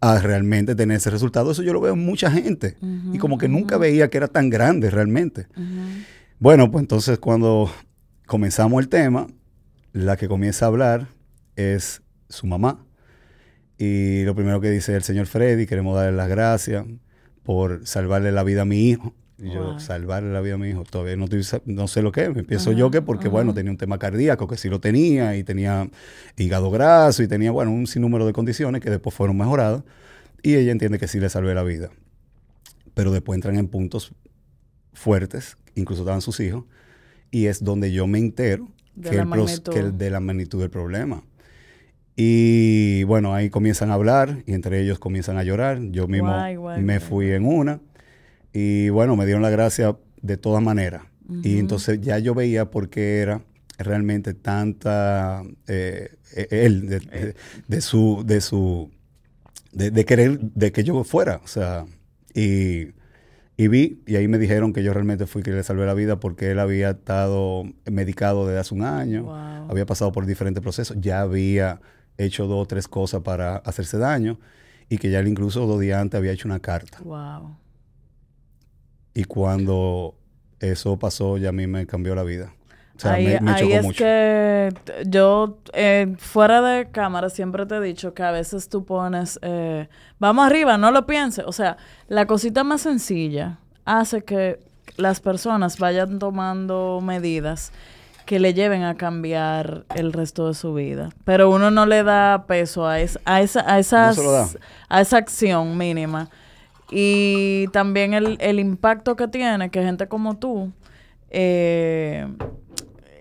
a 0.00 0.18
realmente 0.18 0.74
tener 0.74 0.96
ese 0.96 1.10
resultado. 1.10 1.50
Eso 1.50 1.62
yo 1.62 1.72
lo 1.72 1.80
veo 1.80 1.94
en 1.94 2.04
mucha 2.04 2.30
gente. 2.30 2.76
y 3.12 3.18
como 3.18 3.38
que 3.38 3.48
nunca 3.48 3.78
veía 3.78 4.08
que 4.08 4.18
era 4.18 4.28
tan 4.28 4.48
grande 4.48 4.90
realmente. 4.90 5.46
Bueno, 6.38 6.70
pues 6.70 6.82
entonces 6.82 7.18
cuando 7.18 7.70
comenzamos 8.26 8.80
el 8.82 8.88
tema, 8.88 9.26
la 9.92 10.16
que 10.16 10.28
comienza 10.28 10.64
a 10.64 10.68
hablar 10.68 11.08
es 11.56 12.02
su 12.28 12.46
mamá. 12.46 12.86
Y 13.76 14.24
lo 14.24 14.34
primero 14.34 14.60
que 14.60 14.70
dice 14.70 14.94
el 14.94 15.02
señor 15.02 15.26
Freddy, 15.26 15.66
queremos 15.66 15.96
darle 15.96 16.16
las 16.16 16.28
gracias 16.28 16.84
por 17.42 17.86
salvarle 17.86 18.30
la 18.30 18.44
vida 18.44 18.62
a 18.62 18.66
mi 18.66 18.88
hijo. 18.88 19.14
Y 19.42 19.50
yo, 19.50 19.78
salvarle 19.78 20.32
la 20.32 20.40
vida 20.40 20.54
a 20.54 20.58
mi 20.58 20.68
hijo, 20.68 20.84
todavía 20.84 21.16
no, 21.16 21.26
no 21.64 21.88
sé 21.88 22.02
lo 22.02 22.12
que 22.12 22.24
es. 22.24 22.34
Me 22.34 22.40
empiezo 22.40 22.72
yo 22.72 22.90
que 22.90 23.00
porque, 23.00 23.28
bueno, 23.28 23.54
tenía 23.54 23.70
un 23.70 23.78
tema 23.78 23.98
cardíaco, 23.98 24.46
que 24.46 24.56
sí 24.56 24.68
lo 24.68 24.80
tenía, 24.80 25.36
y 25.36 25.44
tenía 25.44 25.88
hígado 26.36 26.70
graso, 26.70 27.22
y 27.22 27.28
tenía, 27.28 27.50
bueno, 27.50 27.70
un 27.70 27.86
sinnúmero 27.86 28.26
de 28.26 28.32
condiciones 28.32 28.82
que 28.82 28.90
después 28.90 29.14
fueron 29.14 29.38
mejoradas. 29.38 29.82
Y 30.42 30.56
ella 30.56 30.72
entiende 30.72 30.98
que 30.98 31.08
sí 31.08 31.20
le 31.20 31.30
salvé 31.30 31.54
la 31.54 31.62
vida. 31.62 31.90
Pero 32.94 33.12
después 33.12 33.36
entran 33.36 33.56
en 33.56 33.68
puntos 33.68 34.12
fuertes, 34.92 35.56
incluso 35.74 36.02
estaban 36.02 36.20
sus 36.20 36.38
hijos, 36.40 36.64
y 37.30 37.46
es 37.46 37.64
donde 37.64 37.92
yo 37.92 38.06
me 38.06 38.18
entero 38.18 38.68
que, 39.00 39.16
el, 39.78 39.96
de 39.96 40.10
la 40.10 40.20
magnitud 40.20 40.60
del 40.60 40.70
problema. 40.70 41.22
Y 42.16 43.04
bueno, 43.04 43.34
ahí 43.34 43.48
comienzan 43.48 43.90
a 43.90 43.94
hablar 43.94 44.42
y 44.44 44.52
entre 44.52 44.82
ellos 44.82 44.98
comienzan 44.98 45.38
a 45.38 45.44
llorar. 45.44 45.80
Yo 45.90 46.06
mismo 46.06 46.36
me 46.78 47.00
fui 47.00 47.30
en 47.30 47.46
una 47.46 47.80
y 48.52 48.88
bueno, 48.88 49.16
me 49.16 49.26
dieron 49.26 49.42
la 49.42 49.50
gracia 49.50 49.96
de 50.20 50.36
todas 50.36 50.62
maneras. 50.62 51.02
Y 51.44 51.60
entonces 51.60 52.00
ya 52.00 52.18
yo 52.18 52.34
veía 52.34 52.72
por 52.72 52.88
qué 52.90 53.20
era 53.20 53.42
realmente 53.78 54.34
tanta 54.34 55.44
eh, 55.68 56.16
e, 56.34 56.48
él 56.50 56.88
de, 57.68 57.80
su 57.80 58.24
de 58.26 58.40
su 58.40 58.90
de, 59.72 60.04
querer 60.04 60.40
de 60.40 60.72
que 60.72 60.82
yo 60.82 61.04
fuera 61.04 61.40
o 61.44 61.46
sea 61.46 61.86
y, 62.34 62.88
y, 63.56 63.68
vi 63.68 64.02
y 64.06 64.16
ahí 64.16 64.26
me 64.26 64.38
dijeron 64.38 64.72
que 64.72 64.82
yo 64.82 64.92
realmente 64.92 65.26
fui 65.26 65.42
que 65.42 65.52
le 65.52 65.62
salvé 65.62 65.86
la 65.86 65.94
vida 65.94 66.18
porque 66.18 66.50
él 66.50 66.58
había 66.58 66.90
estado 66.90 67.62
medicado 67.90 68.46
desde 68.46 68.58
hace 68.58 68.74
un 68.74 68.82
año 68.82 69.32
había 69.70 69.86
pasado 69.86 70.10
por 70.12 70.26
diferentes 70.26 70.62
procesos 70.62 70.96
ya 71.00 71.20
había 71.20 71.80
hecho 72.18 72.46
dos 72.46 72.64
o 72.64 72.66
tres 72.66 72.88
cosas 72.88 73.22
para 73.22 73.56
hacerse 73.56 73.98
daño 73.98 74.38
y 74.88 74.98
que 74.98 75.10
ya 75.10 75.20
él 75.20 75.28
incluso 75.28 75.66
dos 75.66 75.80
días 75.80 76.00
antes 76.00 76.18
había 76.18 76.32
hecho 76.32 76.48
una 76.48 76.60
carta. 76.60 76.98
Wow. 77.02 77.56
Y 79.14 79.24
cuando 79.24 80.14
eso 80.60 80.98
pasó, 80.98 81.38
ya 81.38 81.50
a 81.50 81.52
mí 81.52 81.66
me 81.66 81.86
cambió 81.86 82.14
la 82.14 82.22
vida. 82.22 82.52
O 82.96 83.00
sea, 83.00 83.12
ahí, 83.12 83.38
me, 83.40 83.50
ahí 83.50 83.72
es 83.72 83.92
que 83.94 84.68
yo, 85.06 85.56
eh, 85.72 86.14
fuera 86.18 86.60
de 86.60 86.90
cámara, 86.90 87.30
siempre 87.30 87.64
te 87.64 87.76
he 87.76 87.80
dicho 87.80 88.12
que 88.12 88.22
a 88.22 88.30
veces 88.30 88.68
tú 88.68 88.84
pones, 88.84 89.38
eh, 89.40 89.88
vamos 90.18 90.46
arriba, 90.46 90.76
no 90.76 90.90
lo 90.90 91.06
pienses. 91.06 91.44
O 91.46 91.52
sea, 91.52 91.78
la 92.08 92.26
cosita 92.26 92.62
más 92.62 92.82
sencilla 92.82 93.58
hace 93.86 94.22
que 94.22 94.60
las 94.96 95.20
personas 95.20 95.78
vayan 95.78 96.18
tomando 96.18 97.00
medidas 97.02 97.72
que 98.26 98.38
le 98.38 98.54
lleven 98.54 98.84
a 98.84 98.96
cambiar 98.96 99.86
el 99.94 100.12
resto 100.12 100.46
de 100.46 100.54
su 100.54 100.74
vida. 100.74 101.08
Pero 101.24 101.50
uno 101.50 101.70
no 101.70 101.86
le 101.86 102.02
da 102.02 102.44
peso 102.46 102.86
a, 102.86 103.00
esa, 103.00 103.20
a, 103.24 103.40
esa, 103.40 103.72
a, 103.72 103.78
esas, 103.80 104.58
a 104.88 105.00
esa 105.00 105.16
acción 105.16 105.76
mínima. 105.76 106.28
Y 106.90 107.68
también 107.68 108.14
el, 108.14 108.36
el 108.40 108.58
impacto 108.58 109.16
que 109.16 109.28
tiene 109.28 109.70
que 109.70 109.82
gente 109.82 110.08
como 110.08 110.36
tú 110.38 110.72
eh, 111.30 112.26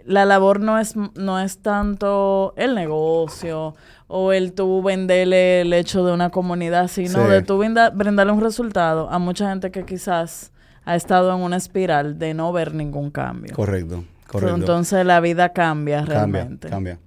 la 0.05 0.25
labor 0.25 0.59
no 0.59 0.79
es, 0.79 0.95
no 0.95 1.39
es 1.39 1.59
tanto 1.59 2.53
el 2.57 2.73
negocio 2.73 3.75
o 4.07 4.33
el 4.33 4.53
tú 4.53 4.81
venderle 4.81 5.61
el 5.61 5.71
hecho 5.71 6.03
de 6.03 6.11
una 6.11 6.31
comunidad, 6.31 6.87
sino 6.87 7.27
de 7.27 7.43
tú 7.43 7.59
brindarle 7.59 8.33
un 8.33 8.41
resultado 8.41 9.07
a 9.11 9.19
mucha 9.19 9.49
gente 9.49 9.69
que 9.69 9.85
quizás 9.85 10.51
ha 10.83 10.95
estado 10.95 11.31
en 11.35 11.41
una 11.43 11.57
espiral 11.57 12.17
de 12.17 12.33
no 12.33 12.51
ver 12.51 12.73
ningún 12.73 13.11
cambio. 13.11 13.53
Correcto, 13.53 14.03
correcto. 14.25 14.55
Entonces 14.55 15.05
la 15.05 15.19
vida 15.19 15.49
cambia, 15.49 16.01
realmente. 16.01 16.69
Cambia, 16.69 16.97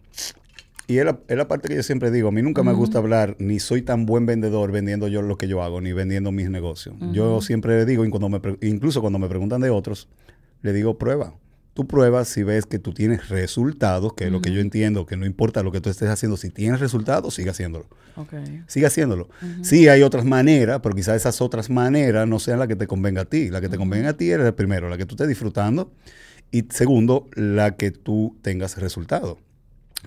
Y 0.89 0.99
es 0.99 1.05
la, 1.05 1.49
parte 1.49 1.69
que 1.69 1.77
yo 1.77 1.83
siempre 1.83 2.11
digo, 2.11 2.29
a 2.29 2.33
mí 2.33 2.43
nunca 2.43 2.63
me 2.63 2.73
gusta 2.73 2.99
hablar, 2.99 3.37
ni 3.39 3.61
soy 3.61 3.83
tan 3.83 4.05
buen 4.05 4.27
vendedor 4.27 4.73
vendiendo 4.73 5.09
yo 5.09 5.23
lo 5.23 5.39
que 5.39 5.49
yo 5.49 5.63
hago, 5.63 5.81
ni 5.81 5.93
vendiendo 5.93 6.33
mis 6.33 6.51
negocios. 6.51 6.97
Yo 7.13 7.41
siempre 7.41 7.77
le 7.77 7.87
digo, 7.87 8.05
y 8.05 8.11
cuando 8.11 8.29
me 8.29 8.41
incluso 8.63 9.01
cuando 9.01 9.19
me 9.19 9.29
preguntan 9.29 9.61
de 9.61 9.71
otros, 9.71 10.09
le 10.63 10.73
digo 10.73 10.99
prueba 10.99 11.35
tú 11.75 11.87
pruebas 11.87 12.29
si 12.29 12.43
ves 12.43 12.67
que 12.67 12.79
tú 12.79 12.93
tienes 12.93 13.29
resultados, 13.29 14.13
que 14.15 14.27
es 14.27 14.33
lo 14.33 14.43
que 14.43 14.53
yo 14.53 14.61
entiendo, 14.61 15.07
que 15.07 15.17
no 15.17 15.25
importa 15.25 15.63
lo 15.63 15.73
que 15.73 15.81
tú 15.81 15.89
estés 15.89 16.09
haciendo, 16.09 16.37
si 16.37 16.51
tienes 16.51 16.81
resultados, 16.81 17.35
sigue 17.35 17.51
haciéndolo. 17.51 17.87
Okay. 18.17 18.63
Sigue 18.67 18.87
haciéndolo. 18.87 19.29
Sí 19.63 19.89
hay 19.89 20.03
otras 20.03 20.25
maneras, 20.25 20.81
pero 20.83 20.95
quizás 20.95 21.17
esas 21.17 21.41
otras 21.41 21.71
maneras 21.71 22.29
no 22.29 22.39
sean 22.39 22.59
las 22.59 22.69
que 22.69 22.77
te 22.77 22.87
convenga 22.87 23.23
a 23.23 23.25
ti. 23.25 23.49
La 23.49 23.61
que 23.61 23.69
te 23.69 23.79
convenga 23.79 24.11
a 24.11 24.17
ti 24.17 24.31
es 24.31 24.53
primero, 24.53 24.89
la 24.89 24.99
que 24.99 25.07
tú 25.07 25.15
estés 25.15 25.29
disfrutando 25.29 25.93
y 26.51 26.65
segundo, 26.69 27.29
la 27.35 27.77
que 27.77 27.91
tú 27.91 28.37
tengas 28.43 28.77
resultados. 28.77 29.39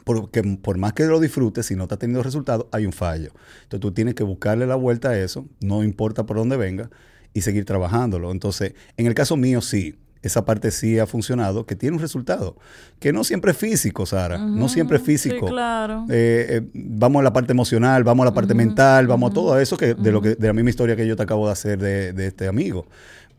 Porque 0.03 0.43
por 0.61 0.77
más 0.77 0.93
que 0.93 1.05
lo 1.05 1.19
disfrutes, 1.19 1.65
si 1.65 1.75
no 1.75 1.87
te 1.87 1.95
ha 1.95 1.97
tenido 1.97 2.21
resultados, 2.21 2.67
hay 2.71 2.85
un 2.85 2.93
fallo. 2.93 3.31
Entonces 3.63 3.79
tú 3.79 3.91
tienes 3.91 4.13
que 4.13 4.23
buscarle 4.23 4.67
la 4.67 4.75
vuelta 4.75 5.09
a 5.09 5.19
eso, 5.19 5.47
no 5.61 5.83
importa 5.83 6.25
por 6.25 6.37
dónde 6.37 6.57
venga, 6.57 6.89
y 7.33 7.41
seguir 7.41 7.65
trabajándolo. 7.65 8.31
Entonces, 8.31 8.73
en 8.97 9.07
el 9.07 9.13
caso 9.13 9.35
mío, 9.37 9.61
sí 9.61 9.97
esa 10.25 10.43
parte 10.43 10.71
sí 10.71 10.97
ha 10.97 11.05
funcionado, 11.05 11.67
que 11.67 11.75
tiene 11.75 11.95
un 11.97 12.01
resultado, 12.01 12.55
que 12.99 13.13
no 13.13 13.23
siempre 13.23 13.51
es 13.51 13.57
físico, 13.57 14.07
Sara, 14.07 14.39
no 14.39 14.67
siempre 14.69 14.97
es 14.97 15.03
físico. 15.03 15.47
Sí, 15.47 15.53
claro. 15.53 16.05
Eh, 16.09 16.47
eh, 16.49 16.61
vamos 16.73 17.19
a 17.19 17.23
la 17.23 17.31
parte 17.31 17.51
emocional, 17.51 18.03
vamos 18.03 18.23
a 18.23 18.29
la 18.29 18.33
parte 18.33 18.55
mental, 18.55 19.05
vamos 19.05 19.29
a 19.29 19.33
todo 19.35 19.59
eso 19.59 19.77
que 19.77 19.93
de 19.93 20.11
lo 20.11 20.23
que 20.23 20.33
de 20.33 20.47
la 20.47 20.53
misma 20.53 20.71
historia 20.71 20.95
que 20.95 21.05
yo 21.05 21.15
te 21.15 21.21
acabo 21.21 21.45
de 21.45 21.51
hacer 21.51 21.77
de, 21.77 22.25
este 22.25 22.47
amigo. 22.47 22.87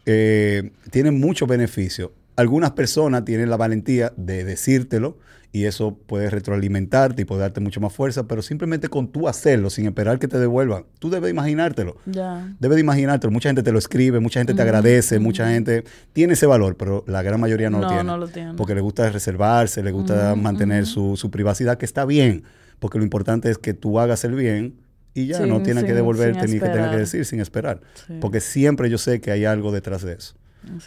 Eh, 0.05 0.71
tiene 0.93 1.11
muchos 1.11 1.49
beneficios. 1.49 2.11
Algunas 2.37 2.71
personas 2.71 3.25
tienen 3.25 3.51
la 3.51 3.57
valentía 3.57 4.13
de 4.17 4.45
decírtelo, 4.45 5.19
y 5.57 5.65
eso 5.65 5.97
puede 5.97 6.29
retroalimentarte 6.29 7.23
y 7.23 7.25
puede 7.25 7.41
darte 7.41 7.61
mucho 7.61 7.81
más 7.81 7.91
fuerza, 7.91 8.29
pero 8.29 8.43
simplemente 8.43 8.89
con 8.89 9.11
tú 9.11 9.27
hacerlo 9.27 9.71
sin 9.71 9.87
esperar 9.87 10.19
que 10.19 10.29
te 10.29 10.39
devuelvan, 10.39 10.85
tú 10.99 11.09
debes 11.09 11.31
imaginártelo. 11.31 11.97
Ya. 12.05 12.55
Debes 12.61 12.77
de 12.77 12.83
imaginártelo. 12.83 13.31
Mucha 13.31 13.49
gente 13.49 13.63
te 13.63 13.73
lo 13.73 13.79
escribe, 13.79 14.21
mucha 14.21 14.39
gente 14.39 14.53
te 14.53 14.61
agradece, 14.61 15.19
mucha 15.19 15.49
gente 15.49 15.85
tiene 16.13 16.35
ese 16.35 16.45
valor, 16.45 16.77
pero 16.77 17.05
la 17.07 17.23
gran 17.23 17.41
mayoría 17.41 17.71
no, 17.71 17.81
lo 17.81 17.89
tiene. 17.89 18.05
No 18.05 18.19
lo 18.19 18.29
tiene. 18.29 18.53
Porque 18.53 18.75
le 18.75 18.83
gusta 18.83 19.09
reservarse, 19.09 19.83
le 19.83 19.93
gusta 19.93 20.35
mantener 20.35 20.85
su, 20.85 21.31
privacidad, 21.33 21.79
que 21.79 21.87
está 21.87 22.05
bien, 22.05 22.45
porque 22.79 22.99
lo 22.99 23.05
importante 23.05 23.51
es 23.51 23.57
que 23.57 23.73
tú 23.73 23.99
hagas 23.99 24.25
el 24.25 24.35
bien 24.35 24.75
y 25.15 25.27
ya 25.27 25.47
no 25.47 25.63
tiene 25.63 25.87
que 25.87 25.95
devolverte 25.95 26.49
ni 26.49 26.61
que 26.61 26.69
tenga 26.69 26.91
que 26.91 26.99
decir 26.99 27.25
sin 27.25 27.41
esperar. 27.41 27.81
Porque 28.21 28.41
siempre 28.41 28.91
yo 28.91 28.99
sé 28.99 29.23
que 29.23 29.31
hay 29.31 29.47
algo 29.47 29.73
detrás 29.73 30.03
de 30.03 30.13
eso. 30.13 30.35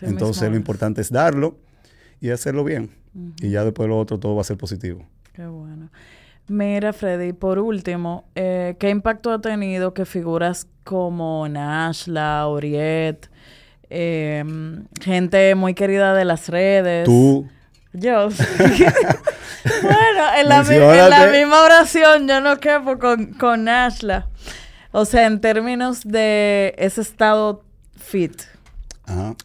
Entonces 0.04 0.48
lo 0.48 0.56
importante 0.56 1.02
es 1.02 1.12
darlo 1.12 1.58
y 2.22 2.30
hacerlo 2.30 2.64
bien. 2.64 2.99
Y 3.42 3.50
ya 3.50 3.64
después 3.64 3.90
lo 3.90 3.98
otro 3.98 4.20
todo 4.20 4.36
va 4.36 4.42
a 4.42 4.46
ser 4.46 4.58
positivo. 4.58 5.06
Qué 5.34 5.46
bueno. 5.46 5.90
Mira, 6.48 6.94
Freddy, 6.94 7.34
por 7.34 7.60
último, 7.60 8.26
eh, 8.34 8.76
¿qué 8.80 8.90
impacto 8.90 9.32
ha 9.32 9.40
tenido 9.40 9.94
que 9.94 10.06
figuras 10.06 10.68
como 10.84 11.48
Nashla, 11.48 12.48
Oriet, 12.48 13.30
em, 13.90 14.86
gente 15.00 15.54
muy 15.54 15.76
querida 15.76 16.16
de 16.16 16.26
las 16.26 16.50
redes? 16.50 17.06
Tú. 17.06 17.48
Yo. 17.94 18.30
bueno, 19.84 20.24
en 20.38 20.50
la, 20.50 20.64
misma 21.32 21.62
oración 21.64 22.28
yo 22.28 22.42
no 22.42 22.60
quepo 22.60 22.98
con, 22.98 23.34
con 23.34 23.66
Nashla. 23.66 24.28
O 24.92 25.06
sea, 25.06 25.28
en 25.28 25.40
términos 25.42 26.02
de 26.04 26.74
ese 26.78 27.02
estado 27.02 27.64
fit. 27.96 28.42
Ajá. 29.06 29.36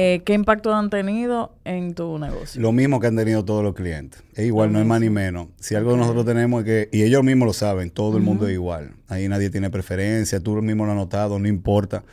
Eh, 0.00 0.22
¿Qué 0.24 0.32
impacto 0.32 0.72
han 0.72 0.90
tenido 0.90 1.56
en 1.64 1.92
tu 1.92 2.20
negocio? 2.20 2.62
Lo 2.62 2.70
mismo 2.70 3.00
que 3.00 3.08
han 3.08 3.16
tenido 3.16 3.44
todos 3.44 3.64
los 3.64 3.74
clientes. 3.74 4.22
Es 4.36 4.46
igual, 4.46 4.72
no 4.72 4.78
es 4.78 4.86
más 4.86 5.00
ni 5.00 5.10
menos. 5.10 5.48
Si 5.58 5.74
algo 5.74 5.96
nosotros 5.96 6.24
tenemos 6.24 6.60
es 6.60 6.66
que, 6.66 6.88
y 6.96 7.02
ellos 7.02 7.24
mismos 7.24 7.46
lo 7.46 7.52
saben, 7.52 7.90
todo 7.90 8.16
el 8.16 8.22
mundo 8.22 8.46
es 8.46 8.52
igual. 8.54 8.92
Ahí 9.08 9.26
nadie 9.26 9.50
tiene 9.50 9.70
preferencia, 9.70 10.38
tú 10.38 10.62
mismo 10.62 10.84
lo 10.84 10.92
has 10.92 10.96
notado, 10.96 11.40
no 11.40 11.48
importa 11.48 12.04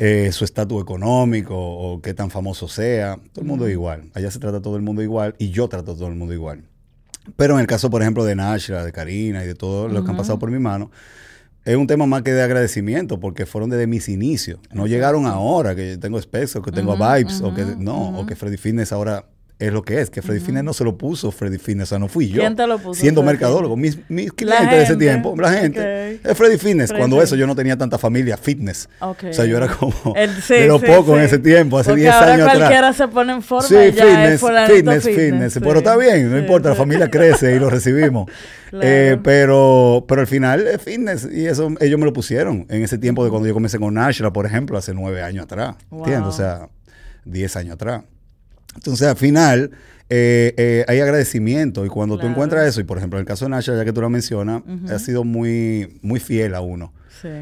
eh, 0.00 0.32
su 0.32 0.44
estatus 0.44 0.82
económico 0.82 1.54
o 1.56 2.02
qué 2.02 2.14
tan 2.14 2.30
famoso 2.30 2.66
sea. 2.66 3.20
Todo 3.32 3.42
el 3.42 3.46
mundo 3.46 3.68
es 3.68 3.72
igual. 3.74 4.10
Allá 4.12 4.32
se 4.32 4.40
trata 4.40 4.60
todo 4.60 4.74
el 4.74 4.82
mundo 4.82 5.00
igual 5.00 5.36
y 5.38 5.50
yo 5.50 5.68
trato 5.68 5.92
a 5.92 5.94
todo 5.94 6.08
el 6.08 6.16
mundo 6.16 6.34
igual. 6.34 6.64
Pero 7.36 7.54
en 7.54 7.60
el 7.60 7.68
caso, 7.68 7.90
por 7.90 8.02
ejemplo, 8.02 8.24
de 8.24 8.34
Nashra, 8.34 8.84
de 8.84 8.90
Karina 8.90 9.44
y 9.44 9.46
de 9.46 9.54
todos 9.54 9.92
los 9.92 10.02
que 10.02 10.10
han 10.10 10.16
pasado 10.16 10.40
por 10.40 10.50
mi 10.50 10.58
mano, 10.58 10.90
es 11.64 11.76
un 11.76 11.86
tema 11.86 12.06
más 12.06 12.22
que 12.22 12.32
de 12.32 12.42
agradecimiento, 12.42 13.20
porque 13.20 13.46
fueron 13.46 13.70
desde 13.70 13.86
mis 13.86 14.08
inicios. 14.08 14.60
No 14.72 14.86
llegaron 14.86 15.26
ahora, 15.26 15.74
que 15.74 15.96
tengo 15.96 16.20
Specs 16.20 16.56
o 16.56 16.62
que 16.62 16.72
tengo 16.72 16.96
Vibes, 16.96 17.40
o 17.40 17.54
que 17.54 17.64
no, 17.78 18.18
o 18.18 18.26
que 18.26 18.36
Freddy 18.36 18.56
Fitness 18.56 18.92
ahora 18.92 19.26
es 19.58 19.72
lo 19.72 19.82
que 19.82 20.00
es, 20.00 20.10
que 20.10 20.20
Freddy 20.20 20.40
Fitness 20.40 20.64
no 20.64 20.72
se 20.72 20.82
lo 20.82 20.98
puso 20.98 21.30
Freddy 21.30 21.58
Fitness, 21.58 21.88
o 21.88 21.90
sea, 21.90 21.98
no 21.98 22.08
fui 22.08 22.28
yo. 22.28 22.40
¿Quién 22.40 22.56
te 22.56 22.66
lo 22.66 22.78
puso? 22.78 23.00
Siendo 23.00 23.22
mercadólogo, 23.22 23.76
mis, 23.76 23.98
mis 24.08 24.32
clientes 24.32 24.70
de 24.70 24.82
ese 24.82 24.96
tiempo, 24.96 25.34
la 25.38 25.52
gente. 25.52 26.20
Es 26.24 26.36
Freddy 26.36 26.58
Fitness. 26.58 26.92
Cuando 26.92 27.22
eso 27.22 27.36
yo 27.36 27.46
no 27.46 27.54
tenía 27.54 27.76
tanta 27.76 27.96
familia 27.96 28.36
fitness. 28.36 28.88
O 29.00 29.14
sea, 29.30 29.44
yo 29.44 29.56
era 29.56 29.68
como 29.68 29.94
de 30.48 30.66
lo 30.66 30.80
poco 30.80 31.16
en 31.16 31.24
ese 31.24 31.38
tiempo, 31.38 31.78
hace 31.78 31.94
10 31.94 32.14
años 32.14 32.40
atrás. 32.40 32.56
cualquiera 32.56 32.92
se 32.92 33.08
pone 33.08 33.32
en 33.32 33.42
forma 33.42 33.68
sí, 33.68 33.74
fitness, 33.92 34.40
fitness, 34.40 35.04
fitness, 35.04 35.58
Pero 35.60 35.78
está 35.78 35.96
bien, 35.96 36.30
no 36.30 36.38
importa, 36.38 36.70
la 36.70 36.74
familia 36.74 37.08
crece 37.08 37.54
y 37.54 37.58
lo 37.58 37.70
recibimos. 37.70 38.30
Eh, 38.82 39.18
pero, 39.22 40.04
pero 40.08 40.22
al 40.22 40.26
final 40.26 40.66
es 40.66 40.82
fitness 40.82 41.28
y 41.30 41.46
eso 41.46 41.72
ellos 41.78 41.96
me 41.96 42.06
lo 42.06 42.12
pusieron 42.12 42.66
en 42.68 42.82
ese 42.82 42.98
tiempo 42.98 43.22
de 43.22 43.30
cuando 43.30 43.46
yo 43.46 43.54
comencé 43.54 43.78
con 43.78 43.94
Nashla, 43.94 44.32
por 44.32 44.46
ejemplo, 44.46 44.76
hace 44.76 44.92
9 44.92 45.22
años 45.22 45.44
atrás. 45.44 45.76
¿Entiendes? 45.92 46.26
O 46.26 46.32
sea, 46.32 46.68
10 47.24 47.56
años 47.56 47.74
atrás. 47.74 48.02
Entonces, 48.74 49.06
al 49.06 49.16
final, 49.16 49.70
eh, 50.10 50.54
eh, 50.56 50.84
hay 50.88 51.00
agradecimiento. 51.00 51.84
Y 51.84 51.88
cuando 51.88 52.18
tú 52.18 52.26
encuentras 52.26 52.66
eso, 52.66 52.80
y 52.80 52.84
por 52.84 52.98
ejemplo, 52.98 53.18
en 53.18 53.22
el 53.22 53.26
caso 53.26 53.44
de 53.46 53.50
Nasha, 53.50 53.74
ya 53.74 53.84
que 53.84 53.92
tú 53.92 54.00
lo 54.00 54.10
mencionas, 54.10 54.62
ha 54.90 54.98
sido 54.98 55.24
muy, 55.24 55.98
muy 56.02 56.20
fiel 56.20 56.54
a 56.54 56.60
uno. 56.60 56.92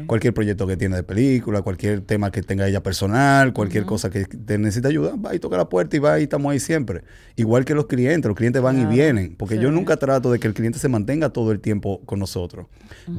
Cualquier 0.07 0.33
proyecto 0.33 0.67
que 0.67 0.77
tiene 0.77 0.95
de 0.95 1.03
película, 1.03 1.61
cualquier 1.61 2.01
tema 2.01 2.31
que 2.31 2.41
tenga 2.41 2.67
ella 2.67 2.83
personal, 2.83 3.53
cualquier 3.53 3.85
cosa 3.85 4.09
que 4.09 4.25
te 4.25 4.57
necesite 4.57 4.87
ayuda, 4.87 5.15
va 5.15 5.35
y 5.35 5.39
toca 5.39 5.57
la 5.57 5.69
puerta 5.69 5.95
y 5.95 5.99
va 5.99 6.19
y 6.19 6.23
estamos 6.23 6.51
ahí 6.51 6.59
siempre. 6.59 7.03
Igual 7.35 7.65
que 7.65 7.73
los 7.73 7.87
clientes, 7.87 8.27
los 8.27 8.37
clientes 8.37 8.61
van 8.61 8.79
y 8.79 8.85
vienen, 8.85 9.35
porque 9.35 9.57
yo 9.57 9.71
nunca 9.71 9.97
trato 9.97 10.31
de 10.31 10.39
que 10.39 10.47
el 10.47 10.53
cliente 10.53 10.79
se 10.79 10.89
mantenga 10.89 11.29
todo 11.29 11.51
el 11.51 11.59
tiempo 11.59 12.01
con 12.05 12.19
nosotros. 12.19 12.67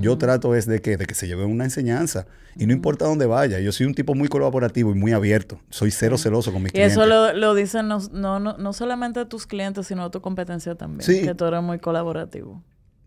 Yo 0.00 0.18
trato 0.18 0.54
es 0.54 0.66
de 0.66 0.80
que, 0.80 0.96
de 0.96 1.06
que 1.06 1.14
se 1.14 1.26
lleve 1.26 1.44
una 1.44 1.64
enseñanza 1.64 2.26
y 2.56 2.66
no 2.66 2.72
importa 2.72 3.04
dónde 3.06 3.26
vaya. 3.26 3.60
Yo 3.60 3.72
soy 3.72 3.86
un 3.86 3.94
tipo 3.94 4.14
muy 4.14 4.28
colaborativo 4.28 4.92
y 4.92 4.94
muy 4.94 5.12
abierto. 5.12 5.60
Soy 5.70 5.90
cero 5.90 6.18
celoso 6.18 6.52
con 6.52 6.62
mis 6.62 6.72
clientes. 6.72 6.96
Y 6.96 7.00
eso 7.00 7.06
lo, 7.06 7.32
lo 7.32 7.54
dicen 7.54 7.88
no, 7.88 7.98
no, 8.12 8.38
no, 8.38 8.72
solamente 8.72 9.24
tus 9.26 9.46
clientes, 9.46 9.86
sino 9.86 10.10
tu 10.10 10.20
competencia 10.20 10.74
también. 10.74 11.02
Sí. 11.02 11.22
Que 11.22 11.34
tú 11.34 11.44
eres 11.44 11.62
muy 11.62 11.78
colaborativo. 11.78 12.62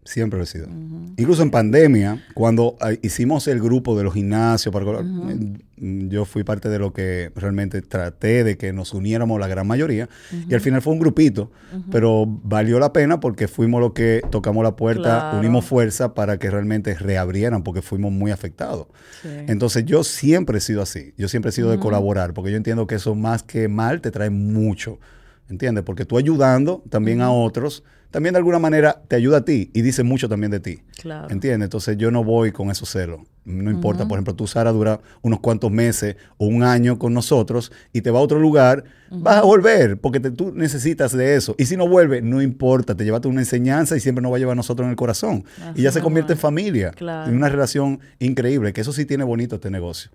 Siempre 0.08 0.38
lo 0.38 0.44
he 0.44 0.48
sido. 0.48 0.70
Incluso 1.18 1.44
en 1.44 1.52
pandemia, 1.52 2.24
cuando 2.34 2.78
ah, 2.80 2.94
hicimos 3.02 3.46
el 3.50 3.60
grupo 3.60 3.98
de 3.98 4.06
los 4.06 4.14
gimnasios, 4.14 4.72
para, 4.72 4.86
mm, 5.02 6.08
yo 6.08 6.24
fui 6.24 6.46
parte 6.46 6.70
de 6.70 6.80
lo 6.80 6.94
que 6.94 7.34
realmente 7.36 7.82
traté 7.82 8.46
de 8.46 8.58
que 8.58 8.72
nos 8.72 8.94
uniéramos 8.94 9.38
la 9.38 9.48
gran 9.48 9.68
mayoría. 9.68 10.08
Y 10.48 10.54
al 10.54 10.62
final 10.62 10.82
fue 10.82 10.94
un 10.94 11.00
grupito, 11.00 11.52
pero 11.92 12.26
valió 12.26 12.80
la 12.80 12.94
pena 12.94 13.20
porque 13.20 13.50
fuimos 13.50 13.82
los 13.82 13.92
que 13.92 14.22
tocamos 14.32 14.64
la 14.64 14.78
puerta, 14.78 15.34
unimos 15.38 15.66
fuerza 15.66 16.14
para 16.14 16.40
que 16.40 16.50
realmente 16.50 16.94
reabrieran, 16.94 17.64
porque 17.64 17.82
fuimos 17.82 18.14
muy 18.14 18.32
afectados. 18.32 18.88
Entonces 19.26 19.84
yo 19.84 20.06
siempre 20.06 20.60
he 20.60 20.62
sido 20.62 20.82
así. 20.82 21.14
Yo 21.18 21.28
siempre 21.28 21.50
he 21.50 21.52
sido 21.52 21.70
de 21.70 21.80
colaborar, 21.80 22.34
porque 22.34 22.52
yo 22.52 22.56
entiendo 22.56 22.88
que 22.88 22.96
eso 22.96 23.14
más 23.14 23.44
que 23.44 23.68
mal 23.68 24.00
te 24.00 24.10
trae 24.10 24.30
mucho. 24.30 25.00
¿Entiendes? 25.50 25.84
Porque 25.84 26.06
tú 26.06 26.18
ayudando 26.18 26.82
también 26.90 27.22
a 27.22 27.32
otros 27.32 27.84
también 28.12 28.34
de 28.34 28.38
alguna 28.38 28.60
manera 28.60 29.02
te 29.08 29.16
ayuda 29.16 29.38
a 29.38 29.46
ti 29.46 29.70
y 29.74 29.82
dice 29.82 30.04
mucho 30.04 30.30
también 30.30 30.52
de 30.52 30.60
ti. 30.60 30.80
Claro. 31.02 31.30
¿Entiendes? 31.30 31.68
Entonces 31.68 31.98
yo 31.98 32.12
no 32.12 32.24
voy 32.24 32.52
con 32.52 32.72
esos 32.72 32.90
celos. 32.90 33.22
no 33.46 33.72
importa, 33.72 34.08
por 34.08 34.18
ejemplo, 34.18 34.36
tú, 34.36 34.46
Sara, 34.46 34.72
dura 34.72 35.00
unos 35.22 35.40
cuantos 35.40 35.72
meses 35.72 36.18
o 36.38 36.48
un 36.48 36.64
año 36.64 37.00
con 37.00 37.14
nosotros 37.14 37.72
y 37.94 38.02
te 38.02 38.12
va 38.12 38.20
a 38.20 38.22
otro 38.22 38.40
lugar, 38.40 38.84
vas 39.10 39.38
a 39.38 39.42
volver 39.44 39.98
porque 39.98 40.20
tú 40.20 40.52
necesitas 40.54 41.14
de 41.16 41.36
eso. 41.36 41.56
Y 41.58 41.66
si 41.66 41.78
no 41.78 41.88
vuelve, 41.88 42.22
no 42.22 42.42
importa, 42.42 42.96
te 42.96 43.06
llevaste 43.06 43.28
una 43.28 43.42
enseñanza 43.42 43.96
y 43.96 44.00
siempre 44.00 44.22
nos 44.22 44.32
va 44.32 44.36
a 44.36 44.40
llevar 44.40 44.54
a 44.54 44.56
nosotros 44.56 44.86
en 44.86 44.92
el 44.92 44.98
corazón. 44.98 45.46
y 45.76 45.84
ya 45.84 45.92
se 45.92 46.02
convierte 46.02 46.34
en 46.34 46.40
familia, 46.40 46.92
en 47.00 47.36
una 47.36 47.50
relación 47.50 48.00
increíble, 48.20 48.74
que 48.74 48.82
eso 48.82 48.92
sí 48.92 49.06
tiene 49.06 49.24
bonito 49.24 49.56
este 49.56 49.70
negocio. 49.70 50.12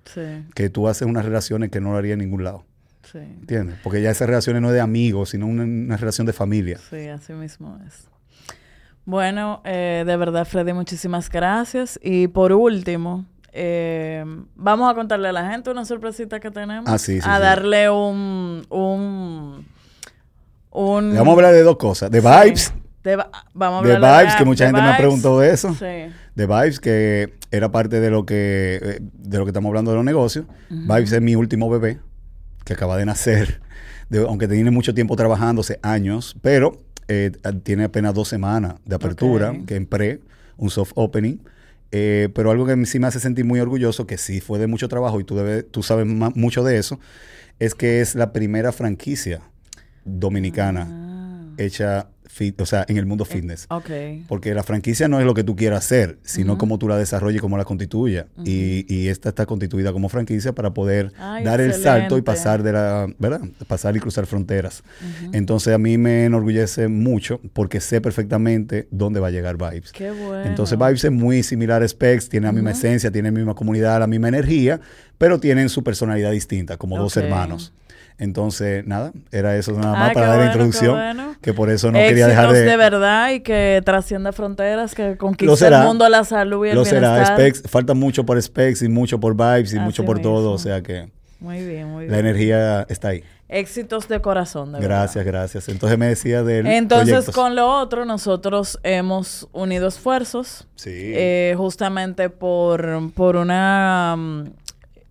Que 0.54 0.68
tú 0.68 0.88
haces 0.88 1.08
unas 1.08 1.24
relaciones 1.24 1.70
que 1.70 1.80
no 1.80 1.92
lo 1.92 1.98
haría 1.98 2.14
en 2.14 2.18
ningún 2.20 2.44
lado. 2.44 2.64
Sí. 3.12 3.18
¿Entiendes? 3.18 3.76
Porque 3.82 4.00
ya 4.00 4.10
esas 4.10 4.26
relaciones 4.26 4.62
no 4.62 4.68
es 4.68 4.74
de 4.74 4.80
amigos, 4.80 5.30
sino 5.30 5.46
una 5.46 5.96
relación 5.98 6.26
de 6.26 6.32
familia. 6.32 6.78
Sí, 6.88 7.08
así 7.08 7.34
mismo 7.34 7.78
es. 7.86 8.08
Bueno, 9.04 9.60
eh, 9.64 10.04
de 10.06 10.16
verdad, 10.16 10.46
Freddy, 10.46 10.72
muchísimas 10.72 11.28
gracias. 11.28 12.00
Y 12.02 12.28
por 12.28 12.52
último, 12.52 13.26
eh, 13.52 14.24
vamos 14.54 14.90
a 14.90 14.94
contarle 14.94 15.28
a 15.28 15.32
la 15.32 15.50
gente 15.50 15.70
una 15.70 15.84
sorpresita 15.84 16.40
que 16.40 16.50
tenemos. 16.50 16.90
Ah, 16.90 16.98
sí, 16.98 17.20
sí, 17.20 17.28
a 17.28 17.38
darle 17.38 17.90
un, 17.90 18.64
un, 18.70 19.66
un... 20.70 21.14
Vamos 21.14 21.28
a 21.28 21.32
hablar 21.32 21.52
de 21.52 21.62
dos 21.62 21.76
cosas. 21.76 22.10
De 22.10 22.20
vibes. 22.20 22.72
De, 23.02 23.16
vamos 23.52 23.76
a 23.76 23.78
hablar 23.78 24.00
de 24.00 24.22
vibes, 24.22 24.36
que 24.36 24.44
mucha 24.44 24.66
gente 24.66 24.80
me 24.80 24.88
ha 24.88 24.96
preguntado 24.96 25.40
de 25.40 25.50
eso. 25.50 25.76
De 25.80 26.46
vibes, 26.46 26.80
que 26.80 27.34
era 27.50 27.70
parte 27.70 28.00
de 28.00 28.08
lo 28.08 28.24
que, 28.24 28.78
eh, 28.80 28.98
de 29.00 29.38
lo 29.38 29.44
que 29.44 29.50
estamos 29.50 29.68
hablando 29.68 29.90
de 29.90 29.96
los 29.96 30.04
negocios. 30.04 30.46
Vibes 30.70 31.12
es 31.12 31.20
mi 31.20 31.34
último 31.34 31.68
bebé, 31.68 31.98
que 32.72 32.76
acaba 32.76 32.96
de 32.96 33.06
nacer. 33.06 33.60
aunque 34.26 34.48
tiene 34.48 34.70
mucho 34.70 34.94
tiempo 34.94 35.16
trabajándose, 35.16 35.78
años, 35.82 36.36
pero 36.42 36.78
eh, 37.08 37.32
tiene 37.62 37.84
apenas 37.84 38.14
dos 38.14 38.28
semanas 38.28 38.74
de 38.84 38.94
apertura, 38.94 39.54
que 39.66 39.76
en 39.76 39.86
pre, 39.86 40.20
un 40.56 40.70
soft 40.70 40.92
opening. 40.94 41.38
Eh, 41.94 42.30
pero 42.34 42.50
algo 42.50 42.64
que 42.64 42.86
sí 42.86 42.98
me 42.98 43.06
hace 43.06 43.20
sentir 43.20 43.44
muy 43.44 43.60
orgulloso, 43.60 44.06
que 44.06 44.16
sí 44.16 44.40
fue 44.40 44.58
de 44.58 44.66
mucho 44.66 44.88
trabajo 44.88 45.20
y 45.20 45.24
tú, 45.24 45.36
debes, 45.36 45.70
tú 45.70 45.82
sabes 45.82 46.06
mucho 46.06 46.64
de 46.64 46.78
eso, 46.78 46.98
es 47.58 47.74
que 47.74 48.00
es 48.00 48.14
la 48.14 48.32
primera 48.32 48.72
franquicia 48.72 49.42
dominicana 50.04 50.88
ah. 50.90 51.54
hecha 51.58 52.08
o 52.58 52.66
sea, 52.66 52.84
en 52.88 52.96
el 52.96 53.06
mundo 53.06 53.24
fitness. 53.24 53.66
Porque 54.28 54.54
la 54.54 54.62
franquicia 54.62 55.08
no 55.08 55.20
es 55.20 55.26
lo 55.26 55.34
que 55.34 55.44
tú 55.44 55.56
quieras 55.56 55.84
hacer, 55.84 56.18
sino 56.22 56.58
cómo 56.58 56.78
tú 56.78 56.88
la 56.88 56.96
desarrolles 56.96 57.38
y 57.38 57.40
cómo 57.40 57.56
la 57.56 57.64
constituyas. 57.64 58.26
y, 58.44 59.02
esta 59.12 59.30
está 59.30 59.46
constituida 59.46 59.92
como 59.92 60.08
franquicia 60.08 60.52
para 60.52 60.72
poder 60.72 61.12
dar 61.18 61.60
el 61.60 61.74
salto 61.74 62.16
y 62.18 62.22
pasar 62.22 62.62
de 62.62 62.72
la, 62.72 63.06
¿verdad? 63.18 63.40
Pasar 63.66 63.96
y 63.96 64.00
cruzar 64.00 64.26
fronteras. 64.26 64.82
Entonces 65.32 65.74
a 65.74 65.78
mí 65.78 65.98
me 65.98 66.24
enorgullece 66.24 66.88
mucho 66.88 67.40
porque 67.52 67.80
sé 67.80 68.00
perfectamente 68.00 68.88
dónde 68.90 69.20
va 69.20 69.28
a 69.28 69.30
llegar 69.30 69.56
Vibes. 69.56 69.92
Qué 69.92 70.10
bueno. 70.10 70.44
Entonces 70.44 70.78
Vibes 70.78 71.04
es 71.04 71.12
muy 71.12 71.42
similar 71.42 71.82
a 71.82 71.88
Specs, 71.88 72.28
tiene 72.28 72.46
la 72.46 72.52
misma 72.52 72.70
esencia, 72.70 73.10
tiene 73.10 73.30
la 73.30 73.36
misma 73.36 73.54
comunidad, 73.54 74.00
la 74.00 74.06
misma 74.06 74.28
energía, 74.28 74.80
pero 75.18 75.38
tienen 75.38 75.68
su 75.68 75.82
personalidad 75.82 76.30
distinta, 76.32 76.76
como 76.76 76.98
dos 76.98 77.16
hermanos. 77.16 77.72
Entonces, 78.22 78.86
nada, 78.86 79.12
era 79.32 79.56
eso 79.56 79.72
nada 79.72 79.94
más 79.94 80.10
ah, 80.10 80.14
para 80.14 80.28
dar 80.28 80.38
la 80.38 80.46
introducción, 80.46 81.36
que 81.40 81.52
por 81.52 81.70
eso 81.70 81.90
no 81.90 81.98
quería 81.98 82.28
dejar 82.28 82.52
de... 82.52 82.60
de 82.60 82.76
verdad 82.76 83.32
y 83.32 83.40
que 83.40 83.82
trascienda 83.84 84.30
fronteras, 84.30 84.94
que 84.94 85.16
conquiste 85.16 85.66
el 85.66 85.82
mundo, 85.82 86.08
la 86.08 86.22
salud 86.22 86.64
y 86.64 86.68
el 86.68 86.76
Lo 86.76 86.84
será, 86.84 87.26
Specs, 87.26 87.64
falta 87.68 87.94
mucho 87.94 88.24
por 88.24 88.40
Specs 88.40 88.82
y 88.82 88.88
mucho 88.88 89.18
por 89.18 89.34
Vibes 89.34 89.74
y 89.74 89.80
mucho 89.80 90.04
por 90.04 90.20
todo, 90.20 90.52
o 90.52 90.58
sea 90.58 90.82
que... 90.82 91.10
Muy 91.40 91.66
bien, 91.66 91.88
muy 91.88 92.04
bien. 92.04 92.12
La 92.12 92.20
energía 92.20 92.86
está 92.88 93.08
ahí. 93.08 93.24
Éxitos 93.48 94.06
de 94.06 94.20
corazón, 94.20 94.70
de 94.70 94.78
Gracias, 94.78 95.24
gracias. 95.24 95.68
Entonces 95.68 95.98
me 95.98 96.06
decía 96.06 96.44
del 96.44 96.68
Entonces, 96.68 97.28
con 97.30 97.56
lo 97.56 97.68
otro, 97.68 98.04
nosotros 98.04 98.78
hemos 98.84 99.48
unido 99.50 99.88
esfuerzos. 99.88 100.68
Sí. 100.76 100.90
Eh, 100.94 101.54
justamente 101.56 102.30
por, 102.30 103.12
por 103.14 103.34
una 103.34 104.14
mm, 104.16 104.44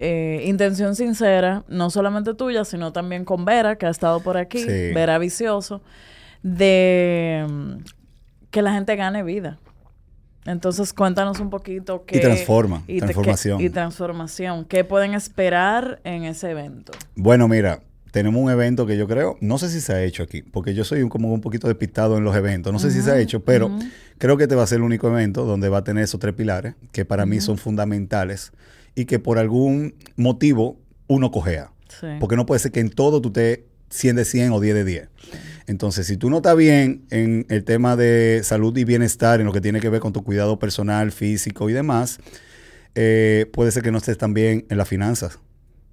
eh, 0.03 0.45
intención 0.47 0.95
sincera, 0.95 1.63
no 1.67 1.91
solamente 1.91 2.33
tuya, 2.33 2.65
sino 2.65 2.91
también 2.91 3.23
con 3.23 3.45
Vera, 3.45 3.75
que 3.75 3.85
ha 3.85 3.89
estado 3.91 4.19
por 4.21 4.35
aquí, 4.35 4.65
Vera 4.65 5.19
Vicioso, 5.19 5.83
de 6.41 7.45
mm, 7.47 7.83
que 8.49 8.63
la 8.63 8.73
gente 8.73 8.95
gane 8.95 9.21
vida. 9.21 9.59
Entonces, 10.45 10.91
cuéntanos 10.91 11.39
un 11.39 11.51
poquito 11.51 12.03
qué... 12.07 12.17
Y 12.17 12.19
transforma, 12.19 12.83
transformación. 12.87 13.61
y 13.61 13.69
transformación. 13.69 14.65
¿Qué 14.65 14.83
pueden 14.83 15.13
esperar 15.13 16.01
en 16.03 16.23
ese 16.23 16.49
evento? 16.49 16.93
Bueno, 17.15 17.47
mira, 17.47 17.81
tenemos 18.09 18.41
un 18.41 18.49
evento 18.49 18.87
que 18.87 18.97
yo 18.97 19.07
creo, 19.07 19.37
no 19.39 19.59
sé 19.59 19.69
si 19.69 19.81
se 19.81 19.93
ha 19.93 20.03
hecho 20.03 20.23
aquí, 20.23 20.41
porque 20.41 20.73
yo 20.73 20.83
soy 20.83 21.07
como 21.09 21.31
un 21.31 21.41
poquito 21.41 21.67
despistado 21.67 22.17
en 22.17 22.23
los 22.23 22.35
eventos, 22.35 22.73
no 22.73 22.79
sé 22.79 22.89
si 22.89 23.03
se 23.03 23.11
ha 23.11 23.19
hecho, 23.19 23.41
pero 23.41 23.69
creo 24.17 24.35
que 24.35 24.43
este 24.43 24.55
va 24.55 24.63
a 24.63 24.67
ser 24.67 24.77
el 24.77 24.83
único 24.83 25.07
evento 25.07 25.45
donde 25.45 25.69
va 25.69 25.77
a 25.77 25.83
tener 25.83 26.03
esos 26.05 26.19
tres 26.19 26.33
pilares 26.33 26.73
que 26.91 27.05
para 27.05 27.27
mí 27.27 27.39
son 27.39 27.59
fundamentales 27.59 28.51
y 28.95 29.05
que 29.05 29.19
por 29.19 29.37
algún 29.37 29.95
motivo 30.15 30.79
uno 31.07 31.31
cojea. 31.31 31.71
Porque 32.19 32.35
no 32.35 32.45
puede 32.45 32.59
ser 32.59 32.71
que 32.71 32.79
en 32.79 32.89
todo 32.89 33.21
tú 33.21 33.31
te 33.31 33.65
100 33.89 34.15
de 34.15 34.25
100 34.25 34.51
o 34.53 34.59
10 34.59 34.75
de 34.75 34.85
10. 34.85 35.09
Entonces, 35.67 36.07
si 36.07 36.17
tú 36.17 36.29
no 36.29 36.37
estás 36.37 36.55
bien 36.55 37.05
en 37.11 37.45
el 37.49 37.63
tema 37.63 37.95
de 37.95 38.41
salud 38.43 38.75
y 38.77 38.83
bienestar, 38.83 39.39
en 39.39 39.45
lo 39.45 39.53
que 39.53 39.61
tiene 39.61 39.79
que 39.79 39.89
ver 39.89 39.99
con 39.99 40.13
tu 40.13 40.23
cuidado 40.23 40.57
personal, 40.57 41.11
físico 41.11 41.69
y 41.69 41.73
demás, 41.73 42.19
eh, 42.95 43.49
puede 43.53 43.71
ser 43.71 43.83
que 43.83 43.91
no 43.91 43.97
estés 43.97 44.17
tan 44.17 44.33
bien 44.33 44.65
en 44.69 44.77
las 44.77 44.87
finanzas. 44.87 45.39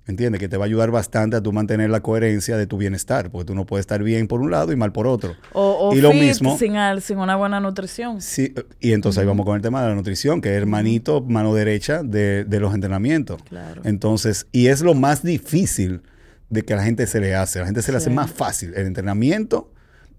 ¿Entiendes? 0.09 0.41
Que 0.41 0.49
te 0.49 0.57
va 0.57 0.65
a 0.65 0.67
ayudar 0.67 0.91
bastante 0.91 1.37
a 1.37 1.43
tú 1.43 1.53
mantener 1.53 1.91
la 1.91 2.01
coherencia 2.01 2.57
de 2.57 2.67
tu 2.67 2.79
bienestar, 2.79 3.31
porque 3.31 3.45
tú 3.45 3.55
no 3.55 3.67
puedes 3.67 3.83
estar 3.83 4.03
bien 4.03 4.27
por 4.27 4.41
un 4.41 4.51
lado 4.51 4.73
y 4.73 4.77
mal 4.77 4.91
por 4.91 5.07
otro. 5.07 5.37
O, 5.53 5.93
y 5.95 6.01
lo 6.01 6.15
mismo 6.15 6.57
sin, 6.57 6.75
sin 7.03 7.19
una 7.19 7.37
buena 7.37 7.61
nutrición. 7.61 8.23
Sí, 8.23 8.55
y 8.81 8.93
entonces 8.93 9.21
ahí 9.21 9.27
vamos 9.27 9.45
con 9.45 9.57
el 9.57 9.61
tema 9.61 9.83
de 9.83 9.89
la 9.91 9.95
nutrición, 9.95 10.41
que 10.41 10.49
es 10.49 10.57
hermanito, 10.57 11.21
mano 11.21 11.55
derecha 11.55 12.03
de, 12.03 12.47
los 12.49 12.73
entrenamientos. 12.75 13.43
Claro. 13.43 13.83
Entonces, 13.85 14.47
y 14.51 14.69
es 14.69 14.81
lo 14.81 14.95
más 14.95 15.23
difícil 15.23 16.01
de 16.49 16.63
que 16.63 16.73
a 16.73 16.77
la 16.77 16.85
gente 16.85 17.07
se 17.07 17.21
le 17.21 17.35
hace. 17.35 17.59
A 17.59 17.63
la 17.63 17.67
gente 17.67 17.83
se 17.83 17.93
le 17.93 17.99
hace 17.99 18.09
más 18.09 18.31
fácil 18.31 18.73
el 18.77 18.87
entrenamiento 18.87 19.71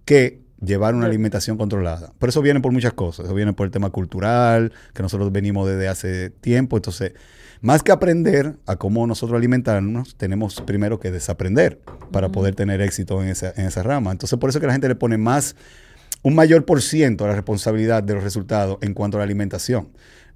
que 0.05 0.39
llevar 0.63 0.93
una 0.93 1.07
alimentación 1.07 1.57
controlada. 1.57 2.13
Por 2.19 2.29
eso 2.29 2.43
viene 2.43 2.59
por 2.59 2.71
muchas 2.71 2.93
cosas. 2.93 3.25
Eso 3.25 3.33
viene 3.33 3.53
por 3.53 3.65
el 3.65 3.71
tema 3.71 3.89
cultural, 3.89 4.71
que 4.93 5.01
nosotros 5.01 5.31
venimos 5.31 5.67
desde 5.67 5.87
hace 5.87 6.29
tiempo. 6.29 6.77
Entonces, 6.77 7.13
más 7.61 7.83
que 7.83 7.91
aprender 7.91 8.55
a 8.65 8.77
cómo 8.77 9.05
nosotros 9.05 9.37
alimentarnos, 9.37 10.15
tenemos 10.15 10.61
primero 10.61 10.99
que 10.99 11.11
desaprender 11.11 11.79
para 12.11 12.29
poder 12.29 12.55
tener 12.55 12.81
éxito 12.81 13.21
en 13.21 13.29
esa, 13.29 13.53
en 13.55 13.65
esa 13.65 13.83
rama. 13.83 14.11
Entonces, 14.11 14.39
por 14.39 14.49
eso 14.49 14.59
que 14.59 14.67
la 14.67 14.73
gente 14.73 14.87
le 14.87 14.95
pone 14.95 15.17
más, 15.17 15.55
un 16.21 16.35
mayor 16.35 16.65
por 16.65 16.81
ciento 16.81 17.25
a 17.25 17.27
la 17.27 17.35
responsabilidad 17.35 18.03
de 18.03 18.13
los 18.13 18.23
resultados 18.23 18.77
en 18.81 18.93
cuanto 18.93 19.17
a 19.17 19.19
la 19.19 19.23
alimentación. 19.25 19.89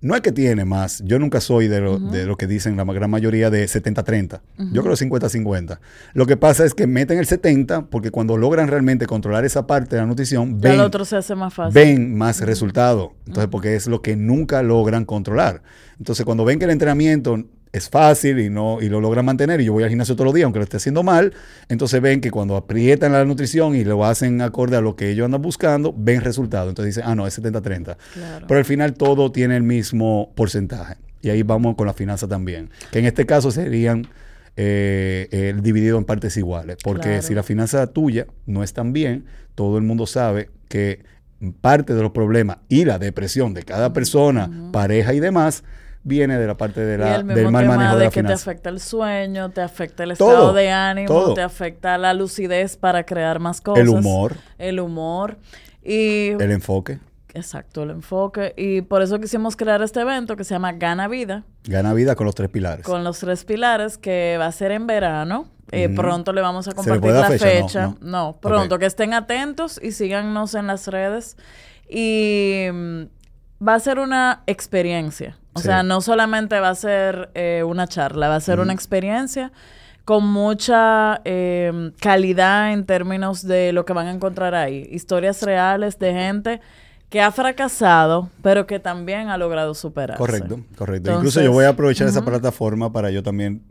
No 0.03 0.15
es 0.15 0.21
que 0.21 0.33
tiene 0.33 0.65
más. 0.65 1.01
Yo 1.05 1.17
nunca 1.17 1.39
soy 1.39 1.69
de 1.69 1.79
lo, 1.79 2.37
que 2.37 2.45
dicen 2.45 2.75
la 2.75 2.83
gran 2.83 3.09
mayoría 3.09 3.49
de 3.49 3.65
70-30. 3.65 4.41
Yo 4.73 4.83
creo 4.83 4.95
50-50. 4.95 5.79
Lo 6.13 6.25
que 6.25 6.35
pasa 6.35 6.65
es 6.65 6.73
que 6.73 6.87
meten 6.87 7.19
el 7.19 7.25
70 7.25 7.85
porque 7.85 8.11
cuando 8.11 8.35
logran 8.35 8.67
realmente 8.67 9.05
controlar 9.05 9.45
esa 9.45 9.65
parte 9.65 9.95
de 9.95 10.01
la 10.01 10.05
nutrición, 10.05 10.59
ven, 10.59 10.81
otro 10.81 11.05
se 11.05 11.15
hace 11.15 11.35
más 11.35 11.53
fácil. 11.53 11.73
ven 11.73 12.17
más 12.17 12.41
resultado. 12.41 13.13
Entonces, 13.27 13.47
porque 13.49 13.75
es 13.75 13.87
lo 13.87 14.01
que 14.01 14.17
nunca 14.17 14.61
logran 14.61 15.05
controlar. 15.05 15.63
Entonces, 15.97 16.25
cuando 16.25 16.43
ven 16.43 16.59
que 16.59 16.65
el 16.65 16.71
entrenamiento 16.71 17.41
es 17.73 17.89
fácil 17.89 18.39
y 18.39 18.51
no 18.51 18.81
y 18.81 18.87
lo 18.87 19.01
logran 19.01 19.25
mantener 19.25 19.59
y 19.59 19.65
yo 19.65 19.73
voy 19.73 19.83
al 19.83 19.89
gimnasio 19.89 20.15
todos 20.15 20.25
los 20.25 20.33
días 20.35 20.45
aunque 20.45 20.59
lo 20.59 20.63
esté 20.63 20.77
haciendo 20.77 21.01
mal, 21.01 21.33
entonces 21.69 21.99
ven 22.01 22.21
que 22.21 22.29
cuando 22.29 22.55
aprietan 22.55 23.11
la 23.11 23.25
nutrición 23.25 23.75
y 23.75 23.83
lo 23.83 24.05
hacen 24.05 24.41
acorde 24.41 24.77
a 24.77 24.81
lo 24.81 24.95
que 24.95 25.09
ellos 25.09 25.25
andan 25.25 25.41
buscando, 25.41 25.93
ven 25.97 26.21
resultado. 26.21 26.69
Entonces 26.69 26.95
dicen, 26.95 27.09
ah, 27.09 27.15
no, 27.15 27.25
es 27.25 27.41
70-30. 27.41 27.97
Pero 28.47 28.57
al 28.57 28.65
final 28.65 28.93
todo 28.93 29.31
tiene 29.31 29.57
el 29.57 29.63
mismo 29.63 30.31
porcentaje. 30.35 30.97
Y 31.21 31.29
ahí 31.29 31.41
vamos 31.41 31.75
con 31.75 31.87
la 31.87 31.93
finanza 31.93 32.27
también, 32.27 32.69
que 32.91 32.99
en 32.99 33.05
este 33.05 33.25
caso 33.25 33.49
serían 33.49 34.07
eh, 34.55 35.55
dividido 35.61 35.97
en 35.97 36.05
partes 36.05 36.37
iguales. 36.37 36.77
Porque 36.83 37.21
si 37.23 37.33
la 37.33 37.41
finanza 37.41 37.87
tuya 37.87 38.27
no 38.45 38.61
es 38.61 38.73
tan 38.73 38.93
bien, 38.93 39.25
todo 39.55 39.77
el 39.77 39.83
mundo 39.83 40.05
sabe 40.05 40.49
que 40.67 41.03
parte 41.61 41.95
de 41.95 42.01
los 42.01 42.11
problemas 42.11 42.57
y 42.69 42.85
la 42.85 42.99
depresión 42.99 43.53
de 43.53 43.63
cada 43.63 43.93
persona, 43.93 44.69
pareja 44.71 45.13
y 45.13 45.19
demás, 45.19 45.63
viene 46.03 46.37
de 46.37 46.47
la 46.47 46.55
parte 46.55 46.81
de 46.81 46.97
la, 46.97 47.23
del 47.23 47.49
mal 47.51 47.65
manejo 47.65 47.97
de, 47.97 48.05
la 48.05 48.11
que 48.11 48.23
te 48.23 48.33
afecta 48.33 48.69
el 48.69 48.79
sueño, 48.79 49.49
te 49.51 49.61
afecta 49.61 50.03
el 50.03 50.11
estado 50.11 50.53
de 50.53 50.69
ánimo, 50.69 51.33
te 51.33 51.41
afecta 51.41 51.97
la 51.97 52.13
lucidez 52.13 52.77
para 52.77 53.05
crear 53.05 53.39
más 53.39 53.61
cosas. 53.61 53.81
El 53.81 53.89
humor. 53.89 54.35
El 54.57 54.79
humor. 54.79 55.37
Y... 55.81 56.29
El 56.29 56.51
enfoque. 56.51 56.99
Exacto, 57.33 57.83
el 57.83 57.89
enfoque. 57.89 58.53
Y 58.57 58.81
por 58.81 59.01
eso 59.01 59.19
quisimos 59.19 59.55
crear 59.55 59.81
este 59.81 60.01
evento 60.01 60.35
que 60.35 60.43
se 60.43 60.53
llama 60.53 60.73
Gana 60.73 61.07
Vida. 61.07 61.43
Gana 61.63 61.93
Vida 61.93 62.15
con 62.15 62.25
los 62.25 62.35
tres 62.35 62.49
pilares. 62.49 62.85
Con 62.85 63.03
los 63.03 63.19
tres 63.19 63.43
pilares 63.43 63.97
que 63.97 64.37
va 64.39 64.47
a 64.47 64.51
ser 64.51 64.71
en 64.71 64.85
verano. 64.85 65.47
Eh, 65.71 65.89
pronto 65.89 66.33
le 66.33 66.41
vamos 66.41 66.67
a 66.67 66.73
compartir 66.73 67.11
la 67.11 67.29
fecha. 67.31 67.95
No, 68.01 68.37
pronto. 68.39 68.77
Que 68.77 68.85
estén 68.85 69.13
atentos 69.13 69.79
y 69.81 69.93
síganos 69.93 70.53
en 70.53 70.67
las 70.67 70.87
redes. 70.87 71.35
Y 71.89 72.67
mm, 72.71 73.03
va 73.67 73.75
a 73.75 73.79
ser 73.79 73.97
una 73.97 74.43
experiencia. 74.45 75.37
O 75.53 75.59
sea, 75.59 75.83
no 75.83 76.01
solamente 76.01 76.59
va 76.59 76.69
a 76.69 76.75
ser 76.75 77.29
eh, 77.35 77.63
una 77.65 77.87
charla, 77.87 78.27
va 78.27 78.35
a 78.35 78.39
ser 78.41 78.59
una 78.59 78.73
experiencia 78.73 79.51
con 80.05 80.25
mucha 80.27 81.21
em, 81.23 81.91
calidad 81.99 82.73
en 82.73 82.85
términos 82.85 83.45
de 83.45 83.71
lo 83.71 83.85
que 83.85 83.93
van 83.93 84.07
a 84.07 84.11
encontrar 84.11 84.53
ahí. 84.55 84.87
Historias 84.91 85.41
reales 85.41 85.97
de 85.99 86.13
gente 86.13 86.61
que 87.09 87.21
ha 87.21 87.31
fracasado, 87.31 88.29
pero 88.41 88.65
que 88.65 88.79
también 88.79 89.29
ha 89.29 89.37
logrado 89.37 89.73
superarse. 89.75 90.17
Correcto, 90.17 90.59
correcto. 90.75 91.13
Incluso 91.13 91.41
yo 91.41 91.51
voy 91.51 91.65
a 91.65 91.69
aprovechar 91.69 92.07
esa 92.07 92.25
plataforma 92.25 92.91
para 92.91 93.11
yo 93.11 93.21
también 93.23 93.61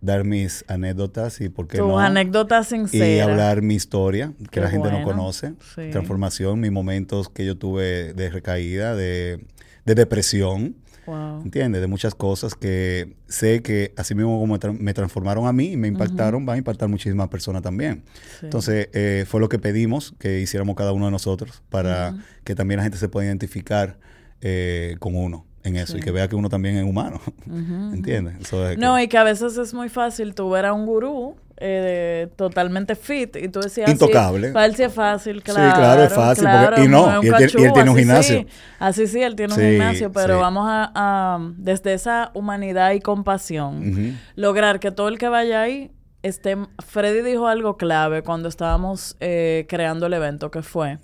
dar 0.00 0.24
mis 0.24 0.64
anécdotas 0.68 1.40
y 1.40 1.48
por 1.48 1.68
qué 1.68 1.78
Tus 1.78 2.00
anécdotas 2.00 2.68
sinceras. 2.68 3.08
Y 3.08 3.20
hablar 3.20 3.62
mi 3.62 3.74
historia, 3.74 4.32
que 4.50 4.60
la 4.60 4.68
gente 4.68 4.90
no 4.90 5.02
conoce. 5.04 5.54
Transformación, 5.90 6.60
mis 6.60 6.72
momentos 6.72 7.28
que 7.28 7.46
yo 7.46 7.56
tuve 7.56 8.12
de 8.14 8.30
recaída, 8.30 8.96
de, 8.96 9.44
de 9.84 9.94
depresión. 9.94 10.76
Wow. 11.06 11.42
¿Entiendes? 11.42 11.80
De 11.80 11.86
muchas 11.86 12.14
cosas 12.14 12.54
que 12.54 13.16
sé 13.26 13.62
que 13.62 13.92
así 13.96 14.14
mismo 14.14 14.38
como 14.38 14.58
me 14.78 14.94
transformaron 14.94 15.46
a 15.46 15.52
mí 15.52 15.72
y 15.72 15.76
me 15.76 15.88
impactaron, 15.88 16.46
van 16.46 16.54
a 16.54 16.58
impactar 16.58 16.88
muchísimas 16.88 17.28
personas 17.28 17.62
también. 17.62 18.04
Entonces, 18.40 18.88
eh, 18.92 19.24
fue 19.26 19.40
lo 19.40 19.48
que 19.48 19.58
pedimos 19.58 20.14
que 20.18 20.40
hiciéramos 20.40 20.76
cada 20.76 20.92
uno 20.92 21.06
de 21.06 21.10
nosotros 21.10 21.62
para 21.70 22.14
que 22.44 22.54
también 22.54 22.78
la 22.78 22.84
gente 22.84 22.98
se 22.98 23.08
pueda 23.08 23.26
identificar 23.26 23.98
eh, 24.40 24.96
con 24.98 25.16
uno 25.16 25.46
en 25.64 25.76
eso 25.76 25.96
y 25.96 26.00
que 26.00 26.10
vea 26.10 26.28
que 26.28 26.36
uno 26.36 26.48
también 26.48 26.76
es 26.76 26.84
humano. 26.84 27.20
¿Entiendes? 27.92 28.52
no, 28.78 29.00
y 29.00 29.08
que 29.08 29.18
a 29.18 29.24
veces 29.24 29.56
es 29.56 29.74
muy 29.74 29.88
fácil 29.88 30.34
tú 30.34 30.50
ver 30.50 30.66
a 30.66 30.72
un 30.72 30.86
gurú 30.86 31.36
eh, 31.56 32.28
totalmente 32.36 32.94
fit. 32.96 33.36
Y 33.36 33.48
tú 33.48 33.60
decías 33.60 33.90
intocable. 33.90 34.52
para 34.52 34.66
él 34.66 34.76
sí 34.76 34.82
es 34.82 34.92
fácil 34.92 35.42
claro 35.42 35.70
sí 35.70 35.76
claro 35.78 36.02
es 36.04 36.12
fácil 36.12 36.48
y 36.84 36.88
no, 36.88 37.22
y, 37.22 37.28
él, 37.28 37.52
tiene 37.52 37.90
un 37.90 37.96
gimnasio. 37.96 38.46
así 38.78 39.06
sí 39.06 39.22
él 39.22 39.36
tiene 39.36 39.54
un 39.54 39.60
gimnasio 39.60 40.12
pero 40.12 40.38
vamos 40.38 40.66
a, 40.68 41.38
desde 41.56 41.94
esa 41.94 42.30
humanidad 42.34 42.92
y 42.92 43.00
compasión 43.00 44.18
lograr 44.34 44.80
que 44.80 44.90
todo 44.90 45.08
el 45.08 45.18
que 45.18 45.28
vaya 45.28 45.62
ahí 45.62 45.90
esté 46.22 46.56
Freddy 46.86 47.22
dijo 47.22 47.48
algo 47.48 47.76
clave 47.76 48.22
cuando 48.22 48.48
estábamos 48.48 49.16
eh, 49.20 49.66
creando 49.68 50.06
el 50.06 50.12
evento 50.14 50.50
que 50.50 50.62
fue 50.62 50.98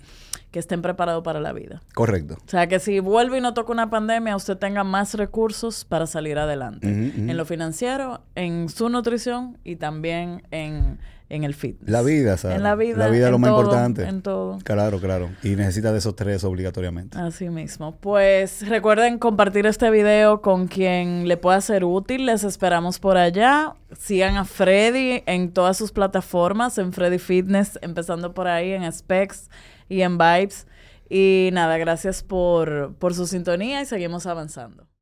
que 0.51 0.59
estén 0.59 0.81
preparados 0.81 1.23
para 1.23 1.39
la 1.39 1.53
vida. 1.53 1.81
Correcto. 1.93 2.37
O 2.45 2.49
sea, 2.49 2.67
que 2.67 2.79
si 2.79 2.99
vuelve 2.99 3.37
y 3.37 3.41
no 3.41 3.53
toca 3.53 3.71
una 3.71 3.89
pandemia, 3.89 4.35
usted 4.35 4.57
tenga 4.57 4.83
más 4.83 5.13
recursos 5.13 5.85
para 5.85 6.07
salir 6.07 6.39
adelante. 6.39 6.87
En 6.87 7.37
lo 7.37 7.45
financiero, 7.45 8.21
en 8.35 8.69
su 8.69 8.89
nutrición 8.89 9.57
y 9.63 9.75
también 9.75 10.43
en, 10.49 10.97
el 11.29 11.53
fitness. 11.53 11.91
La 11.91 12.01
vida, 12.01 12.37
¿sabes? 12.37 12.57
En 12.57 12.63
la 12.63 12.73
vida. 12.73 12.97
La 12.97 13.09
vida 13.09 13.25
es 13.25 13.31
lo 13.31 13.37
más 13.37 13.51
importante. 13.51 14.03
En 14.03 14.23
todo. 14.23 14.57
Claro, 14.63 14.99
claro. 14.99 15.29
Y 15.43 15.49
necesita 15.49 15.91
de 15.91 15.99
esos 15.99 16.15
tres 16.15 16.43
obligatoriamente. 16.43 17.19
Así 17.19 17.49
mismo. 17.49 17.95
Pues 17.97 18.67
recuerden 18.67 19.19
compartir 19.19 19.67
este 19.67 19.91
video 19.91 20.41
con 20.41 20.67
quien 20.67 21.27
le 21.27 21.37
pueda 21.37 21.61
ser 21.61 21.83
útil. 21.83 22.25
Les 22.25 22.43
esperamos 22.43 22.97
por 22.97 23.17
allá. 23.17 23.75
Sigan 23.95 24.37
a 24.37 24.45
Freddy 24.45 25.21
en 25.27 25.51
todas 25.51 25.77
sus 25.77 25.91
plataformas, 25.91 26.79
en 26.79 26.91
Freddy 26.91 27.19
Fitness, 27.19 27.77
empezando 27.83 28.33
por 28.33 28.47
ahí, 28.47 28.71
en 28.71 28.91
Specs 28.91 29.49
y 29.89 30.01
en 30.01 30.17
Vibes. 30.17 30.67
Y 31.09 31.49
nada, 31.53 31.77
gracias 31.77 32.23
por, 32.23 32.95
por 32.95 33.15
su 33.15 33.27
sintonía 33.27 33.81
y 33.81 33.85
seguimos 33.85 34.27
avanzando. 34.27 34.89